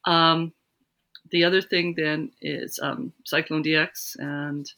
Um, 0.05 0.53
the 1.31 1.45
other 1.45 1.61
thing 1.61 1.95
then 1.97 2.31
is 2.41 2.79
um, 2.83 3.13
CycloneDX 3.33 4.17
and 4.19 4.71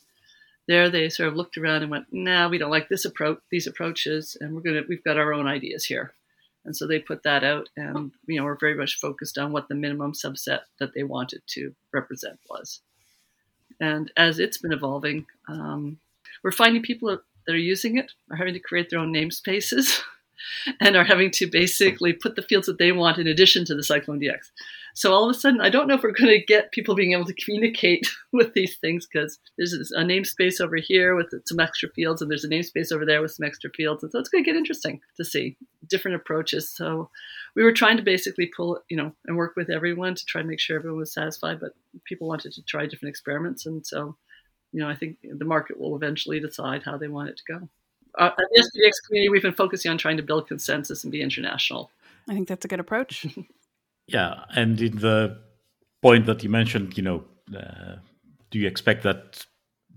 there 0.68 0.88
they 0.88 1.08
sort 1.08 1.28
of 1.28 1.34
looked 1.34 1.58
around 1.58 1.82
and 1.82 1.90
went, 1.90 2.06
"Nah, 2.12 2.48
we 2.48 2.58
don't 2.58 2.70
like 2.70 2.88
this 2.88 3.04
approach, 3.04 3.40
these 3.50 3.66
approaches, 3.66 4.36
and 4.40 4.54
we're 4.54 4.60
gonna, 4.60 4.82
we've 4.88 5.02
got 5.02 5.16
our 5.16 5.32
own 5.32 5.48
ideas 5.48 5.86
here." 5.86 6.12
And 6.64 6.76
so 6.76 6.86
they 6.86 6.98
put 6.98 7.22
that 7.22 7.42
out, 7.42 7.68
and 7.76 8.12
you 8.26 8.38
know, 8.38 8.44
we're 8.44 8.58
very 8.58 8.74
much 8.74 9.00
focused 9.00 9.38
on 9.38 9.52
what 9.52 9.68
the 9.68 9.74
minimum 9.74 10.12
subset 10.12 10.60
that 10.78 10.94
they 10.94 11.02
wanted 11.02 11.42
to 11.48 11.74
represent 11.92 12.38
was. 12.48 12.80
And 13.80 14.12
as 14.16 14.38
it's 14.38 14.58
been 14.58 14.72
evolving, 14.72 15.26
um, 15.48 15.98
we're 16.44 16.52
finding 16.52 16.82
people 16.82 17.08
that 17.08 17.54
are 17.54 17.56
using 17.56 17.96
it 17.96 18.12
are 18.30 18.36
having 18.36 18.54
to 18.54 18.60
create 18.60 18.90
their 18.90 19.00
own 19.00 19.12
namespaces. 19.12 20.00
and 20.80 20.96
are 20.96 21.04
having 21.04 21.30
to 21.32 21.46
basically 21.46 22.12
put 22.12 22.36
the 22.36 22.42
fields 22.42 22.66
that 22.66 22.78
they 22.78 22.92
want 22.92 23.18
in 23.18 23.26
addition 23.26 23.64
to 23.64 23.74
the 23.74 23.82
CycloneDX. 23.82 24.50
So 24.98 25.12
all 25.12 25.30
of 25.30 25.36
a 25.36 25.38
sudden, 25.38 25.60
I 25.60 25.70
don't 25.70 25.86
know 25.86 25.94
if 25.94 26.02
we're 26.02 26.10
going 26.10 26.36
to 26.36 26.44
get 26.44 26.72
people 26.72 26.96
being 26.96 27.12
able 27.12 27.24
to 27.26 27.34
communicate 27.34 28.04
with 28.32 28.52
these 28.54 28.78
things 28.78 29.06
because 29.06 29.38
there's 29.56 29.92
a 29.92 30.02
namespace 30.02 30.60
over 30.60 30.74
here 30.74 31.14
with 31.14 31.32
some 31.46 31.60
extra 31.60 31.88
fields, 31.90 32.20
and 32.20 32.28
there's 32.28 32.42
a 32.42 32.48
namespace 32.48 32.90
over 32.90 33.06
there 33.06 33.22
with 33.22 33.30
some 33.30 33.46
extra 33.46 33.70
fields, 33.70 34.02
and 34.02 34.10
so 34.10 34.18
it's 34.18 34.28
going 34.28 34.42
to 34.42 34.50
get 34.50 34.58
interesting 34.58 35.00
to 35.16 35.24
see 35.24 35.56
different 35.88 36.16
approaches. 36.16 36.68
So 36.68 37.10
we 37.54 37.62
were 37.62 37.72
trying 37.72 37.96
to 37.98 38.02
basically 38.02 38.50
pull, 38.56 38.80
you 38.88 38.96
know, 38.96 39.12
and 39.28 39.36
work 39.36 39.54
with 39.54 39.70
everyone 39.70 40.16
to 40.16 40.24
try 40.24 40.40
and 40.40 40.50
make 40.50 40.58
sure 40.58 40.76
everyone 40.76 40.98
was 40.98 41.12
satisfied, 41.12 41.60
but 41.60 41.74
people 42.04 42.26
wanted 42.26 42.50
to 42.54 42.62
try 42.64 42.84
different 42.86 43.10
experiments, 43.10 43.66
and 43.66 43.86
so 43.86 44.16
you 44.72 44.80
know, 44.80 44.88
I 44.88 44.96
think 44.96 45.18
the 45.22 45.44
market 45.44 45.78
will 45.78 45.94
eventually 45.94 46.40
decide 46.40 46.82
how 46.82 46.96
they 46.98 47.06
want 47.06 47.28
it 47.28 47.36
to 47.36 47.52
go. 47.52 47.68
Uh, 48.18 48.30
at 48.30 48.36
the 48.36 48.62
SPDX 48.62 49.06
community, 49.06 49.28
we've 49.28 49.42
been 49.42 49.52
focusing 49.52 49.92
on 49.92 49.96
trying 49.96 50.16
to 50.16 50.24
build 50.24 50.48
consensus 50.48 51.04
and 51.04 51.12
be 51.12 51.22
international. 51.22 51.92
I 52.28 52.34
think 52.34 52.48
that's 52.48 52.64
a 52.64 52.68
good 52.68 52.80
approach. 52.80 53.26
Yeah, 54.08 54.44
and 54.54 54.80
in 54.80 54.96
the 54.98 55.38
point 56.02 56.26
that 56.26 56.42
you 56.42 56.48
mentioned, 56.50 56.96
you 56.96 57.02
know, 57.02 57.24
uh, 57.56 57.96
do 58.50 58.58
you 58.58 58.66
expect 58.66 59.02
that 59.02 59.44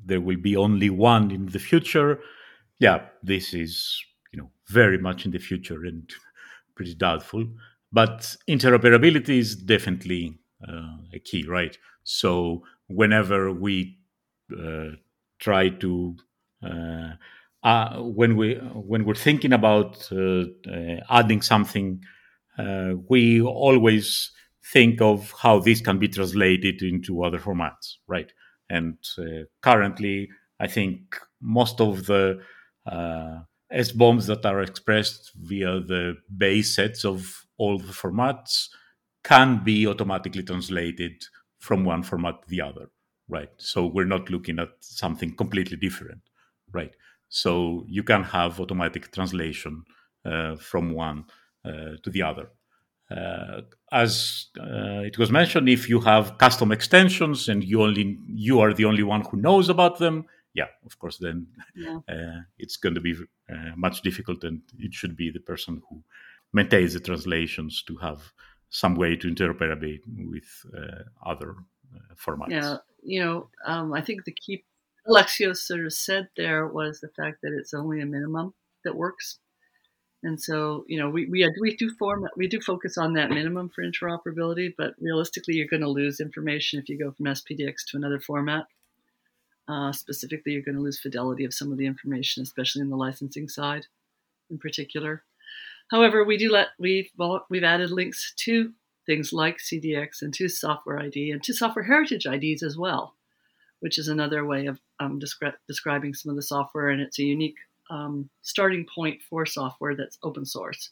there 0.06 0.21
will 0.21 0.38
be 0.38 0.56
only 0.58 0.89
one 0.89 1.32
in 1.32 1.47
the 1.47 1.60
future. 1.60 2.19
Yeah, 2.80 3.06
this 3.24 3.54
is 3.54 4.04
you 4.34 4.41
know 4.41 4.52
very 4.69 4.97
much 4.97 5.26
in 5.26 5.32
the 5.32 5.39
future 5.39 5.86
and 5.86 6.10
pretty 6.76 6.95
doubtful. 6.95 7.45
But 7.91 8.36
interoperability 8.50 9.38
is 9.39 9.56
definitely 9.56 10.39
uh, 10.67 10.97
a 11.13 11.19
key, 11.19 11.45
right? 11.47 11.78
So 12.04 12.63
whenever 12.88 13.52
we 13.54 14.00
uh, 14.58 14.91
try 15.39 15.69
to 15.69 16.15
uh, 16.63 17.12
uh, 17.63 18.02
when 18.02 18.36
we 18.36 18.56
when 18.74 19.06
we're 19.06 19.15
thinking 19.15 19.54
about 19.54 20.10
uh, 20.12 20.45
uh, 20.69 21.00
adding 21.10 21.41
something, 21.41 22.04
we 23.10 23.41
always 23.41 24.32
think 24.74 25.02
of 25.02 25.34
how 25.41 25.60
this 25.60 25.82
can 25.82 26.00
be 26.00 26.08
translated 26.08 26.82
into 26.82 27.24
other 27.24 27.39
formats, 27.39 27.95
right? 28.08 28.32
And 28.69 28.97
currently, 29.62 30.30
I 30.60 30.67
think 30.67 31.17
most 31.41 31.82
of 31.82 32.06
the 32.06 32.39
SBOMs 33.74 34.28
that 34.28 34.45
are 34.45 34.62
expressed 34.62 35.32
via 35.36 35.80
the 35.80 36.17
base 36.38 36.76
sets 36.76 37.06
of 37.06 37.45
all 37.58 37.78
the 37.78 37.93
formats 37.93 38.67
can 39.24 39.63
be 39.63 39.88
automatically 39.88 40.43
translated 40.43 41.24
from 41.60 41.86
one 41.86 42.04
format 42.04 42.41
to 42.41 42.50
the 42.50 42.62
other, 42.62 42.89
right? 43.30 43.50
So 43.58 43.86
we're 43.86 44.06
not 44.06 44.30
looking 44.30 44.60
at 44.60 44.69
something 44.80 45.36
completely 45.36 45.78
different, 45.78 46.21
right? 46.74 46.91
So 47.30 47.86
you 47.88 48.04
can 48.04 48.24
have 48.24 48.60
automatic 48.60 49.12
translation 49.12 49.84
uh, 50.26 50.56
from 50.56 50.93
one 50.93 51.19
uh, 51.19 51.24
to 51.63 52.10
the 52.10 52.21
other. 52.21 52.50
Uh, 53.12 53.62
as 53.91 54.47
uh, 54.60 55.02
it 55.04 55.17
was 55.17 55.32
mentioned, 55.32 55.67
if 55.67 55.89
you 55.89 56.00
have 56.00 56.38
custom 56.38 56.71
extensions 56.71 57.50
and 57.50 57.63
you 57.63 57.82
only 57.82 58.17
you 58.28 58.62
are 58.62 58.74
the 58.74 58.86
only 58.86 59.04
one 59.04 59.21
who 59.21 59.38
knows 59.38 59.67
about 59.67 60.00
them, 60.00 60.26
yeah, 60.54 60.67
of 60.86 60.97
course, 60.97 61.17
then 61.17 61.47
yeah. 61.76 62.00
Uh, 62.10 62.41
it's 62.58 62.78
going 62.78 62.95
to 62.95 63.02
be 63.02 63.15
uh, 63.52 63.71
much 63.76 64.02
difficult, 64.02 64.43
and 64.43 64.62
it 64.80 64.93
should 64.93 65.17
be 65.17 65.30
the 65.30 65.39
person 65.41 65.82
who 65.89 66.02
maintains 66.54 66.93
the 66.93 67.00
translations 67.00 67.84
to 67.84 67.97
have 67.97 68.32
some 68.69 68.95
way 68.95 69.17
to 69.17 69.28
interoperate 69.28 70.00
with 70.08 70.65
other 71.26 71.56
formats. 72.15 72.52
Yeah, 72.52 72.78
you 73.04 73.21
know, 73.24 73.50
um, 73.65 73.93
I 73.93 74.02
think 74.02 74.24
the 74.24 74.32
key 74.34 74.63
Alexios 75.06 75.58
sort 75.58 75.86
of 75.86 75.93
said 75.93 76.30
there 76.38 76.65
was 76.67 77.02
the 77.02 77.10
fact 77.10 77.39
that 77.41 77.54
it's 77.58 77.74
only 77.74 78.00
a 78.00 78.06
minimum 78.06 78.54
that 78.86 78.95
works. 78.95 79.39
And 80.23 80.39
so, 80.39 80.86
you 80.88 80.99
know, 80.99 81.10
we, 81.10 81.25
we, 81.25 81.49
we 81.60 81.75
do 81.75 81.89
form, 81.97 82.27
we 82.38 82.47
do 82.47 82.62
focus 82.62 82.97
on 82.97 83.13
that 83.13 83.31
minimum 83.31 83.69
for 83.69 83.84
interoperability, 83.84 84.73
but 84.77 84.93
realistically, 84.99 85.55
you're 85.55 85.67
going 85.67 85.81
to 85.81 85.89
lose 85.89 86.19
information 86.19 86.79
if 86.79 86.89
you 86.89 86.97
go 86.97 87.12
from 87.12 87.25
SPDX 87.25 87.86
to 87.89 87.97
another 87.97 88.19
format. 88.19 88.65
Uh, 89.67 89.91
specifically, 89.91 90.53
you're 90.53 90.62
going 90.62 90.75
to 90.75 90.81
lose 90.81 90.99
fidelity 90.99 91.43
of 91.43 91.53
some 91.53 91.71
of 91.71 91.77
the 91.77 91.88
information, 91.88 92.43
especially 92.43 92.81
in 92.81 92.89
the 92.89 92.95
licensing 92.95 93.47
side 93.49 93.88
in 94.49 94.60
particular. 94.60 95.23
However, 95.89 96.23
we 96.23 96.38
do 96.38 96.51
let, 96.51 96.67
we've, 96.77 97.10
we've 97.49 97.63
added 97.63 97.89
links 97.89 98.34
to 98.38 98.73
things 99.05 99.34
like 99.34 99.57
CDX 99.57 100.21
and 100.21 100.34
to 100.36 100.47
software 100.47 100.99
ID 100.99 101.31
and 101.31 101.41
to 101.43 101.53
software 101.53 101.86
heritage 101.86 102.27
IDs 102.27 102.62
as 102.62 102.77
well 102.77 103.15
which 103.81 103.97
is 103.97 104.07
another 104.07 104.45
way 104.45 104.67
of 104.67 104.79
um, 104.99 105.19
descri- 105.19 105.53
describing 105.67 106.13
some 106.13 106.29
of 106.29 106.36
the 106.36 106.41
software. 106.41 106.89
And 106.89 107.01
it's 107.01 107.19
a 107.19 107.23
unique 107.23 107.57
um, 107.91 108.30
starting 108.41 108.86
point 108.86 109.21
for 109.30 109.45
software 109.45 109.95
that's 109.95 110.17
open 110.23 110.45
source. 110.45 110.89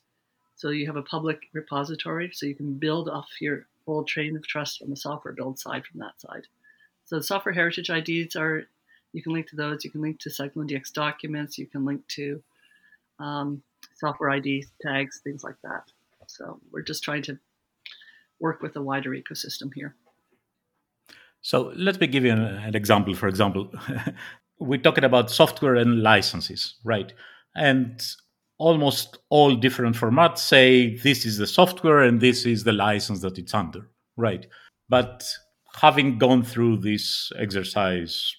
So 0.55 0.69
you 0.69 0.85
have 0.87 0.97
a 0.97 1.01
public 1.01 1.39
repository, 1.53 2.29
so 2.33 2.45
you 2.45 2.53
can 2.53 2.73
build 2.73 3.07
off 3.09 3.29
your 3.39 3.65
whole 3.85 4.03
train 4.03 4.35
of 4.35 4.45
trust 4.45 4.81
on 4.81 4.89
the 4.89 4.97
software 4.97 5.33
build 5.33 5.57
side 5.57 5.85
from 5.85 6.01
that 6.01 6.19
side. 6.19 6.45
So 7.05 7.21
software 7.21 7.53
heritage 7.53 7.89
IDs 7.89 8.35
are, 8.35 8.63
you 9.13 9.23
can 9.23 9.33
link 9.33 9.47
to 9.47 9.55
those. 9.55 9.83
You 9.85 9.89
can 9.89 10.01
link 10.01 10.19
to 10.19 10.29
CycloneDX 10.29 10.91
documents. 10.91 11.57
You 11.57 11.65
can 11.65 11.85
link 11.85 12.05
to 12.09 12.43
um, 13.19 13.63
software 13.95 14.29
ID 14.29 14.65
tags, 14.81 15.21
things 15.23 15.43
like 15.43 15.55
that. 15.63 15.83
So 16.27 16.59
we're 16.71 16.81
just 16.81 17.03
trying 17.03 17.23
to 17.23 17.39
work 18.39 18.61
with 18.61 18.75
a 18.75 18.81
wider 18.81 19.11
ecosystem 19.11 19.73
here. 19.73 19.95
So 21.41 21.71
let 21.75 21.99
me 22.01 22.07
give 22.07 22.25
you 22.25 22.33
an, 22.33 22.41
an 22.41 22.75
example. 22.75 23.15
For 23.15 23.29
example, 23.29 23.71
we're 24.59 24.79
talking 24.79 25.03
about 25.03 25.31
software 25.31 25.75
and 25.75 26.03
licenses, 26.03 26.75
right? 26.83 27.13
And 27.55 28.01
almost 28.57 29.17
all 29.29 29.55
different 29.55 29.95
formats 29.95 30.39
say 30.39 30.95
this 30.97 31.25
is 31.25 31.37
the 31.37 31.47
software 31.47 32.01
and 32.01 32.19
this 32.19 32.45
is 32.45 32.63
the 32.63 32.73
license 32.73 33.21
that 33.21 33.37
it's 33.37 33.53
under, 33.53 33.89
right? 34.17 34.45
But 34.89 35.27
having 35.75 36.17
gone 36.17 36.43
through 36.43 36.77
this 36.77 37.31
exercise 37.37 38.33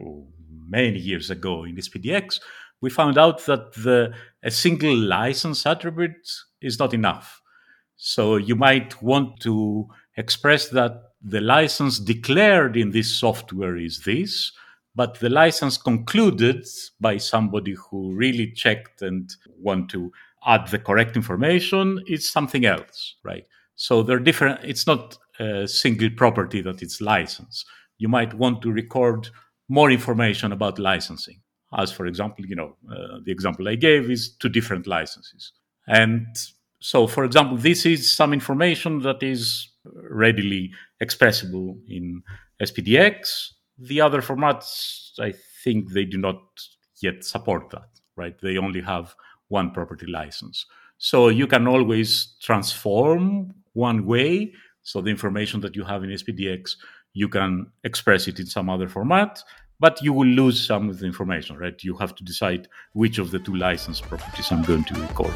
oh, 0.00 0.28
many 0.68 0.98
years 0.98 1.30
ago 1.30 1.64
in 1.64 1.76
SPDX, 1.76 2.38
we 2.82 2.90
found 2.90 3.16
out 3.16 3.46
that 3.46 3.72
the, 3.74 4.12
a 4.42 4.50
single 4.50 4.94
license 4.94 5.64
attribute 5.64 6.30
is 6.60 6.78
not 6.78 6.92
enough. 6.92 7.40
So 7.96 8.36
you 8.36 8.56
might 8.56 9.00
want 9.00 9.40
to 9.40 9.88
express 10.16 10.68
that 10.70 11.00
the 11.22 11.40
license 11.40 11.98
declared 11.98 12.76
in 12.76 12.90
this 12.90 13.14
software 13.14 13.76
is 13.76 14.00
this, 14.00 14.52
but 14.94 15.18
the 15.20 15.30
license 15.30 15.76
concluded 15.76 16.66
by 17.00 17.16
somebody 17.16 17.74
who 17.90 18.14
really 18.14 18.50
checked 18.52 19.02
and 19.02 19.34
want 19.58 19.90
to 19.90 20.12
add 20.46 20.68
the 20.68 20.78
correct 20.78 21.16
information 21.16 22.02
is 22.06 22.30
something 22.30 22.64
else, 22.66 23.16
right? 23.24 23.44
So 23.74 24.02
they're 24.02 24.18
different. 24.18 24.60
It's 24.64 24.86
not 24.86 25.16
a 25.38 25.66
single 25.66 26.10
property 26.10 26.60
that 26.62 26.82
it's 26.82 27.00
licensed. 27.00 27.66
You 27.98 28.08
might 28.08 28.34
want 28.34 28.62
to 28.62 28.72
record 28.72 29.30
more 29.68 29.90
information 29.90 30.52
about 30.52 30.78
licensing. 30.78 31.40
As 31.76 31.90
for 31.90 32.06
example, 32.06 32.44
you 32.44 32.56
know, 32.56 32.76
uh, 32.90 33.20
the 33.24 33.32
example 33.32 33.68
I 33.68 33.76
gave 33.76 34.10
is 34.10 34.34
two 34.36 34.50
different 34.50 34.86
licenses. 34.86 35.52
And 35.88 36.26
so, 36.80 37.06
for 37.06 37.24
example, 37.24 37.56
this 37.56 37.86
is 37.86 38.10
some 38.10 38.32
information 38.32 39.00
that 39.00 39.22
is 39.22 39.70
readily 39.84 40.72
expressible 41.00 41.78
in 41.88 42.22
SPDX. 42.60 43.52
The 43.82 44.00
other 44.00 44.22
formats, 44.22 45.18
I 45.18 45.34
think 45.64 45.92
they 45.92 46.04
do 46.04 46.16
not 46.16 46.40
yet 47.00 47.24
support 47.24 47.70
that, 47.70 47.88
right? 48.14 48.38
They 48.40 48.56
only 48.56 48.80
have 48.80 49.14
one 49.48 49.72
property 49.72 50.06
license. 50.06 50.66
So 50.98 51.28
you 51.28 51.48
can 51.48 51.66
always 51.66 52.36
transform 52.40 53.52
one 53.72 54.06
way. 54.06 54.52
So 54.82 55.00
the 55.00 55.10
information 55.10 55.60
that 55.62 55.74
you 55.74 55.82
have 55.82 56.04
in 56.04 56.10
SPDX, 56.10 56.76
you 57.12 57.28
can 57.28 57.72
express 57.82 58.28
it 58.28 58.38
in 58.38 58.46
some 58.46 58.70
other 58.70 58.88
format, 58.88 59.42
but 59.80 60.00
you 60.00 60.12
will 60.12 60.28
lose 60.28 60.64
some 60.64 60.88
of 60.88 61.00
the 61.00 61.06
information, 61.06 61.56
right? 61.56 61.82
You 61.82 61.96
have 61.96 62.14
to 62.14 62.22
decide 62.22 62.68
which 62.92 63.18
of 63.18 63.32
the 63.32 63.40
two 63.40 63.56
license 63.56 64.00
properties 64.00 64.52
I'm 64.52 64.62
going 64.62 64.84
to 64.84 64.94
record. 64.94 65.34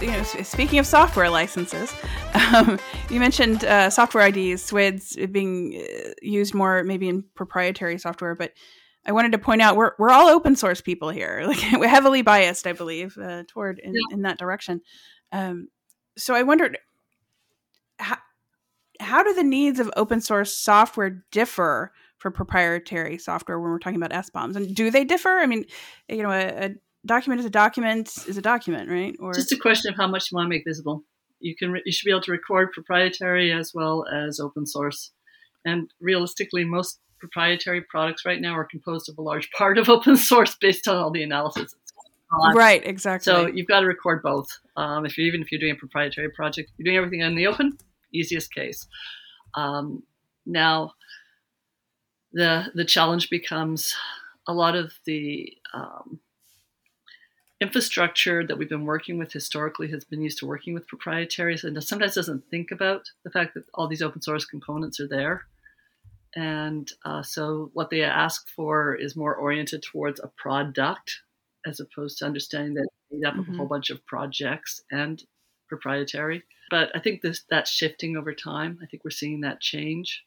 You 0.00 0.10
know, 0.10 0.22
speaking 0.22 0.78
of 0.78 0.86
software 0.86 1.30
licenses, 1.30 1.92
um, 2.54 2.78
you 3.10 3.18
mentioned 3.18 3.64
uh, 3.64 3.88
software 3.90 4.26
IDs, 4.26 4.70
SWIDs 4.70 5.32
being 5.32 5.82
uh, 5.82 6.10
used 6.20 6.54
more 6.54 6.84
maybe 6.84 7.08
in 7.08 7.24
proprietary 7.34 7.98
software, 7.98 8.34
but 8.34 8.52
I 9.06 9.12
wanted 9.12 9.32
to 9.32 9.38
point 9.38 9.62
out 9.62 9.76
we're 9.76 9.92
we're 9.98 10.10
all 10.10 10.28
open 10.28 10.56
source 10.56 10.80
people 10.80 11.10
here. 11.10 11.44
Like 11.46 11.60
we're 11.78 11.88
heavily 11.88 12.22
biased, 12.22 12.66
I 12.66 12.72
believe, 12.72 13.16
uh, 13.16 13.44
toward 13.46 13.78
in, 13.78 13.92
yeah. 13.94 14.14
in, 14.14 14.22
that 14.22 14.38
direction. 14.38 14.82
Um, 15.32 15.68
so 16.18 16.34
I 16.34 16.42
wondered 16.42 16.78
how 17.98 18.18
how 19.00 19.22
do 19.22 19.32
the 19.32 19.44
needs 19.44 19.78
of 19.78 19.90
open 19.96 20.20
source 20.20 20.52
software 20.52 21.24
differ 21.30 21.92
for 22.18 22.30
proprietary 22.30 23.18
software 23.18 23.60
when 23.60 23.70
we're 23.70 23.78
talking 23.78 24.02
about 24.02 24.26
SBOMs, 24.26 24.56
and 24.56 24.74
do 24.74 24.90
they 24.90 25.04
differ? 25.04 25.38
I 25.38 25.46
mean, 25.46 25.64
you 26.08 26.22
know, 26.22 26.30
a, 26.30 26.66
a 26.66 26.70
document 27.06 27.40
is 27.40 27.46
a 27.46 27.50
document 27.50 28.12
is 28.26 28.36
a 28.36 28.42
document, 28.42 28.90
right? 28.90 29.16
Or 29.20 29.32
just 29.32 29.52
a 29.52 29.56
question 29.56 29.92
of 29.92 29.96
how 29.96 30.08
much 30.08 30.30
you 30.30 30.36
want 30.36 30.46
to 30.46 30.50
make 30.50 30.64
visible. 30.66 31.02
You 31.40 31.54
can 31.56 31.72
re- 31.72 31.82
you 31.84 31.92
should 31.92 32.06
be 32.06 32.10
able 32.10 32.22
to 32.22 32.32
record 32.32 32.72
proprietary 32.72 33.52
as 33.52 33.72
well 33.74 34.06
as 34.12 34.40
open 34.40 34.66
source, 34.66 35.12
and 35.64 35.90
realistically, 36.00 36.64
most 36.64 36.98
proprietary 37.18 37.82
products 37.82 38.24
right 38.24 38.40
now 38.40 38.54
are 38.54 38.64
composed 38.64 39.08
of 39.08 39.18
a 39.18 39.22
large 39.22 39.50
part 39.58 39.78
of 39.78 39.88
open 39.88 40.16
source 40.16 40.56
based 40.60 40.88
on 40.88 40.96
all 40.96 41.10
the 41.10 41.22
analysis. 41.22 41.74
Right, 42.54 42.84
exactly. 42.84 43.32
So 43.32 43.46
you've 43.46 43.68
got 43.68 43.80
to 43.80 43.86
record 43.86 44.22
both. 44.22 44.48
Um, 44.76 45.06
if 45.06 45.16
you're 45.16 45.26
even 45.26 45.42
if 45.42 45.52
you're 45.52 45.60
doing 45.60 45.72
a 45.72 45.76
proprietary 45.76 46.30
project, 46.30 46.72
you're 46.76 46.84
doing 46.84 46.96
everything 46.96 47.20
in 47.20 47.36
the 47.36 47.46
open. 47.46 47.78
Easiest 48.12 48.52
case. 48.52 48.86
Um, 49.54 50.02
now, 50.44 50.92
the 52.32 52.70
the 52.74 52.84
challenge 52.84 53.30
becomes 53.30 53.94
a 54.46 54.52
lot 54.52 54.74
of 54.74 54.92
the 55.04 55.52
um, 55.72 56.20
infrastructure 57.60 58.46
that 58.46 58.58
we've 58.58 58.68
been 58.68 58.84
working 58.84 59.18
with 59.18 59.32
historically 59.32 59.88
has 59.90 60.04
been 60.04 60.20
used 60.20 60.38
to 60.38 60.46
working 60.46 60.74
with 60.74 60.88
proprietaries 60.88 61.64
and 61.64 61.82
sometimes 61.82 62.14
doesn't 62.14 62.44
think 62.50 62.70
about 62.70 63.02
the 63.24 63.30
fact 63.30 63.54
that 63.54 63.64
all 63.74 63.88
these 63.88 64.02
open 64.02 64.20
source 64.20 64.44
components 64.44 65.00
are 65.00 65.08
there. 65.08 65.42
And 66.34 66.90
uh, 67.04 67.22
so 67.22 67.70
what 67.72 67.88
they 67.88 68.02
ask 68.02 68.46
for 68.54 68.94
is 68.94 69.16
more 69.16 69.34
oriented 69.34 69.82
towards 69.82 70.20
a 70.20 70.30
product 70.36 71.22
as 71.64 71.80
opposed 71.80 72.18
to 72.18 72.26
understanding 72.26 72.74
that 72.74 72.82
it's 72.84 73.10
made 73.10 73.26
up 73.26 73.34
mm-hmm. 73.34 73.40
of 73.40 73.48
a 73.48 73.56
whole 73.56 73.66
bunch 73.66 73.88
of 73.88 74.04
projects 74.04 74.82
and 74.90 75.24
proprietary. 75.68 76.42
But 76.70 76.90
I 76.94 77.00
think 77.00 77.22
this 77.22 77.42
that's 77.48 77.70
shifting 77.70 78.16
over 78.16 78.34
time. 78.34 78.78
I 78.82 78.86
think 78.86 79.02
we're 79.02 79.10
seeing 79.10 79.40
that 79.40 79.60
change. 79.60 80.24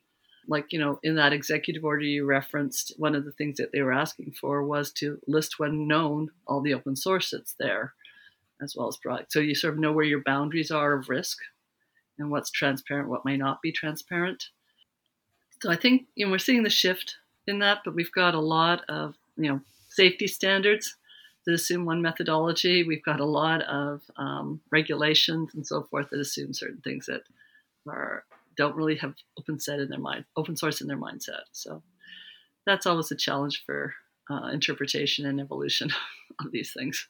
Like, 0.49 0.73
you 0.73 0.79
know, 0.79 0.99
in 1.03 1.15
that 1.15 1.31
executive 1.31 1.85
order 1.85 2.03
you 2.03 2.25
referenced, 2.25 2.93
one 2.97 3.13
of 3.13 3.23
the 3.23 3.31
things 3.31 3.57
that 3.57 3.71
they 3.71 3.81
were 3.81 3.93
asking 3.93 4.31
for 4.31 4.63
was 4.63 4.91
to 4.93 5.19
list 5.27 5.59
when 5.59 5.87
known 5.87 6.31
all 6.47 6.59
the 6.59 6.73
open 6.73 6.95
source 6.95 7.29
that's 7.29 7.53
there, 7.59 7.93
as 8.59 8.75
well 8.75 8.87
as 8.87 8.97
product. 8.97 9.31
So 9.31 9.39
you 9.39 9.53
sort 9.53 9.75
of 9.75 9.79
know 9.79 9.91
where 9.91 10.05
your 10.05 10.23
boundaries 10.23 10.71
are 10.71 10.93
of 10.93 11.07
risk 11.07 11.37
and 12.17 12.31
what's 12.31 12.49
transparent, 12.49 13.09
what 13.09 13.25
may 13.25 13.37
not 13.37 13.61
be 13.61 13.71
transparent. 13.71 14.49
So 15.61 15.69
I 15.69 15.75
think 15.75 16.07
you 16.15 16.25
know 16.25 16.31
we're 16.31 16.39
seeing 16.39 16.63
the 16.63 16.69
shift 16.69 17.17
in 17.45 17.59
that, 17.59 17.81
but 17.85 17.93
we've 17.93 18.11
got 18.11 18.33
a 18.33 18.39
lot 18.39 18.83
of 18.89 19.15
you 19.37 19.49
know 19.49 19.61
safety 19.89 20.25
standards 20.27 20.95
that 21.45 21.53
assume 21.53 21.85
one 21.85 22.01
methodology. 22.01 22.83
We've 22.83 23.03
got 23.03 23.19
a 23.19 23.25
lot 23.25 23.61
of 23.63 24.01
um, 24.17 24.61
regulations 24.71 25.51
and 25.53 25.65
so 25.65 25.83
forth 25.83 26.09
that 26.09 26.19
assume 26.19 26.53
certain 26.53 26.81
things 26.81 27.05
that 27.05 27.21
are 27.87 28.23
don't 28.59 28.75
really 28.75 28.97
have 28.97 29.13
open 29.39 29.57
set 29.65 29.79
in 29.79 29.89
their 29.89 30.05
mind, 30.09 30.25
open 30.35 30.55
source 30.61 30.81
in 30.81 30.87
their 30.87 31.03
mindset. 31.07 31.45
So 31.53 31.81
that's 32.67 32.85
always 32.85 33.09
a 33.09 33.15
challenge 33.15 33.63
for 33.65 33.93
uh, 34.29 34.47
interpretation 34.57 35.25
and 35.25 35.39
evolution 35.39 35.89
of 36.41 36.51
these 36.51 36.71
things. 36.77 37.07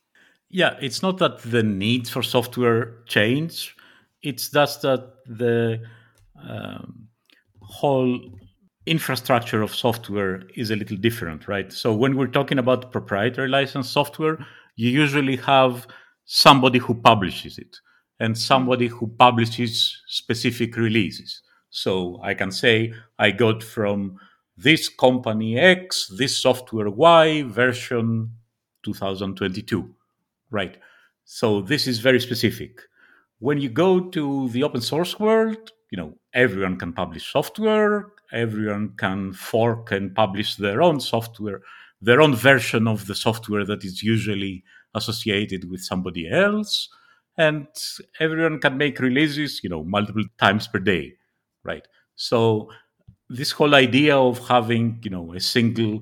Yeah, 0.49 0.77
it's 0.79 1.01
not 1.01 1.17
that 1.17 1.41
the 1.55 1.63
needs 1.63 2.09
for 2.09 2.23
software 2.23 2.83
change. 3.15 3.75
It's 4.21 4.49
just 4.49 4.81
that 4.83 5.01
the 5.25 5.81
um, 6.49 7.07
whole 7.61 8.13
infrastructure 8.85 9.61
of 9.61 9.71
software 9.75 10.43
is 10.55 10.71
a 10.71 10.75
little 10.75 10.97
different, 10.97 11.47
right? 11.47 11.71
So 11.73 11.93
when 11.93 12.15
we're 12.17 12.35
talking 12.39 12.59
about 12.59 12.91
proprietary 12.91 13.49
license 13.49 13.89
software, 13.89 14.37
you 14.75 14.89
usually 15.03 15.37
have 15.37 15.87
somebody 16.25 16.79
who 16.79 16.93
publishes 16.93 17.57
it 17.57 17.73
and 18.19 18.37
somebody 18.37 18.87
who 18.87 19.07
publishes 19.07 20.01
specific 20.07 20.75
releases. 20.75 21.41
So 21.69 22.19
I 22.23 22.33
can 22.33 22.51
say 22.51 22.93
I 23.17 23.31
got 23.31 23.63
from 23.63 24.19
this 24.57 24.89
company 24.89 25.57
X, 25.57 26.11
this 26.17 26.37
software 26.37 26.89
Y 26.89 27.43
version 27.43 28.31
2022, 28.83 29.89
right? 30.51 30.77
So 31.23 31.61
this 31.61 31.87
is 31.87 31.99
very 31.99 32.19
specific. 32.19 32.81
When 33.39 33.59
you 33.59 33.69
go 33.69 34.01
to 34.09 34.49
the 34.49 34.63
open 34.63 34.81
source 34.81 35.17
world, 35.19 35.71
you 35.91 35.97
know, 35.97 36.15
everyone 36.33 36.77
can 36.77 36.91
publish 36.91 37.31
software, 37.31 38.07
everyone 38.31 38.93
can 38.97 39.33
fork 39.33 39.91
and 39.91 40.13
publish 40.13 40.55
their 40.55 40.81
own 40.81 40.99
software, 40.99 41.61
their 42.01 42.21
own 42.21 42.35
version 42.35 42.87
of 42.87 43.07
the 43.07 43.15
software 43.15 43.65
that 43.65 43.85
is 43.85 44.03
usually 44.03 44.63
associated 44.93 45.69
with 45.69 45.81
somebody 45.81 46.29
else. 46.29 46.89
And 47.39 47.67
everyone 48.19 48.59
can 48.59 48.77
make 48.77 48.99
releases, 48.99 49.63
you 49.63 49.69
know, 49.69 49.83
multiple 49.83 50.25
times 50.39 50.67
per 50.67 50.79
day, 50.79 51.13
right? 51.63 51.87
So 52.15 52.69
this 53.29 53.51
whole 53.51 53.75
idea 53.75 54.17
of 54.17 54.45
having, 54.47 54.99
you 55.03 55.09
know, 55.09 55.33
a 55.33 55.39
single 55.39 56.01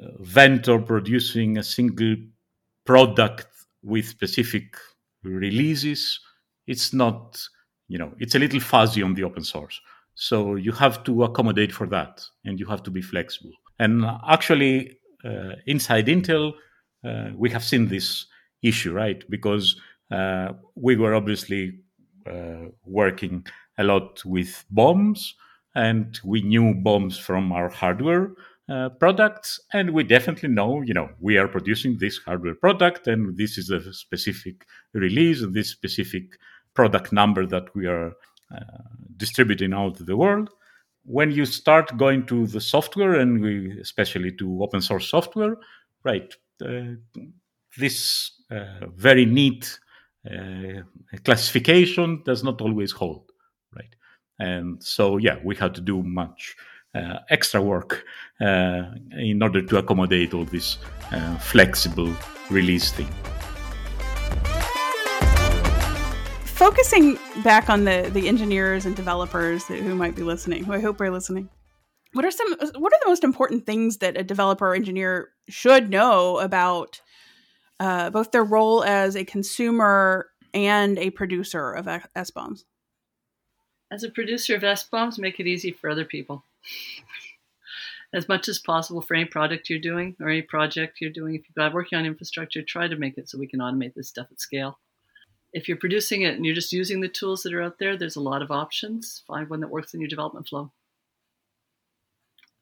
uh, 0.00 0.08
vendor 0.20 0.78
producing 0.78 1.58
a 1.58 1.64
single 1.64 2.16
product 2.84 3.48
with 3.82 4.06
specific 4.06 4.76
releases, 5.24 6.20
it's 6.66 6.92
not, 6.92 7.42
you 7.88 7.98
know, 7.98 8.12
it's 8.20 8.36
a 8.36 8.38
little 8.38 8.60
fuzzy 8.60 9.02
on 9.02 9.14
the 9.14 9.24
open 9.24 9.44
source. 9.44 9.80
So 10.14 10.54
you 10.54 10.72
have 10.72 11.04
to 11.04 11.24
accommodate 11.24 11.72
for 11.72 11.88
that 11.88 12.22
and 12.44 12.60
you 12.60 12.66
have 12.66 12.82
to 12.84 12.90
be 12.90 13.02
flexible. 13.02 13.52
And 13.78 14.04
actually, 14.28 14.98
uh, 15.24 15.54
inside 15.66 16.06
Intel, 16.06 16.52
uh, 17.04 17.30
we 17.36 17.50
have 17.50 17.64
seen 17.64 17.88
this 17.88 18.26
issue, 18.62 18.92
right? 18.92 19.22
Because 19.30 19.76
uh, 20.10 20.52
we 20.74 20.96
were 20.96 21.14
obviously 21.14 21.80
uh, 22.26 22.66
working 22.84 23.46
a 23.78 23.84
lot 23.84 24.24
with 24.24 24.64
BOMs 24.74 25.32
and 25.74 26.18
we 26.24 26.42
knew 26.42 26.74
BOMs 26.74 27.20
from 27.20 27.52
our 27.52 27.68
hardware 27.68 28.32
uh, 28.68 28.88
products 28.90 29.60
and 29.72 29.90
we 29.90 30.02
definitely 30.02 30.48
know 30.48 30.82
you 30.82 30.92
know 30.92 31.08
we 31.20 31.38
are 31.38 31.48
producing 31.48 31.96
this 31.98 32.18
hardware 32.18 32.54
product 32.54 33.06
and 33.06 33.36
this 33.36 33.56
is 33.56 33.70
a 33.70 33.92
specific 33.94 34.66
release 34.92 35.42
this 35.52 35.70
specific 35.70 36.38
product 36.74 37.12
number 37.12 37.44
that 37.44 37.74
we 37.74 37.86
are 37.86 38.12
uh, 38.54 38.60
distributing 39.16 39.72
out 39.74 39.96
to 39.96 40.04
the 40.04 40.16
world. 40.16 40.48
When 41.04 41.30
you 41.30 41.44
start 41.44 41.96
going 41.96 42.24
to 42.26 42.46
the 42.46 42.60
software, 42.60 43.14
and 43.14 43.40
we, 43.40 43.78
especially 43.80 44.32
to 44.36 44.62
open 44.62 44.80
source 44.80 45.08
software, 45.10 45.56
right, 46.04 46.32
uh, 46.64 46.94
this 47.76 48.30
uh, 48.50 48.86
very 48.94 49.26
neat 49.26 49.78
classification 51.24 52.22
does 52.24 52.42
not 52.44 52.60
always 52.60 52.92
hold, 52.92 53.30
right? 53.74 53.94
And 54.38 54.82
so, 54.82 55.16
yeah, 55.16 55.38
we 55.44 55.56
had 55.56 55.74
to 55.76 55.80
do 55.80 56.02
much 56.02 56.56
uh, 56.94 57.18
extra 57.30 57.60
work 57.60 58.04
uh, 58.40 58.82
in 59.12 59.42
order 59.42 59.62
to 59.62 59.78
accommodate 59.78 60.34
all 60.34 60.44
this 60.44 60.78
uh, 61.12 61.38
flexible 61.38 62.12
release 62.50 62.92
thing. 62.92 63.08
focusing 66.58 67.16
back 67.44 67.70
on 67.70 67.84
the 67.84 68.10
the 68.12 68.26
engineers 68.26 68.84
and 68.84 68.96
developers 68.96 69.64
who 69.66 69.94
might 69.94 70.16
be 70.16 70.24
listening, 70.24 70.64
who 70.64 70.72
I 70.72 70.80
hope 70.80 71.00
are 71.00 71.10
listening. 71.10 71.48
What 72.14 72.24
are 72.24 72.32
some 72.32 72.50
what 72.50 72.92
are 72.92 72.98
the 73.00 73.06
most 73.06 73.22
important 73.22 73.64
things 73.64 73.98
that 73.98 74.18
a 74.18 74.24
developer 74.24 74.66
or 74.66 74.74
engineer 74.74 75.28
should 75.48 75.88
know 75.88 76.38
about 76.38 77.00
uh, 77.80 78.10
both 78.10 78.30
their 78.30 78.44
role 78.44 78.84
as 78.84 79.16
a 79.16 79.24
consumer 79.24 80.30
and 80.54 80.98
a 80.98 81.10
producer 81.10 81.72
of 81.72 81.86
SBOMs? 81.86 82.64
As 83.90 84.02
a 84.02 84.10
producer 84.10 84.54
of 84.54 84.62
SBOMs, 84.62 85.18
make 85.18 85.40
it 85.40 85.46
easy 85.46 85.72
for 85.72 85.88
other 85.88 86.04
people. 86.04 86.44
as 88.14 88.28
much 88.28 88.48
as 88.48 88.58
possible 88.58 89.02
for 89.02 89.14
any 89.14 89.26
product 89.26 89.68
you're 89.68 89.78
doing 89.78 90.16
or 90.18 90.28
any 90.30 90.40
project 90.40 90.98
you're 91.00 91.10
doing. 91.10 91.34
If 91.34 91.42
you're 91.54 91.70
working 91.72 91.98
on 91.98 92.06
infrastructure, 92.06 92.62
try 92.62 92.88
to 92.88 92.96
make 92.96 93.18
it 93.18 93.28
so 93.28 93.38
we 93.38 93.46
can 93.46 93.60
automate 93.60 93.94
this 93.94 94.08
stuff 94.08 94.28
at 94.30 94.40
scale 94.40 94.78
if 95.52 95.68
you're 95.68 95.78
producing 95.78 96.22
it 96.22 96.34
and 96.34 96.44
you're 96.44 96.54
just 96.54 96.72
using 96.72 97.00
the 97.00 97.08
tools 97.08 97.42
that 97.42 97.54
are 97.54 97.62
out 97.62 97.78
there, 97.78 97.96
there's 97.96 98.16
a 98.16 98.20
lot 98.20 98.42
of 98.42 98.50
options. 98.50 99.22
Find 99.26 99.48
one 99.48 99.60
that 99.60 99.70
works 99.70 99.94
in 99.94 100.00
your 100.00 100.08
development 100.08 100.48
flow. 100.48 100.70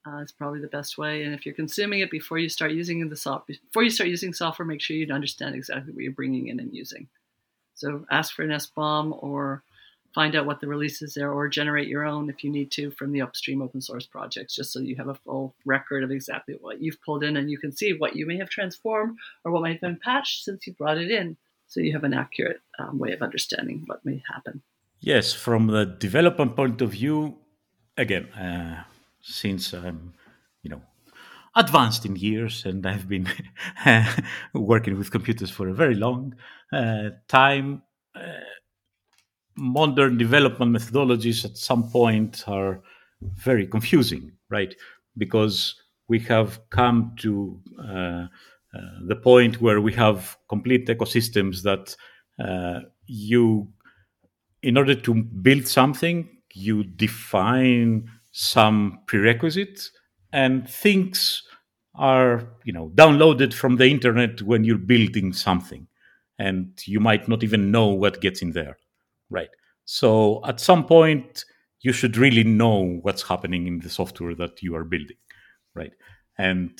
Uh, 0.06 0.18
it's 0.18 0.32
probably 0.32 0.60
the 0.60 0.68
best 0.68 0.98
way. 0.98 1.24
And 1.24 1.34
if 1.34 1.44
you're 1.44 1.54
consuming 1.54 2.00
it 2.00 2.10
before 2.10 2.38
you 2.38 2.48
start 2.48 2.70
using 2.70 3.06
the 3.08 3.16
software, 3.16 3.56
before 3.66 3.82
you 3.82 3.90
start 3.90 4.08
using 4.08 4.32
software, 4.32 4.66
make 4.66 4.80
sure 4.80 4.96
you 4.96 5.12
understand 5.12 5.54
exactly 5.54 5.92
what 5.92 6.02
you're 6.02 6.12
bringing 6.12 6.48
in 6.48 6.60
and 6.60 6.72
using. 6.72 7.08
So 7.74 8.06
ask 8.10 8.34
for 8.34 8.42
an 8.42 8.50
SBOM 8.50 9.22
or 9.22 9.62
find 10.14 10.34
out 10.34 10.46
what 10.46 10.60
the 10.60 10.68
release 10.68 11.02
is 11.02 11.12
there, 11.12 11.30
or 11.30 11.46
generate 11.46 11.88
your 11.88 12.04
own 12.04 12.30
if 12.30 12.42
you 12.42 12.50
need 12.50 12.70
to 12.70 12.90
from 12.90 13.12
the 13.12 13.20
upstream 13.20 13.60
open 13.60 13.82
source 13.82 14.06
projects, 14.06 14.54
just 14.54 14.72
so 14.72 14.80
you 14.80 14.96
have 14.96 15.08
a 15.08 15.14
full 15.14 15.54
record 15.66 16.02
of 16.02 16.10
exactly 16.10 16.56
what 16.60 16.80
you've 16.80 17.02
pulled 17.02 17.22
in 17.22 17.36
and 17.36 17.50
you 17.50 17.58
can 17.58 17.70
see 17.70 17.92
what 17.92 18.16
you 18.16 18.24
may 18.24 18.38
have 18.38 18.48
transformed 18.48 19.18
or 19.44 19.52
what 19.52 19.60
might 19.60 19.72
have 19.72 19.80
been 19.82 20.00
patched 20.02 20.42
since 20.44 20.66
you 20.66 20.72
brought 20.72 20.96
it 20.96 21.10
in 21.10 21.36
so 21.66 21.80
you 21.80 21.92
have 21.92 22.04
an 22.04 22.14
accurate 22.14 22.60
um, 22.78 22.98
way 22.98 23.12
of 23.12 23.20
understanding 23.20 23.82
what 23.86 24.04
may 24.06 24.22
happen. 24.32 24.62
Yes, 25.00 25.34
from 25.34 25.66
the 25.66 25.84
development 25.84 26.56
point 26.56 26.80
of 26.80 26.92
view, 26.92 27.36
again, 27.98 28.32
uh, 28.32 28.84
since 29.26 29.72
I'm, 29.72 30.14
you 30.62 30.70
know, 30.70 30.82
advanced 31.54 32.04
in 32.06 32.16
years 32.16 32.64
and 32.64 32.86
I've 32.86 33.08
been 33.08 33.28
working 34.54 34.96
with 34.98 35.10
computers 35.10 35.50
for 35.50 35.68
a 35.68 35.74
very 35.74 35.94
long 35.94 36.34
uh, 36.72 37.10
time, 37.28 37.82
uh, 38.14 38.20
modern 39.56 40.18
development 40.18 40.76
methodologies 40.76 41.44
at 41.44 41.56
some 41.56 41.90
point 41.90 42.44
are 42.46 42.82
very 43.22 43.66
confusing, 43.66 44.32
right? 44.50 44.74
Because 45.16 45.74
we 46.08 46.18
have 46.20 46.60
come 46.70 47.14
to 47.18 47.60
uh, 47.80 47.82
uh, 47.82 48.28
the 49.06 49.16
point 49.16 49.60
where 49.60 49.80
we 49.80 49.92
have 49.94 50.36
complete 50.48 50.86
ecosystems 50.86 51.62
that 51.62 51.96
uh, 52.38 52.80
you, 53.06 53.68
in 54.62 54.76
order 54.76 54.94
to 54.94 55.14
build 55.14 55.66
something, 55.66 56.28
you 56.52 56.84
define 56.84 58.10
some 58.38 59.00
prerequisites 59.06 59.90
and 60.32 60.68
things 60.68 61.42
are 61.94 62.46
you 62.64 62.72
know 62.72 62.90
downloaded 62.94 63.54
from 63.54 63.76
the 63.76 63.86
internet 63.88 64.42
when 64.42 64.64
you're 64.64 64.78
building 64.78 65.32
something. 65.32 65.86
And 66.38 66.78
you 66.86 67.00
might 67.00 67.28
not 67.28 67.42
even 67.42 67.70
know 67.70 67.86
what 67.88 68.20
gets 68.20 68.42
in 68.42 68.52
there 68.52 68.76
right? 69.30 69.48
So 69.86 70.42
at 70.46 70.60
some 70.60 70.86
point 70.86 71.44
you 71.80 71.92
should 71.92 72.16
really 72.16 72.44
know 72.44 72.98
what's 73.02 73.22
happening 73.22 73.66
in 73.66 73.80
the 73.80 73.90
software 73.90 74.34
that 74.36 74.62
you 74.62 74.76
are 74.76 74.84
building 74.84 75.16
right? 75.74 75.92
And 76.38 76.72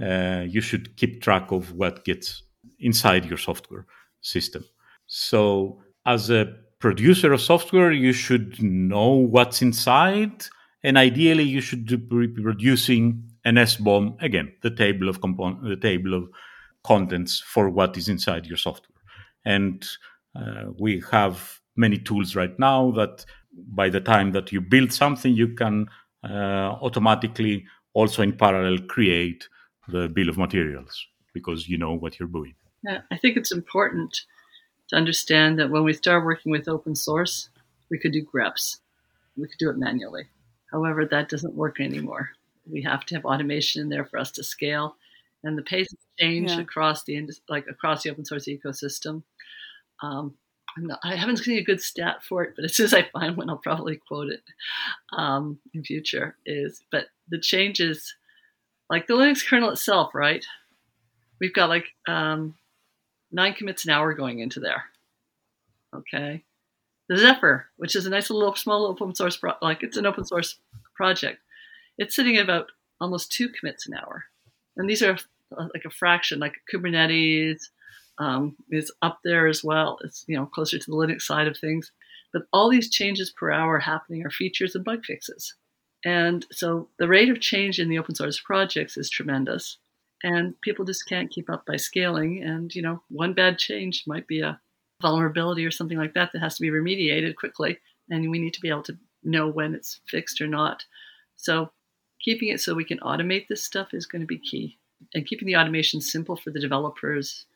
uh, 0.00 0.44
you 0.48 0.60
should 0.60 0.96
keep 0.96 1.22
track 1.22 1.52
of 1.52 1.72
what 1.72 2.04
gets 2.04 2.42
inside 2.78 3.26
your 3.26 3.38
software 3.38 3.86
system. 4.22 4.64
So, 5.06 5.82
as 6.06 6.30
a 6.30 6.54
producer 6.78 7.32
of 7.32 7.40
software, 7.40 7.92
you 7.92 8.12
should 8.12 8.62
know 8.62 9.10
what's 9.10 9.62
inside, 9.62 10.46
and 10.82 10.96
ideally, 10.96 11.44
you 11.44 11.60
should 11.60 11.86
be 11.86 12.28
producing 12.28 13.30
an 13.44 13.56
SBOM 13.56 14.20
again, 14.22 14.52
the 14.62 14.70
table 14.70 15.08
of 15.08 15.20
component, 15.20 15.62
the 15.62 15.76
table 15.76 16.14
of 16.14 16.28
contents 16.84 17.40
for 17.40 17.68
what 17.68 17.96
is 17.96 18.08
inside 18.08 18.46
your 18.46 18.56
software. 18.56 18.98
And 19.44 19.86
uh, 20.34 20.66
we 20.78 21.02
have 21.10 21.60
many 21.76 21.98
tools 21.98 22.34
right 22.34 22.58
now 22.58 22.90
that 22.92 23.24
by 23.52 23.88
the 23.88 24.00
time 24.00 24.32
that 24.32 24.52
you 24.52 24.60
build 24.60 24.92
something, 24.92 25.34
you 25.34 25.48
can 25.54 25.86
uh, 26.24 26.76
automatically 26.82 27.66
also 27.92 28.22
in 28.22 28.36
parallel 28.36 28.78
create 28.86 29.48
the 29.88 30.08
bill 30.08 30.28
of 30.28 30.38
materials 30.38 31.06
because 31.34 31.68
you 31.68 31.76
know 31.76 31.94
what 31.94 32.18
you're 32.18 32.28
doing. 32.28 32.54
Yeah, 32.84 33.00
I 33.10 33.16
think 33.18 33.36
it's 33.36 33.52
important 33.52 34.22
to 34.88 34.96
understand 34.96 35.58
that 35.58 35.70
when 35.70 35.84
we 35.84 35.92
start 35.92 36.24
working 36.24 36.52
with 36.52 36.68
open 36.68 36.94
source, 36.94 37.50
we 37.90 37.98
could 37.98 38.12
do 38.12 38.24
greps. 38.24 38.78
We 39.36 39.48
could 39.48 39.58
do 39.58 39.70
it 39.70 39.78
manually. 39.78 40.28
However, 40.70 41.04
that 41.04 41.28
doesn't 41.28 41.54
work 41.54 41.80
anymore. 41.80 42.30
We 42.70 42.82
have 42.82 43.04
to 43.06 43.14
have 43.16 43.24
automation 43.24 43.82
in 43.82 43.88
there 43.88 44.04
for 44.04 44.18
us 44.18 44.30
to 44.32 44.44
scale, 44.44 44.96
and 45.42 45.56
the 45.56 45.62
pace 45.62 45.88
has 45.90 46.06
changed 46.18 46.54
yeah. 46.54 46.60
across 46.60 47.04
the 47.04 47.28
like 47.48 47.66
across 47.68 48.02
the 48.02 48.10
open 48.10 48.24
source 48.24 48.46
ecosystem. 48.46 49.22
Um, 50.02 50.34
not, 50.78 51.00
i 51.02 51.16
haven't 51.16 51.38
seen 51.38 51.58
a 51.58 51.64
good 51.64 51.80
stat 51.80 52.22
for 52.22 52.44
it, 52.44 52.54
but 52.54 52.64
as 52.64 52.74
soon 52.74 52.84
as 52.84 52.94
I 52.94 53.02
find 53.12 53.36
one, 53.36 53.50
I'll 53.50 53.56
probably 53.56 53.96
quote 53.96 54.28
it 54.28 54.42
um, 55.12 55.58
in 55.74 55.82
future. 55.82 56.36
Is 56.46 56.82
but 56.92 57.06
the 57.28 57.40
changes, 57.40 58.14
like 58.88 59.06
the 59.06 59.14
Linux 59.14 59.46
kernel 59.46 59.70
itself, 59.70 60.14
right? 60.14 60.44
We've 61.40 61.54
got 61.54 61.68
like 61.68 61.86
um, 62.06 62.54
nine 63.32 63.54
commits 63.54 63.84
an 63.84 63.90
hour 63.90 64.14
going 64.14 64.40
into 64.40 64.60
there. 64.60 64.84
Okay, 65.94 66.44
Zephyr, 67.16 67.66
which 67.76 67.96
is 67.96 68.06
a 68.06 68.10
nice 68.10 68.30
little 68.30 68.54
small 68.54 68.86
open 68.86 69.14
source, 69.14 69.36
pro- 69.36 69.54
like 69.60 69.82
it's 69.82 69.96
an 69.96 70.06
open 70.06 70.24
source 70.24 70.56
project, 70.94 71.40
it's 71.98 72.14
sitting 72.14 72.36
at 72.36 72.44
about 72.44 72.66
almost 73.00 73.32
two 73.32 73.48
commits 73.48 73.86
an 73.86 73.94
hour, 73.94 74.24
and 74.76 74.88
these 74.88 75.02
are 75.02 75.18
uh, 75.56 75.68
like 75.74 75.84
a 75.84 75.90
fraction, 75.90 76.38
like 76.38 76.54
Kubernetes 76.72 77.68
um, 78.18 78.56
is 78.70 78.92
up 79.02 79.18
there 79.24 79.48
as 79.48 79.64
well. 79.64 79.98
It's 80.04 80.24
you 80.28 80.36
know 80.36 80.46
closer 80.46 80.78
to 80.78 80.90
the 80.90 80.96
Linux 80.96 81.22
side 81.22 81.48
of 81.48 81.56
things, 81.56 81.90
but 82.32 82.42
all 82.52 82.70
these 82.70 82.90
changes 82.90 83.30
per 83.30 83.50
hour 83.50 83.78
happening 83.78 84.24
are 84.24 84.30
features 84.30 84.74
and 84.74 84.84
bug 84.84 85.04
fixes, 85.04 85.54
and 86.04 86.46
so 86.52 86.88
the 86.98 87.08
rate 87.08 87.28
of 87.30 87.40
change 87.40 87.80
in 87.80 87.88
the 87.88 87.98
open 87.98 88.14
source 88.14 88.38
projects 88.38 88.96
is 88.96 89.10
tremendous, 89.10 89.78
and 90.22 90.60
people 90.60 90.84
just 90.84 91.08
can't 91.08 91.30
keep 91.30 91.50
up 91.50 91.66
by 91.66 91.76
scaling. 91.76 92.44
And 92.44 92.72
you 92.72 92.82
know 92.82 93.02
one 93.08 93.32
bad 93.34 93.58
change 93.58 94.04
might 94.06 94.28
be 94.28 94.42
a 94.42 94.60
vulnerability 95.00 95.64
or 95.64 95.70
something 95.70 95.98
like 95.98 96.14
that 96.14 96.30
that 96.32 96.40
has 96.40 96.56
to 96.56 96.62
be 96.62 96.70
remediated 96.70 97.36
quickly, 97.36 97.78
and 98.08 98.30
we 98.30 98.38
need 98.38 98.54
to 98.54 98.60
be 98.60 98.68
able 98.68 98.82
to 98.84 98.98
know 99.22 99.48
when 99.48 99.74
it's 99.74 100.00
fixed 100.08 100.40
or 100.40 100.46
not. 100.46 100.84
So 101.36 101.70
keeping 102.22 102.48
it 102.48 102.60
so 102.60 102.74
we 102.74 102.84
can 102.84 102.98
automate 102.98 103.48
this 103.48 103.64
stuff 103.64 103.88
is 103.92 104.06
going 104.06 104.20
to 104.20 104.26
be 104.26 104.38
key. 104.38 104.78
And 105.14 105.26
keeping 105.26 105.46
the 105.46 105.56
automation 105.56 106.00
simple 106.00 106.36
for 106.36 106.50
the 106.50 106.60
developers 106.60 107.46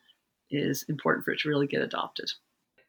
is 0.51 0.85
important 0.89 1.25
for 1.25 1.33
it 1.33 1.41
to 1.41 1.49
really 1.49 1.67
get 1.67 1.83
adopted. 1.83 2.31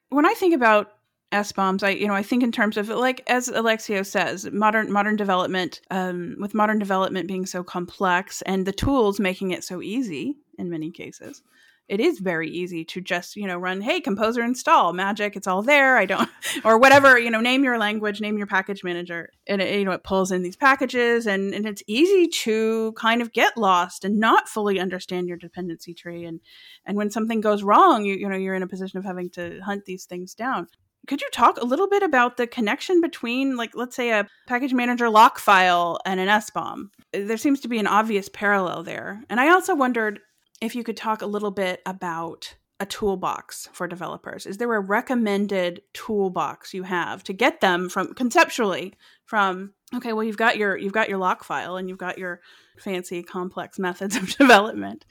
When 0.10 0.26
I 0.26 0.34
think 0.34 0.54
about 0.54 0.94
SBOMs, 1.34 1.84
I 1.84 1.90
you 1.90 2.08
know 2.08 2.14
I 2.14 2.24
think 2.24 2.44
in 2.44 2.52
terms 2.52 2.78
of 2.78 2.88
like 2.88 3.22
as 3.28 3.50
Alexio 3.50 4.06
says, 4.06 4.50
modern 4.52 4.92
modern 4.92 5.18
development, 5.18 5.82
um, 5.92 6.38
with 6.40 6.54
modern 6.54 6.80
development 6.80 7.28
being 7.28 7.46
so 7.46 7.64
complex 7.64 8.42
and 8.44 8.66
the 8.66 8.72
tools 8.72 9.20
making 9.20 9.52
it 9.52 9.64
so 9.64 9.82
easy 9.82 10.38
in 10.58 10.70
many 10.70 10.92
cases 10.92 11.42
it 11.88 12.00
is 12.00 12.20
very 12.20 12.50
easy 12.50 12.84
to 12.84 13.02
just 13.02 13.36
you 13.36 13.48
know 13.48 13.58
run 13.58 13.82
hey 13.82 14.00
composer 14.00 14.42
install 14.42 14.94
magic 14.94 15.36
it's 15.36 15.48
all 15.48 15.62
there 15.62 15.98
i 15.98 16.06
don't 16.06 16.30
or 16.64 16.78
whatever 16.78 17.18
you 17.18 17.30
know 17.30 17.42
name 17.42 17.64
your 17.64 17.78
language 17.78 18.22
name 18.22 18.38
your 18.38 18.48
package 18.48 18.84
manager 18.84 19.30
and 19.48 19.62
it, 19.62 19.80
you 19.80 19.86
know 19.86 19.92
it 19.92 20.04
pulls 20.04 20.32
in 20.32 20.44
these 20.44 20.56
packages 20.56 21.28
and 21.28 21.54
and 21.54 21.66
it's 21.66 21.84
easy 21.88 22.28
to 22.28 22.94
kind 22.94 23.22
of 23.22 23.32
get 23.32 23.58
lost 23.58 24.04
and 24.04 24.20
not 24.20 24.50
fully 24.50 24.80
understand 24.80 25.28
your 25.28 25.38
dependency 25.38 25.94
tree 25.94 26.26
and 26.26 26.40
and 26.86 26.98
when 26.98 27.10
something 27.10 27.42
goes 27.42 27.64
wrong 27.64 28.06
you 28.06 28.16
you 28.16 28.28
know 28.28 28.38
you're 28.38 28.56
in 28.56 28.64
a 28.64 28.68
position 28.68 28.98
of 28.98 29.06
having 29.06 29.30
to 29.30 29.60
hunt 29.62 29.86
these 29.86 30.06
things 30.06 30.34
down 30.34 30.68
could 31.08 31.22
you 31.22 31.30
talk 31.32 31.58
a 31.58 31.66
little 31.66 31.88
bit 31.88 32.04
about 32.04 32.38
the 32.38 32.48
connection 32.48 33.00
between 33.00 33.56
like 33.58 33.76
let's 33.76 33.96
say 33.96 34.12
a 34.12 34.28
package 34.48 34.74
manager 34.74 35.10
lock 35.10 35.38
file 35.38 36.00
and 36.04 36.20
an 36.20 36.28
SBOM? 36.28 36.90
There 37.14 37.38
seems 37.38 37.60
to 37.62 37.68
be 37.68 37.78
an 37.78 37.86
obvious 37.86 38.28
parallel 38.28 38.82
there. 38.84 39.22
And 39.30 39.40
I 39.40 39.50
also 39.50 39.76
wondered 39.76 40.20
if 40.62 40.76
you 40.76 40.84
could 40.84 40.98
talk 40.98 41.22
a 41.22 41.28
little 41.28 41.52
bit 41.52 41.82
about 41.86 42.56
a 42.80 42.86
toolbox 42.86 43.70
for 43.72 43.88
developers. 43.88 44.46
Is 44.46 44.58
there 44.58 44.74
a 44.74 44.80
recommended 44.80 45.82
toolbox 45.94 46.74
you 46.74 46.84
have 46.84 47.24
to 47.24 47.34
get 47.34 47.62
them 47.62 47.90
from 47.90 48.14
conceptually 48.14 48.94
from 49.26 49.74
okay, 49.96 50.12
well 50.12 50.24
you've 50.24 50.38
got 50.38 50.58
your 50.58 50.76
you've 50.76 50.94
got 50.94 51.08
your 51.08 51.18
lock 51.18 51.44
file 51.44 51.78
and 51.78 51.88
you've 51.88 51.98
got 51.98 52.18
your 52.18 52.42
fancy 52.78 53.24
complex 53.24 53.80
methods 53.80 54.16
of 54.16 54.36
development. 54.36 55.06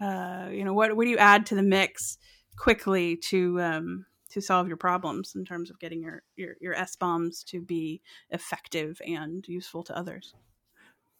Uh, 0.00 0.48
you 0.50 0.64
know 0.64 0.72
what 0.72 0.96
what 0.96 1.04
do 1.04 1.10
you 1.10 1.18
add 1.18 1.44
to 1.46 1.54
the 1.54 1.62
mix 1.62 2.16
quickly 2.56 3.16
to 3.16 3.60
um, 3.60 4.06
to 4.30 4.40
solve 4.40 4.68
your 4.68 4.78
problems 4.78 5.34
in 5.34 5.44
terms 5.44 5.70
of 5.70 5.78
getting 5.78 6.02
your 6.02 6.22
your, 6.36 6.54
your 6.60 6.74
SBOMs 6.74 7.44
to 7.44 7.60
be 7.60 8.00
effective 8.30 9.00
and 9.06 9.46
useful 9.46 9.82
to 9.82 9.96
others? 9.96 10.32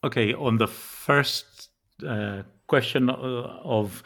Okay, 0.03 0.33
on 0.33 0.57
the 0.57 0.67
first 0.67 1.70
uh, 2.03 2.43
question 2.67 3.09
uh, 3.09 3.13
of 3.63 4.03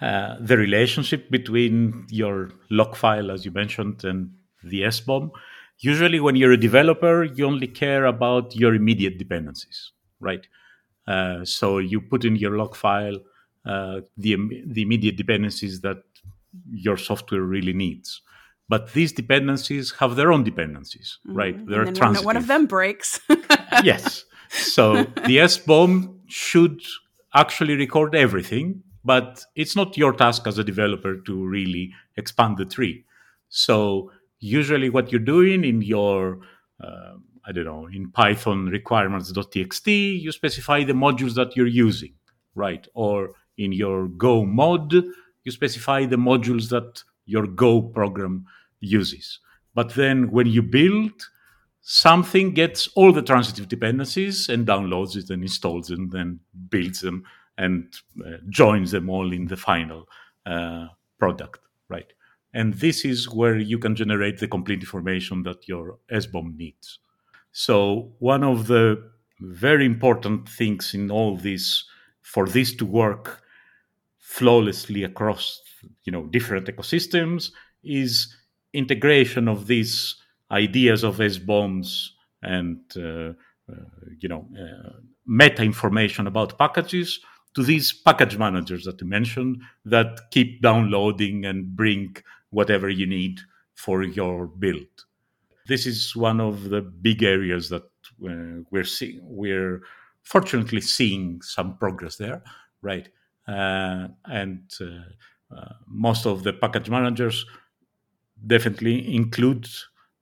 uh, 0.00 0.36
the 0.40 0.56
relationship 0.56 1.30
between 1.30 2.06
your 2.10 2.50
lock 2.70 2.96
file, 2.96 3.30
as 3.30 3.44
you 3.44 3.50
mentioned, 3.50 4.04
and 4.04 4.30
the 4.62 4.82
SBOM. 4.82 5.30
Usually, 5.78 6.20
when 6.20 6.36
you're 6.36 6.52
a 6.52 6.56
developer, 6.56 7.24
you 7.24 7.46
only 7.46 7.66
care 7.66 8.04
about 8.04 8.54
your 8.54 8.74
immediate 8.74 9.18
dependencies, 9.18 9.92
right? 10.20 10.46
Uh, 11.06 11.44
so 11.44 11.78
you 11.78 12.00
put 12.00 12.24
in 12.24 12.36
your 12.36 12.56
lock 12.56 12.74
file 12.74 13.18
uh, 13.66 14.00
the 14.16 14.36
the 14.66 14.82
immediate 14.82 15.16
dependencies 15.16 15.80
that 15.80 15.98
your 16.70 16.96
software 16.96 17.42
really 17.42 17.72
needs. 17.72 18.20
But 18.68 18.92
these 18.94 19.12
dependencies 19.12 19.92
have 20.00 20.16
their 20.16 20.32
own 20.32 20.44
dependencies, 20.44 21.18
mm-hmm. 21.26 21.36
right? 21.36 21.66
They're 21.66 21.84
transitive. 21.92 22.24
One 22.24 22.36
of 22.36 22.46
them 22.46 22.66
breaks. 22.66 23.20
yes. 23.82 24.24
So 24.48 25.04
the 25.04 25.38
SBOM 25.38 26.20
should 26.26 26.80
actually 27.34 27.76
record 27.76 28.14
everything, 28.14 28.82
but 29.04 29.44
it's 29.54 29.76
not 29.76 29.96
your 29.96 30.12
task 30.12 30.46
as 30.46 30.58
a 30.58 30.64
developer 30.64 31.16
to 31.16 31.46
really 31.46 31.92
expand 32.16 32.56
the 32.58 32.64
tree. 32.64 33.04
So 33.48 34.10
usually 34.40 34.90
what 34.90 35.10
you're 35.10 35.20
doing 35.20 35.64
in 35.64 35.82
your 35.82 36.40
uh, 36.82 37.14
I 37.46 37.52
don't 37.52 37.64
know, 37.64 37.86
in 37.92 38.10
Python 38.10 38.66
requirements.txt, 38.66 40.20
you 40.20 40.32
specify 40.32 40.82
the 40.82 40.94
modules 40.94 41.34
that 41.34 41.54
you're 41.54 41.66
using, 41.66 42.14
right? 42.54 42.86
Or 42.94 43.32
in 43.58 43.72
your 43.72 44.08
Go 44.08 44.46
mod, 44.46 44.92
you 44.92 45.52
specify 45.52 46.06
the 46.06 46.16
modules 46.16 46.70
that 46.70 47.02
your 47.26 47.46
Go 47.46 47.82
program 47.82 48.46
uses. 48.80 49.40
But 49.74 49.94
then 49.94 50.30
when 50.30 50.46
you 50.46 50.62
build, 50.62 51.12
something 51.84 52.54
gets 52.54 52.88
all 52.96 53.12
the 53.12 53.22
transitive 53.22 53.68
dependencies 53.68 54.48
and 54.48 54.66
downloads 54.66 55.16
it 55.16 55.28
and 55.28 55.42
installs 55.42 55.88
them, 55.88 56.08
then 56.08 56.40
builds 56.70 57.00
them 57.00 57.24
and 57.58 57.94
uh, 58.26 58.38
joins 58.48 58.90
them 58.90 59.10
all 59.10 59.32
in 59.32 59.46
the 59.46 59.56
final 59.56 60.08
uh, 60.46 60.86
product, 61.18 61.60
right? 61.90 62.10
And 62.54 62.72
this 62.74 63.04
is 63.04 63.28
where 63.28 63.58
you 63.58 63.78
can 63.78 63.94
generate 63.94 64.38
the 64.38 64.48
complete 64.48 64.80
information 64.80 65.42
that 65.42 65.68
your 65.68 65.98
SBOM 66.10 66.56
needs. 66.56 67.00
So 67.52 68.12
one 68.18 68.42
of 68.42 68.66
the 68.66 69.10
very 69.40 69.84
important 69.84 70.48
things 70.48 70.94
in 70.94 71.10
all 71.10 71.36
this, 71.36 71.84
for 72.22 72.48
this 72.48 72.74
to 72.76 72.86
work 72.86 73.42
flawlessly 74.18 75.04
across, 75.04 75.60
you 76.04 76.12
know, 76.12 76.24
different 76.26 76.66
ecosystems, 76.66 77.50
is 77.82 78.34
integration 78.72 79.48
of 79.48 79.66
these 79.66 80.16
ideas 80.54 81.02
of 81.04 81.16
SBOMs 81.16 82.10
and 82.42 82.78
uh, 82.96 83.32
uh, 83.70 83.84
you 84.20 84.28
know 84.28 84.46
uh, 84.58 84.90
meta 85.26 85.62
information 85.62 86.26
about 86.26 86.58
packages 86.58 87.20
to 87.54 87.62
these 87.62 87.92
package 87.92 88.36
managers 88.36 88.84
that 88.84 89.00
you 89.00 89.06
mentioned 89.06 89.62
that 89.84 90.20
keep 90.30 90.60
downloading 90.60 91.44
and 91.44 91.76
bring 91.76 92.16
whatever 92.50 92.88
you 92.88 93.06
need 93.06 93.40
for 93.74 94.02
your 94.02 94.46
build. 94.46 94.86
This 95.66 95.86
is 95.86 96.14
one 96.14 96.40
of 96.40 96.68
the 96.68 96.82
big 96.82 97.22
areas 97.22 97.68
that 97.70 97.84
uh, 98.28 98.62
we're 98.70 98.84
seeing. 98.84 99.20
We're 99.22 99.82
fortunately 100.22 100.80
seeing 100.80 101.40
some 101.42 101.76
progress 101.78 102.16
there, 102.16 102.42
right? 102.82 103.08
Uh, 103.48 104.08
and 104.26 104.70
uh, 104.80 105.72
most 105.86 106.26
of 106.26 106.42
the 106.42 106.52
package 106.52 106.90
managers 106.90 107.46
definitely 108.46 109.14
include 109.14 109.66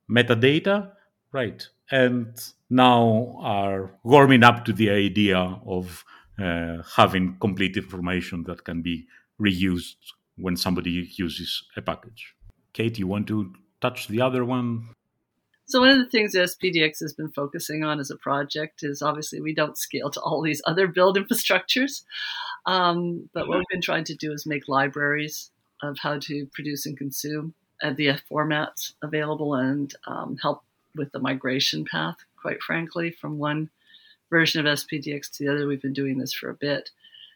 metadata, 0.09 0.91
right? 1.31 1.67
And 1.91 2.41
now 2.69 3.37
are 3.41 3.91
warming 4.03 4.43
up 4.43 4.65
to 4.65 4.73
the 4.73 4.89
idea 4.89 5.37
of 5.37 6.03
uh, 6.41 6.77
having 6.95 7.37
complete 7.39 7.77
information 7.77 8.43
that 8.43 8.63
can 8.63 8.81
be 8.81 9.07
reused 9.39 9.95
when 10.37 10.57
somebody 10.57 11.09
uses 11.15 11.63
a 11.77 11.81
package. 11.81 12.35
Kate, 12.73 12.97
you 12.97 13.07
want 13.07 13.27
to 13.27 13.53
touch 13.81 14.07
the 14.07 14.21
other 14.21 14.43
one? 14.43 14.89
So 15.65 15.79
one 15.79 15.89
of 15.89 15.97
the 15.99 16.09
things 16.09 16.35
SPDX 16.35 16.99
has 17.01 17.13
been 17.13 17.31
focusing 17.31 17.83
on 17.83 17.99
as 17.99 18.11
a 18.11 18.17
project 18.17 18.83
is 18.83 19.01
obviously 19.01 19.39
we 19.39 19.53
don't 19.53 19.77
scale 19.77 20.09
to 20.11 20.19
all 20.19 20.41
these 20.41 20.61
other 20.65 20.87
build 20.87 21.17
infrastructures, 21.17 22.03
um, 22.65 23.29
but 23.33 23.47
what 23.47 23.59
we've 23.59 23.67
been 23.71 23.81
trying 23.81 24.03
to 24.05 24.15
do 24.15 24.31
is 24.33 24.45
make 24.45 24.67
libraries 24.67 25.51
of 25.81 25.97
how 26.01 26.17
to 26.19 26.47
produce 26.53 26.85
and 26.85 26.97
consume 26.97 27.53
the 27.91 28.19
formats 28.29 28.93
available 29.01 29.55
and 29.55 29.93
um, 30.07 30.37
help 30.41 30.63
with 30.95 31.11
the 31.11 31.19
migration 31.19 31.85
path, 31.85 32.17
quite 32.41 32.61
frankly, 32.61 33.11
from 33.11 33.37
one 33.37 33.69
version 34.29 34.65
of 34.65 34.79
SPDX 34.79 35.31
to 35.31 35.43
the 35.43 35.51
other. 35.51 35.67
We've 35.67 35.81
been 35.81 35.93
doing 35.93 36.17
this 36.17 36.33
for 36.33 36.49
a 36.49 36.55
bit. 36.55 36.89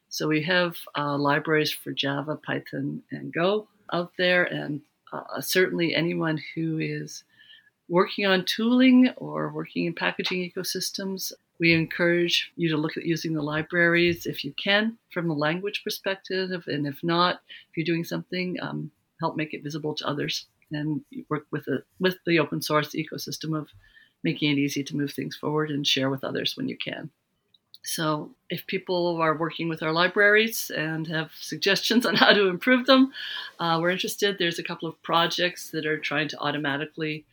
So 0.10 0.28
we 0.28 0.42
have 0.44 0.78
uh, 0.98 1.18
libraries 1.18 1.72
for 1.72 1.92
Java, 1.92 2.36
Python, 2.36 3.04
and 3.12 3.34
Go 3.34 3.68
out 3.92 4.14
there, 4.18 4.46
and 4.46 4.82
uh, 5.12 5.42
certainly 5.42 5.94
anyone 5.94 6.42
who 6.56 6.80
is 6.80 7.24
working 7.90 8.26
on 8.26 8.46
tooling 8.46 9.10
or 9.18 9.50
working 9.50 9.86
in 9.86 9.94
packaging 9.94 10.50
ecosystems, 10.50 11.32
we 11.60 11.74
encourage 11.74 12.52
you 12.56 12.70
to 12.70 12.78
look 12.78 12.98
at 12.98 13.06
using 13.06 13.34
the 13.34 13.42
libraries 13.42 14.26
if 14.26 14.44
you 14.44 14.54
can 14.54 14.98
from 15.12 15.30
a 15.30 15.34
language 15.34 15.82
perspective, 15.84 16.64
and 16.68 16.86
if 16.86 17.04
not, 17.04 17.42
if 17.70 17.78
you're 17.78 17.86
doing 17.86 18.04
something, 18.04 18.58
um, 18.62 18.92
help 19.20 19.36
make 19.36 19.54
it 19.54 19.64
visible 19.64 19.94
to 19.96 20.08
others 20.08 20.46
and 20.72 21.02
work 21.30 21.46
with 21.52 21.66
the 21.66 21.84
with 22.00 22.18
the 22.26 22.40
open 22.40 22.62
source 22.62 22.90
ecosystem 22.90 23.58
of 23.58 23.70
making 24.24 24.52
it 24.52 24.58
easy 24.58 24.84
to 24.84 24.98
move 24.98 25.12
things 25.12 25.36
forward 25.36 25.70
and 25.70 25.86
share 25.88 26.10
with 26.10 26.24
others 26.24 26.58
when 26.58 26.68
you 26.68 26.78
can. 26.78 27.10
So, 27.84 28.32
if 28.50 28.68
people 28.68 29.16
are 29.22 29.38
working 29.38 29.70
with 29.70 29.82
our 29.82 29.94
libraries 29.94 30.70
and 30.70 31.08
have 31.08 31.32
suggestions 31.40 32.06
on 32.10 32.16
how 32.16 32.34
to 32.34 32.50
improve 32.50 32.86
them, 32.86 33.14
uh, 33.60 33.80
we're 33.82 33.92
interested. 33.92 34.38
There's 34.38 34.60
a 34.60 34.64
couple 34.64 34.90
of 34.90 35.02
projects 35.04 35.72
that 35.72 35.86
are 35.86 35.98
trying 35.98 36.28
to 36.30 36.40
automatically 36.40 37.26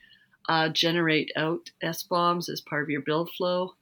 uh, 0.49 0.69
generate 0.69 1.33
out 1.37 1.71
SBOMs 1.83 2.49
as 2.49 2.61
part 2.61 2.83
of 2.83 2.91
your 2.91 3.01
build 3.01 3.31
flow. 3.33 3.75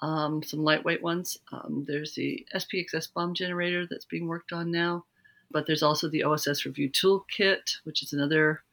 Um, 0.00 0.42
some 0.42 0.64
lightweight 0.64 1.02
ones. 1.02 1.38
Um, 1.52 1.84
there's 1.86 2.14
the 2.14 2.46
SPDX 2.54 2.94
SBOM 2.94 3.34
generator 3.34 3.86
that's 3.86 4.04
being 4.04 4.26
worked 4.26 4.52
on 4.52 4.70
now, 4.70 5.04
but 5.54 5.66
there's 5.68 5.84
also 5.84 6.08
the 6.08 6.24
OSS 6.24 6.66
Review 6.66 6.90
Toolkit, 6.90 7.76
which 7.84 8.02
is 8.02 8.12
another 8.12 8.64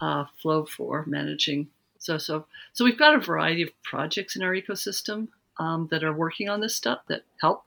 uh, 0.00 0.24
flow 0.40 0.64
for 0.64 1.04
managing. 1.06 1.68
So, 1.98 2.16
so, 2.16 2.46
so 2.72 2.86
we've 2.86 2.98
got 2.98 3.14
a 3.14 3.20
variety 3.20 3.62
of 3.62 3.82
projects 3.84 4.34
in 4.34 4.42
our 4.42 4.54
ecosystem 4.54 5.28
um, 5.58 5.88
that 5.90 6.02
are 6.02 6.14
working 6.14 6.48
on 6.48 6.60
this 6.60 6.74
stuff 6.74 7.00
that 7.08 7.24
help. 7.42 7.64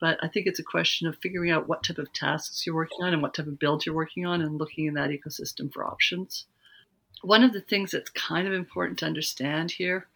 But 0.00 0.18
I 0.22 0.28
think 0.28 0.46
it's 0.46 0.60
a 0.60 0.64
question 0.64 1.08
of 1.08 1.18
figuring 1.18 1.50
out 1.50 1.68
what 1.68 1.82
type 1.82 1.98
of 1.98 2.12
tasks 2.12 2.64
you're 2.64 2.76
working 2.76 3.02
on 3.02 3.12
and 3.12 3.20
what 3.20 3.34
type 3.34 3.48
of 3.48 3.58
builds 3.58 3.84
you're 3.84 3.94
working 3.96 4.24
on 4.24 4.40
and 4.40 4.58
looking 4.58 4.86
in 4.86 4.94
that 4.94 5.10
ecosystem 5.10 5.72
for 5.72 5.84
options. 5.84 6.46
One 7.22 7.42
of 7.42 7.52
the 7.52 7.62
things 7.62 7.90
that's 7.90 8.10
kind 8.10 8.46
of 8.46 8.54
important 8.54 9.00
to 9.00 9.06
understand 9.06 9.72
here, 9.72 10.06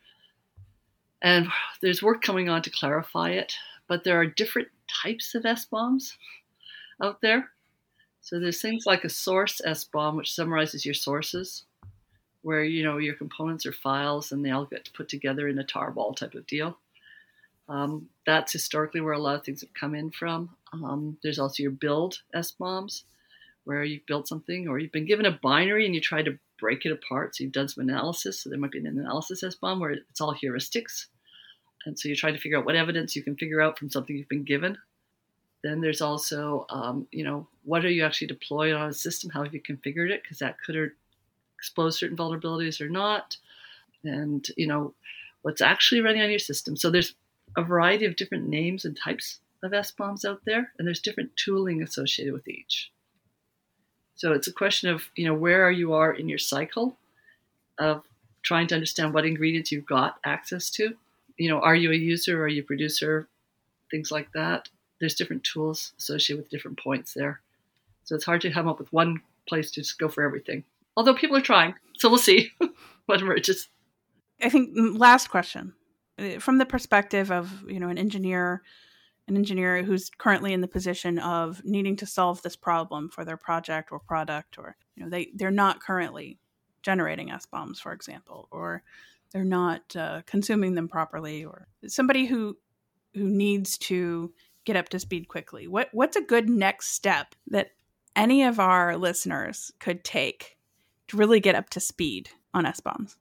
and 1.20 1.48
there's 1.82 2.02
work 2.02 2.22
coming 2.22 2.48
on 2.48 2.62
to 2.62 2.70
clarify 2.70 3.30
it, 3.30 3.54
but 3.88 4.04
there 4.04 4.20
are 4.20 4.26
different 4.26 4.68
types 5.02 5.34
of 5.34 5.42
SBOMs 5.42 6.12
out 7.02 7.20
there. 7.22 7.50
So 8.28 8.38
there's 8.38 8.60
things 8.60 8.84
like 8.84 9.04
a 9.04 9.08
source 9.08 9.62
SBOM, 9.66 10.14
which 10.14 10.34
summarizes 10.34 10.84
your 10.84 10.92
sources, 10.92 11.64
where 12.42 12.62
you 12.62 12.84
know 12.84 12.98
your 12.98 13.14
components 13.14 13.64
are 13.64 13.72
files 13.72 14.32
and 14.32 14.44
they 14.44 14.50
all 14.50 14.66
get 14.66 14.90
put 14.92 15.08
together 15.08 15.48
in 15.48 15.58
a 15.58 15.64
tarball 15.64 16.14
type 16.14 16.34
of 16.34 16.46
deal. 16.46 16.76
Um, 17.70 18.10
that's 18.26 18.52
historically 18.52 19.00
where 19.00 19.14
a 19.14 19.18
lot 19.18 19.36
of 19.36 19.44
things 19.46 19.62
have 19.62 19.72
come 19.72 19.94
in 19.94 20.10
from. 20.10 20.50
Um, 20.74 21.16
there's 21.22 21.38
also 21.38 21.62
your 21.62 21.72
build 21.72 22.20
SBOMs, 22.34 23.04
where 23.64 23.82
you've 23.82 24.04
built 24.04 24.28
something 24.28 24.68
or 24.68 24.78
you've 24.78 24.92
been 24.92 25.06
given 25.06 25.24
a 25.24 25.38
binary 25.42 25.86
and 25.86 25.94
you 25.94 26.00
try 26.02 26.20
to 26.20 26.38
break 26.60 26.84
it 26.84 26.92
apart. 26.92 27.34
So 27.34 27.44
you've 27.44 27.54
done 27.54 27.68
some 27.68 27.88
analysis. 27.88 28.42
So 28.42 28.50
there 28.50 28.58
might 28.58 28.72
be 28.72 28.78
an 28.80 28.86
analysis 28.86 29.42
SBOM 29.42 29.80
where 29.80 29.92
it's 29.92 30.20
all 30.20 30.34
heuristics. 30.34 31.06
And 31.86 31.98
so 31.98 32.10
you're 32.10 32.16
trying 32.16 32.34
to 32.34 32.40
figure 32.40 32.58
out 32.58 32.66
what 32.66 32.76
evidence 32.76 33.16
you 33.16 33.22
can 33.22 33.36
figure 33.36 33.62
out 33.62 33.78
from 33.78 33.88
something 33.88 34.14
you've 34.14 34.28
been 34.28 34.44
given. 34.44 34.76
Then 35.62 35.80
there's 35.80 36.00
also, 36.00 36.66
um, 36.70 37.06
you 37.10 37.24
know, 37.24 37.46
what 37.64 37.84
are 37.84 37.90
you 37.90 38.04
actually 38.04 38.28
deploying 38.28 38.74
on 38.74 38.90
a 38.90 38.92
system? 38.92 39.30
How 39.30 39.42
have 39.42 39.54
you 39.54 39.60
configured 39.60 40.10
it? 40.10 40.22
Because 40.22 40.38
that 40.38 40.56
could 40.64 40.92
expose 41.58 41.98
certain 41.98 42.16
vulnerabilities 42.16 42.80
or 42.80 42.88
not. 42.88 43.36
And, 44.04 44.46
you 44.56 44.66
know, 44.66 44.94
what's 45.42 45.60
actually 45.60 46.00
running 46.00 46.22
on 46.22 46.30
your 46.30 46.38
system. 46.38 46.76
So 46.76 46.90
there's 46.90 47.14
a 47.56 47.62
variety 47.62 48.04
of 48.04 48.16
different 48.16 48.48
names 48.48 48.84
and 48.84 48.96
types 48.96 49.40
of 49.62 49.72
SBOMs 49.72 50.24
out 50.24 50.42
there, 50.44 50.72
and 50.78 50.86
there's 50.86 51.00
different 51.00 51.36
tooling 51.36 51.82
associated 51.82 52.32
with 52.32 52.46
each. 52.46 52.92
So 54.14 54.32
it's 54.32 54.48
a 54.48 54.52
question 54.52 54.90
of, 54.90 55.02
you 55.16 55.26
know, 55.26 55.34
where 55.34 55.70
you 55.70 55.92
are 55.92 56.12
in 56.12 56.28
your 56.28 56.38
cycle 56.38 56.96
of 57.78 58.02
trying 58.42 58.66
to 58.68 58.74
understand 58.74 59.14
what 59.14 59.26
ingredients 59.26 59.72
you've 59.72 59.86
got 59.86 60.18
access 60.24 60.70
to. 60.70 60.94
You 61.36 61.50
know, 61.50 61.60
are 61.60 61.74
you 61.74 61.92
a 61.92 61.96
user? 61.96 62.42
Are 62.42 62.48
you 62.48 62.62
a 62.62 62.64
producer? 62.64 63.28
Things 63.90 64.10
like 64.10 64.32
that. 64.32 64.68
There's 65.00 65.14
different 65.14 65.44
tools 65.44 65.92
associated 65.98 66.42
with 66.42 66.50
different 66.50 66.78
points 66.82 67.14
there. 67.14 67.40
So 68.04 68.14
it's 68.14 68.24
hard 68.24 68.40
to 68.42 68.50
come 68.50 68.68
up 68.68 68.78
with 68.78 68.92
one 68.92 69.20
place 69.48 69.70
to 69.72 69.80
just 69.80 69.98
go 69.98 70.08
for 70.08 70.22
everything. 70.22 70.64
Although 70.96 71.14
people 71.14 71.36
are 71.36 71.42
trying. 71.42 71.74
So 71.96 72.08
we'll 72.08 72.18
see 72.18 72.50
what 73.06 73.20
emerges. 73.20 73.68
I 74.42 74.48
think 74.48 74.76
mm, 74.76 74.98
last 74.98 75.28
question. 75.28 75.74
Uh, 76.18 76.38
from 76.38 76.58
the 76.58 76.66
perspective 76.66 77.30
of 77.30 77.64
you 77.68 77.78
know 77.78 77.88
an 77.88 77.98
engineer 77.98 78.62
an 79.28 79.36
engineer 79.36 79.82
who's 79.82 80.10
currently 80.10 80.52
in 80.52 80.62
the 80.62 80.68
position 80.68 81.18
of 81.18 81.62
needing 81.64 81.96
to 81.96 82.06
solve 82.06 82.40
this 82.42 82.56
problem 82.56 83.10
for 83.10 83.24
their 83.24 83.36
project 83.36 83.92
or 83.92 84.00
product 84.00 84.58
or 84.58 84.76
you 84.96 85.04
know 85.04 85.10
they 85.10 85.30
they're 85.34 85.50
not 85.50 85.80
currently 85.80 86.38
generating 86.82 87.28
SBOMs 87.28 87.78
for 87.78 87.92
example 87.92 88.48
or 88.50 88.82
they're 89.32 89.44
not 89.44 89.94
uh, 89.94 90.22
consuming 90.26 90.74
them 90.74 90.88
properly 90.88 91.44
or 91.44 91.68
somebody 91.86 92.26
who 92.26 92.56
who 93.14 93.28
needs 93.28 93.76
to 93.78 94.32
get 94.68 94.76
up 94.76 94.88
to 94.90 94.98
speed 94.98 95.28
quickly 95.28 95.66
what 95.66 95.88
what's 95.92 96.16
a 96.16 96.20
good 96.20 96.48
next 96.48 96.90
step 96.90 97.34
that 97.46 97.70
any 98.14 98.42
of 98.42 98.60
our 98.60 98.96
listeners 98.96 99.72
could 99.80 100.04
take 100.04 100.58
to 101.06 101.16
really 101.16 101.40
get 101.40 101.54
up 101.54 101.70
to 101.70 101.80
speed 101.80 102.28
on 102.52 102.64
SBOMs 102.64 103.16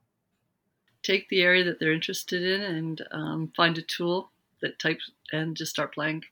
take 1.02 1.28
the 1.30 1.40
area 1.42 1.64
that 1.64 1.80
they're 1.80 1.92
interested 1.92 2.42
in 2.42 2.60
and 2.60 3.02
um, 3.12 3.52
find 3.56 3.78
a 3.78 3.82
tool 3.82 4.30
that 4.60 4.78
types 4.78 5.10
and 5.32 5.56
just 5.56 5.70
start 5.70 5.94
playing 5.94 6.22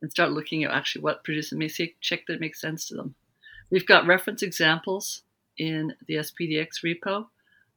and 0.00 0.10
start 0.10 0.32
looking 0.32 0.64
at 0.64 0.70
actually 0.70 1.02
what 1.02 1.24
producer 1.24 1.56
may 1.56 1.68
see, 1.68 1.94
check 2.00 2.26
that 2.26 2.34
it 2.34 2.40
makes 2.40 2.60
sense 2.60 2.86
to 2.86 2.94
them. 2.94 3.14
We've 3.70 3.86
got 3.86 4.06
reference 4.06 4.42
examples 4.42 5.22
in 5.58 5.94
the 6.06 6.16
SPDX 6.16 6.82
repo 6.84 7.26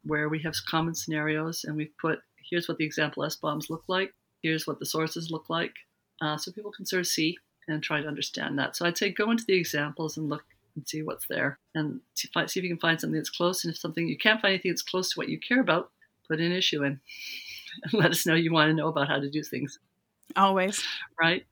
where 0.03 0.29
we 0.29 0.39
have 0.43 0.53
common 0.69 0.95
scenarios 0.95 1.63
and 1.63 1.75
we've 1.75 1.97
put 1.99 2.19
here's 2.49 2.67
what 2.67 2.77
the 2.77 2.85
example 2.85 3.23
SBOMs 3.23 3.69
look 3.69 3.83
like, 3.87 4.13
here's 4.41 4.65
what 4.65 4.79
the 4.79 4.85
sources 4.85 5.31
look 5.31 5.49
like, 5.49 5.73
uh, 6.21 6.37
so 6.37 6.51
people 6.51 6.71
can 6.71 6.85
sort 6.85 7.01
of 7.01 7.07
see 7.07 7.37
and 7.67 7.83
try 7.83 8.01
to 8.01 8.07
understand 8.07 8.57
that. 8.59 8.75
So 8.75 8.85
I'd 8.85 8.97
say 8.97 9.11
go 9.11 9.31
into 9.31 9.45
the 9.45 9.55
examples 9.55 10.17
and 10.17 10.29
look 10.29 10.45
and 10.75 10.87
see 10.87 11.01
what's 11.01 11.27
there 11.27 11.59
and 11.75 11.99
see, 12.13 12.29
see 12.47 12.59
if 12.59 12.63
you 12.63 12.69
can 12.69 12.79
find 12.79 12.99
something 12.99 13.17
that's 13.17 13.29
close. 13.29 13.63
And 13.63 13.73
if 13.73 13.79
something 13.79 14.07
you 14.07 14.17
can't 14.17 14.41
find 14.41 14.53
anything 14.53 14.71
that's 14.71 14.81
close 14.81 15.11
to 15.11 15.19
what 15.19 15.29
you 15.29 15.39
care 15.39 15.59
about, 15.59 15.91
put 16.27 16.39
an 16.39 16.51
issue 16.51 16.83
in 16.83 16.99
and 17.83 17.93
let 17.93 18.11
us 18.11 18.25
know 18.25 18.35
you 18.35 18.53
want 18.53 18.69
to 18.69 18.75
know 18.75 18.87
about 18.87 19.07
how 19.07 19.19
to 19.19 19.29
do 19.29 19.43
things. 19.43 19.79
Always. 20.35 20.83
Right. 21.19 21.45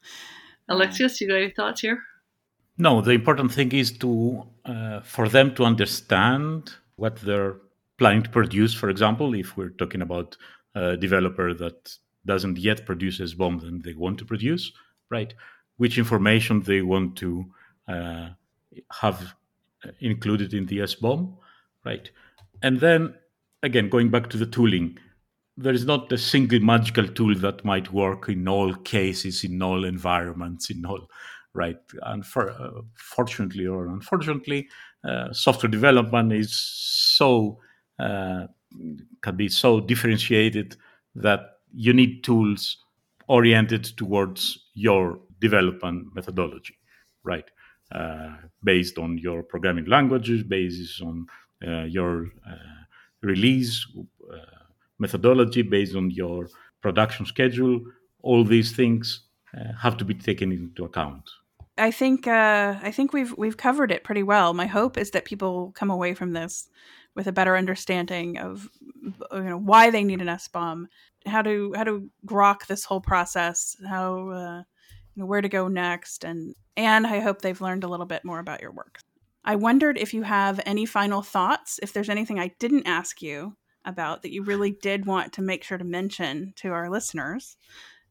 Alexios, 0.70 1.20
you 1.20 1.28
got 1.28 1.36
any 1.36 1.50
thoughts 1.50 1.80
here? 1.80 2.02
No, 2.78 3.00
the 3.00 3.12
important 3.12 3.52
thing 3.52 3.72
is 3.72 3.92
to 3.98 4.42
uh, 4.64 5.00
for 5.00 5.28
them 5.28 5.54
to 5.54 5.64
understand 5.64 6.74
what 6.96 7.16
they're 7.16 7.56
planning 7.98 8.22
to 8.24 8.30
produce. 8.30 8.74
For 8.74 8.90
example, 8.90 9.34
if 9.34 9.56
we're 9.56 9.70
talking 9.70 10.02
about 10.02 10.36
a 10.74 10.96
developer 10.96 11.54
that 11.54 11.96
doesn't 12.26 12.58
yet 12.58 12.84
produce 12.84 13.20
SBOM 13.20 13.60
then 13.60 13.80
they 13.84 13.94
want 13.94 14.18
to 14.18 14.24
produce, 14.24 14.72
right? 15.10 15.32
Which 15.78 15.98
information 15.98 16.62
they 16.62 16.82
want 16.82 17.16
to 17.16 17.46
uh, 17.88 18.28
have 18.92 19.34
included 20.00 20.54
in 20.54 20.66
the 20.66 20.78
SBOM, 20.78 21.36
right? 21.84 22.10
And 22.62 22.80
then 22.80 23.14
again, 23.62 23.88
going 23.88 24.10
back 24.10 24.28
to 24.30 24.36
the 24.36 24.46
tooling, 24.46 24.98
there 25.56 25.72
is 25.72 25.86
not 25.86 26.12
a 26.12 26.18
single 26.18 26.60
magical 26.60 27.08
tool 27.08 27.34
that 27.36 27.64
might 27.64 27.92
work 27.92 28.28
in 28.28 28.46
all 28.46 28.74
cases, 28.74 29.44
in 29.44 29.62
all 29.62 29.84
environments, 29.84 30.70
in 30.70 30.84
all 30.84 31.08
right. 31.54 31.78
And 32.02 32.26
for, 32.26 32.50
uh, 32.50 32.82
fortunately 32.94 33.66
or 33.66 33.86
unfortunately, 33.86 34.68
uh, 35.04 35.32
software 35.32 35.70
development 35.70 36.32
is 36.32 36.52
so 36.52 37.58
uh, 37.98 38.46
can 39.22 39.36
be 39.36 39.48
so 39.48 39.80
differentiated 39.80 40.76
that 41.14 41.55
you 41.72 41.92
need 41.92 42.24
tools 42.24 42.78
oriented 43.28 43.84
towards 43.96 44.66
your 44.74 45.18
development 45.40 46.06
methodology, 46.14 46.76
right? 47.24 47.44
Uh, 47.92 48.36
based 48.64 48.98
on 48.98 49.18
your 49.18 49.42
programming 49.42 49.84
languages, 49.84 50.42
based 50.42 51.00
on 51.02 51.26
uh, 51.66 51.84
your 51.84 52.26
uh, 52.48 52.82
release 53.22 53.86
uh, 53.98 54.36
methodology 54.98 55.62
based 55.62 55.94
on 55.94 56.10
your 56.10 56.48
production 56.80 57.26
schedule. 57.26 57.80
All 58.22 58.44
these 58.44 58.72
things 58.72 59.22
uh, 59.56 59.72
have 59.80 59.96
to 59.98 60.04
be 60.04 60.14
taken 60.14 60.52
into 60.52 60.84
account. 60.84 61.28
I 61.78 61.90
think 61.90 62.26
uh, 62.26 62.76
I 62.82 62.90
think 62.90 63.12
we've 63.12 63.34
we've 63.36 63.56
covered 63.56 63.92
it 63.92 64.04
pretty 64.04 64.22
well. 64.22 64.54
My 64.54 64.66
hope 64.66 64.96
is 64.96 65.10
that 65.10 65.24
people 65.24 65.72
come 65.74 65.90
away 65.90 66.14
from 66.14 66.32
this 66.32 66.68
with 67.14 67.26
a 67.26 67.32
better 67.32 67.56
understanding 67.56 68.38
of 68.38 68.68
you 69.32 69.40
know 69.40 69.58
why 69.58 69.90
they 69.90 70.04
need 70.04 70.20
an 70.20 70.28
SBOM, 70.28 70.86
how 71.26 71.42
to 71.42 71.72
how 71.76 71.84
to 71.84 72.10
grok 72.26 72.66
this 72.66 72.84
whole 72.84 73.00
process, 73.00 73.76
how 73.86 74.30
uh, 74.30 74.62
you 75.14 75.22
know 75.22 75.26
where 75.26 75.42
to 75.42 75.48
go 75.48 75.68
next, 75.68 76.24
and 76.24 76.54
and 76.76 77.06
I 77.06 77.20
hope 77.20 77.42
they've 77.42 77.60
learned 77.60 77.84
a 77.84 77.88
little 77.88 78.06
bit 78.06 78.24
more 78.24 78.38
about 78.38 78.62
your 78.62 78.72
work. 78.72 79.00
I 79.44 79.56
wondered 79.56 79.96
if 79.96 80.12
you 80.12 80.22
have 80.22 80.60
any 80.66 80.86
final 80.86 81.22
thoughts, 81.22 81.78
if 81.82 81.92
there's 81.92 82.08
anything 82.08 82.38
I 82.38 82.52
didn't 82.58 82.86
ask 82.86 83.22
you 83.22 83.56
about 83.84 84.22
that 84.22 84.32
you 84.32 84.42
really 84.42 84.72
did 84.72 85.06
want 85.06 85.32
to 85.34 85.42
make 85.42 85.62
sure 85.62 85.78
to 85.78 85.84
mention 85.84 86.52
to 86.56 86.70
our 86.70 86.90
listeners. 86.90 87.56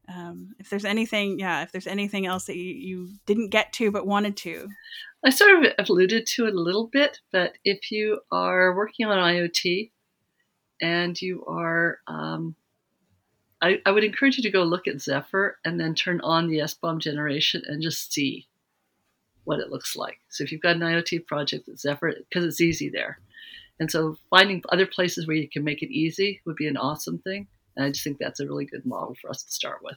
Um, 0.08 0.54
if 0.58 0.70
there's 0.70 0.84
anything, 0.84 1.38
yeah, 1.38 1.62
if 1.62 1.72
there's 1.72 1.86
anything 1.86 2.26
else 2.26 2.44
that 2.44 2.56
you, 2.56 2.74
you 2.74 3.08
didn't 3.26 3.50
get 3.50 3.72
to 3.74 3.90
but 3.90 4.06
wanted 4.06 4.36
to. 4.38 4.68
I 5.24 5.30
sort 5.30 5.64
of 5.64 5.88
alluded 5.88 6.26
to 6.26 6.46
it 6.46 6.54
a 6.54 6.60
little 6.60 6.86
bit, 6.86 7.18
but 7.32 7.54
if 7.64 7.90
you 7.90 8.20
are 8.30 8.76
working 8.76 9.06
on 9.06 9.18
IoT 9.18 9.90
and 10.80 11.20
you 11.20 11.44
are, 11.46 11.98
um, 12.06 12.54
I, 13.60 13.80
I, 13.84 13.90
would 13.90 14.04
encourage 14.04 14.36
you 14.36 14.42
to 14.44 14.50
go 14.50 14.62
look 14.62 14.86
at 14.86 15.00
Zephyr 15.00 15.58
and 15.64 15.80
then 15.80 15.94
turn 15.94 16.20
on 16.20 16.48
the 16.48 16.58
SBOM 16.58 17.00
generation 17.00 17.62
and 17.66 17.82
just 17.82 18.12
see 18.12 18.46
what 19.44 19.58
it 19.58 19.70
looks 19.70 19.96
like. 19.96 20.18
So 20.28 20.44
if 20.44 20.52
you've 20.52 20.60
got 20.60 20.76
an 20.76 20.82
IoT 20.82 21.26
project 21.26 21.66
with 21.66 21.80
Zephyr, 21.80 22.14
because 22.28 22.44
it's 22.44 22.60
easy 22.60 22.90
there. 22.90 23.18
And 23.80 23.90
so 23.90 24.16
finding 24.30 24.62
other 24.70 24.86
places 24.86 25.26
where 25.26 25.36
you 25.36 25.48
can 25.48 25.64
make 25.64 25.82
it 25.82 25.92
easy 25.92 26.40
would 26.44 26.56
be 26.56 26.68
an 26.68 26.76
awesome 26.76 27.18
thing. 27.18 27.46
And 27.76 27.86
I 27.86 27.90
just 27.90 28.04
think 28.04 28.18
that's 28.18 28.40
a 28.40 28.46
really 28.46 28.64
good 28.64 28.84
model 28.84 29.14
for 29.20 29.30
us 29.30 29.42
to 29.42 29.52
start 29.52 29.78
with. 29.82 29.96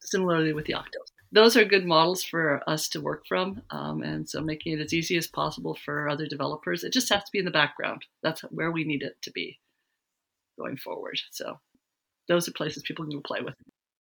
Similarly 0.00 0.52
with 0.52 0.66
the 0.66 0.74
Yoctos. 0.74 1.12
Those 1.30 1.56
are 1.56 1.64
good 1.64 1.84
models 1.84 2.22
for 2.22 2.62
us 2.66 2.88
to 2.90 3.00
work 3.00 3.24
from. 3.28 3.60
Um, 3.70 4.02
and 4.02 4.28
so 4.28 4.40
making 4.40 4.72
it 4.72 4.80
as 4.80 4.94
easy 4.94 5.16
as 5.16 5.26
possible 5.26 5.76
for 5.84 6.08
other 6.08 6.26
developers. 6.26 6.84
It 6.84 6.92
just 6.92 7.10
has 7.10 7.22
to 7.24 7.30
be 7.32 7.38
in 7.38 7.44
the 7.44 7.50
background. 7.50 8.02
That's 8.22 8.40
where 8.42 8.72
we 8.72 8.84
need 8.84 9.02
it 9.02 9.16
to 9.22 9.30
be 9.30 9.58
going 10.58 10.78
forward. 10.78 11.20
So 11.30 11.58
those 12.28 12.48
are 12.48 12.52
places 12.52 12.82
people 12.82 13.06
can 13.06 13.22
play 13.22 13.40
with. 13.42 13.54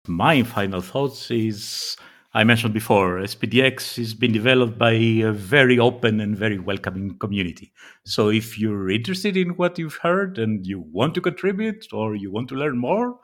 My 0.07 0.43
final 0.43 0.81
thoughts 0.81 1.31
is 1.31 1.97
I 2.33 2.43
mentioned 2.43 2.73
before, 2.73 3.19
SPDX 3.19 3.95
has 3.95 4.13
been 4.13 4.33
developed 4.33 4.77
by 4.77 4.91
a 4.91 5.31
very 5.31 5.79
open 5.79 6.19
and 6.19 6.37
very 6.37 6.59
welcoming 6.59 7.17
community. 7.17 7.71
So 8.05 8.29
if 8.29 8.59
you're 8.59 8.89
interested 8.89 9.37
in 9.37 9.51
what 9.51 9.79
you've 9.79 9.99
heard 10.03 10.37
and 10.37 10.65
you 10.67 10.79
want 10.91 11.15
to 11.15 11.21
contribute 11.21 11.87
or 11.93 12.15
you 12.15 12.31
want 12.31 12.49
to 12.49 12.55
learn 12.55 12.77
more, 12.77 13.17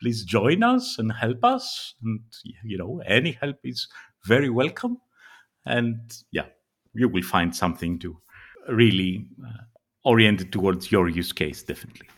please 0.00 0.24
join 0.24 0.62
us 0.62 0.96
and 0.98 1.12
help 1.12 1.44
us. 1.44 1.94
And, 2.02 2.20
you 2.62 2.78
know, 2.78 3.02
any 3.06 3.32
help 3.32 3.56
is 3.64 3.88
very 4.24 4.50
welcome. 4.50 4.98
And 5.66 6.00
yeah, 6.30 6.46
you 6.94 7.08
will 7.08 7.22
find 7.22 7.54
something 7.54 7.98
to 8.00 8.16
really 8.68 9.26
uh, 9.44 9.64
orient 10.04 10.52
towards 10.52 10.92
your 10.92 11.08
use 11.08 11.32
case, 11.32 11.62
definitely. 11.62 12.08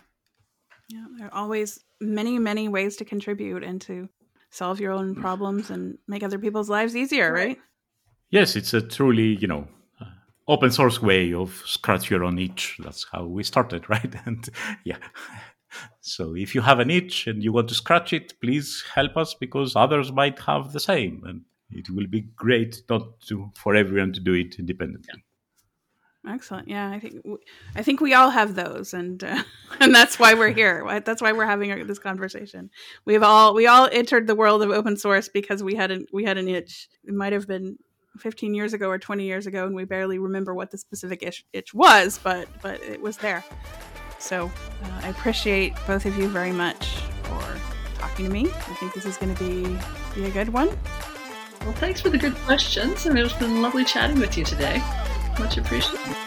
Yeah, 0.88 1.06
there 1.16 1.26
are 1.28 1.34
always 1.34 1.80
many, 2.00 2.38
many 2.38 2.68
ways 2.68 2.96
to 2.96 3.04
contribute 3.04 3.64
and 3.64 3.80
to 3.82 4.08
solve 4.50 4.80
your 4.80 4.92
own 4.92 5.14
problems 5.14 5.70
and 5.70 5.98
make 6.06 6.22
other 6.22 6.38
people's 6.38 6.70
lives 6.70 6.96
easier, 6.96 7.32
right? 7.32 7.58
Yes, 8.30 8.56
it's 8.56 8.74
a 8.74 8.80
truly, 8.80 9.36
you 9.36 9.46
know, 9.46 9.68
uh, 10.00 10.06
open 10.48 10.70
source 10.70 11.00
way 11.00 11.32
of 11.32 11.62
scratch 11.64 12.10
your 12.10 12.24
own 12.24 12.38
itch. 12.38 12.76
That's 12.82 13.06
how 13.10 13.26
we 13.26 13.42
started, 13.44 13.88
right? 13.90 14.14
And 14.24 14.48
yeah. 14.84 14.98
So 16.00 16.34
if 16.34 16.54
you 16.54 16.62
have 16.62 16.78
an 16.78 16.90
itch 16.90 17.26
and 17.26 17.42
you 17.42 17.52
want 17.52 17.68
to 17.68 17.74
scratch 17.74 18.12
it, 18.12 18.34
please 18.40 18.84
help 18.94 19.16
us 19.16 19.34
because 19.34 19.76
others 19.76 20.12
might 20.12 20.38
have 20.40 20.72
the 20.72 20.80
same, 20.80 21.22
and 21.26 21.42
it 21.70 21.90
will 21.90 22.06
be 22.06 22.22
great 22.36 22.82
not 22.88 23.20
to 23.28 23.50
for 23.54 23.74
everyone 23.74 24.12
to 24.14 24.20
do 24.20 24.32
it 24.32 24.58
independently. 24.58 25.22
Excellent. 26.28 26.66
Yeah, 26.66 26.90
I 26.90 26.98
think 26.98 27.24
I 27.76 27.82
think 27.82 28.00
we 28.00 28.12
all 28.12 28.30
have 28.30 28.56
those, 28.56 28.92
and 28.92 29.22
uh, 29.22 29.42
and 29.80 29.94
that's 29.94 30.18
why 30.18 30.34
we're 30.34 30.52
here. 30.52 30.84
That's 31.04 31.22
why 31.22 31.32
we're 31.32 31.46
having 31.46 31.86
this 31.86 32.00
conversation. 32.00 32.70
We've 33.04 33.22
all 33.22 33.54
we 33.54 33.66
all 33.66 33.88
entered 33.92 34.26
the 34.26 34.34
world 34.34 34.62
of 34.62 34.70
open 34.70 34.96
source 34.96 35.28
because 35.28 35.62
we 35.62 35.76
had 35.76 35.90
an 35.90 36.06
we 36.12 36.24
had 36.24 36.36
an 36.36 36.48
itch. 36.48 36.88
It 37.04 37.14
might 37.14 37.32
have 37.32 37.46
been 37.46 37.78
15 38.18 38.54
years 38.54 38.72
ago 38.72 38.88
or 38.88 38.98
20 38.98 39.24
years 39.24 39.46
ago, 39.46 39.66
and 39.66 39.74
we 39.74 39.84
barely 39.84 40.18
remember 40.18 40.54
what 40.54 40.70
the 40.70 40.78
specific 40.78 41.22
itch, 41.22 41.44
itch 41.52 41.72
was, 41.72 42.18
but 42.22 42.48
but 42.60 42.82
it 42.82 43.00
was 43.00 43.18
there. 43.18 43.44
So 44.18 44.50
uh, 44.82 45.00
I 45.02 45.08
appreciate 45.10 45.74
both 45.86 46.06
of 46.06 46.18
you 46.18 46.28
very 46.28 46.52
much 46.52 46.86
for 47.22 47.56
talking 47.98 48.24
to 48.24 48.32
me. 48.32 48.46
I 48.46 48.74
think 48.74 48.94
this 48.94 49.06
is 49.06 49.16
going 49.16 49.34
to 49.34 49.44
be 49.44 49.78
be 50.14 50.26
a 50.26 50.30
good 50.30 50.48
one. 50.48 50.76
Well, 51.60 51.74
thanks 51.74 52.00
for 52.00 52.10
the 52.10 52.18
good 52.18 52.34
questions, 52.46 53.06
and 53.06 53.16
it's 53.16 53.32
been 53.34 53.62
lovely 53.62 53.84
chatting 53.84 54.18
with 54.18 54.36
you 54.36 54.44
today. 54.44 54.82
Much 55.38 55.58
appreciated. 55.58 56.25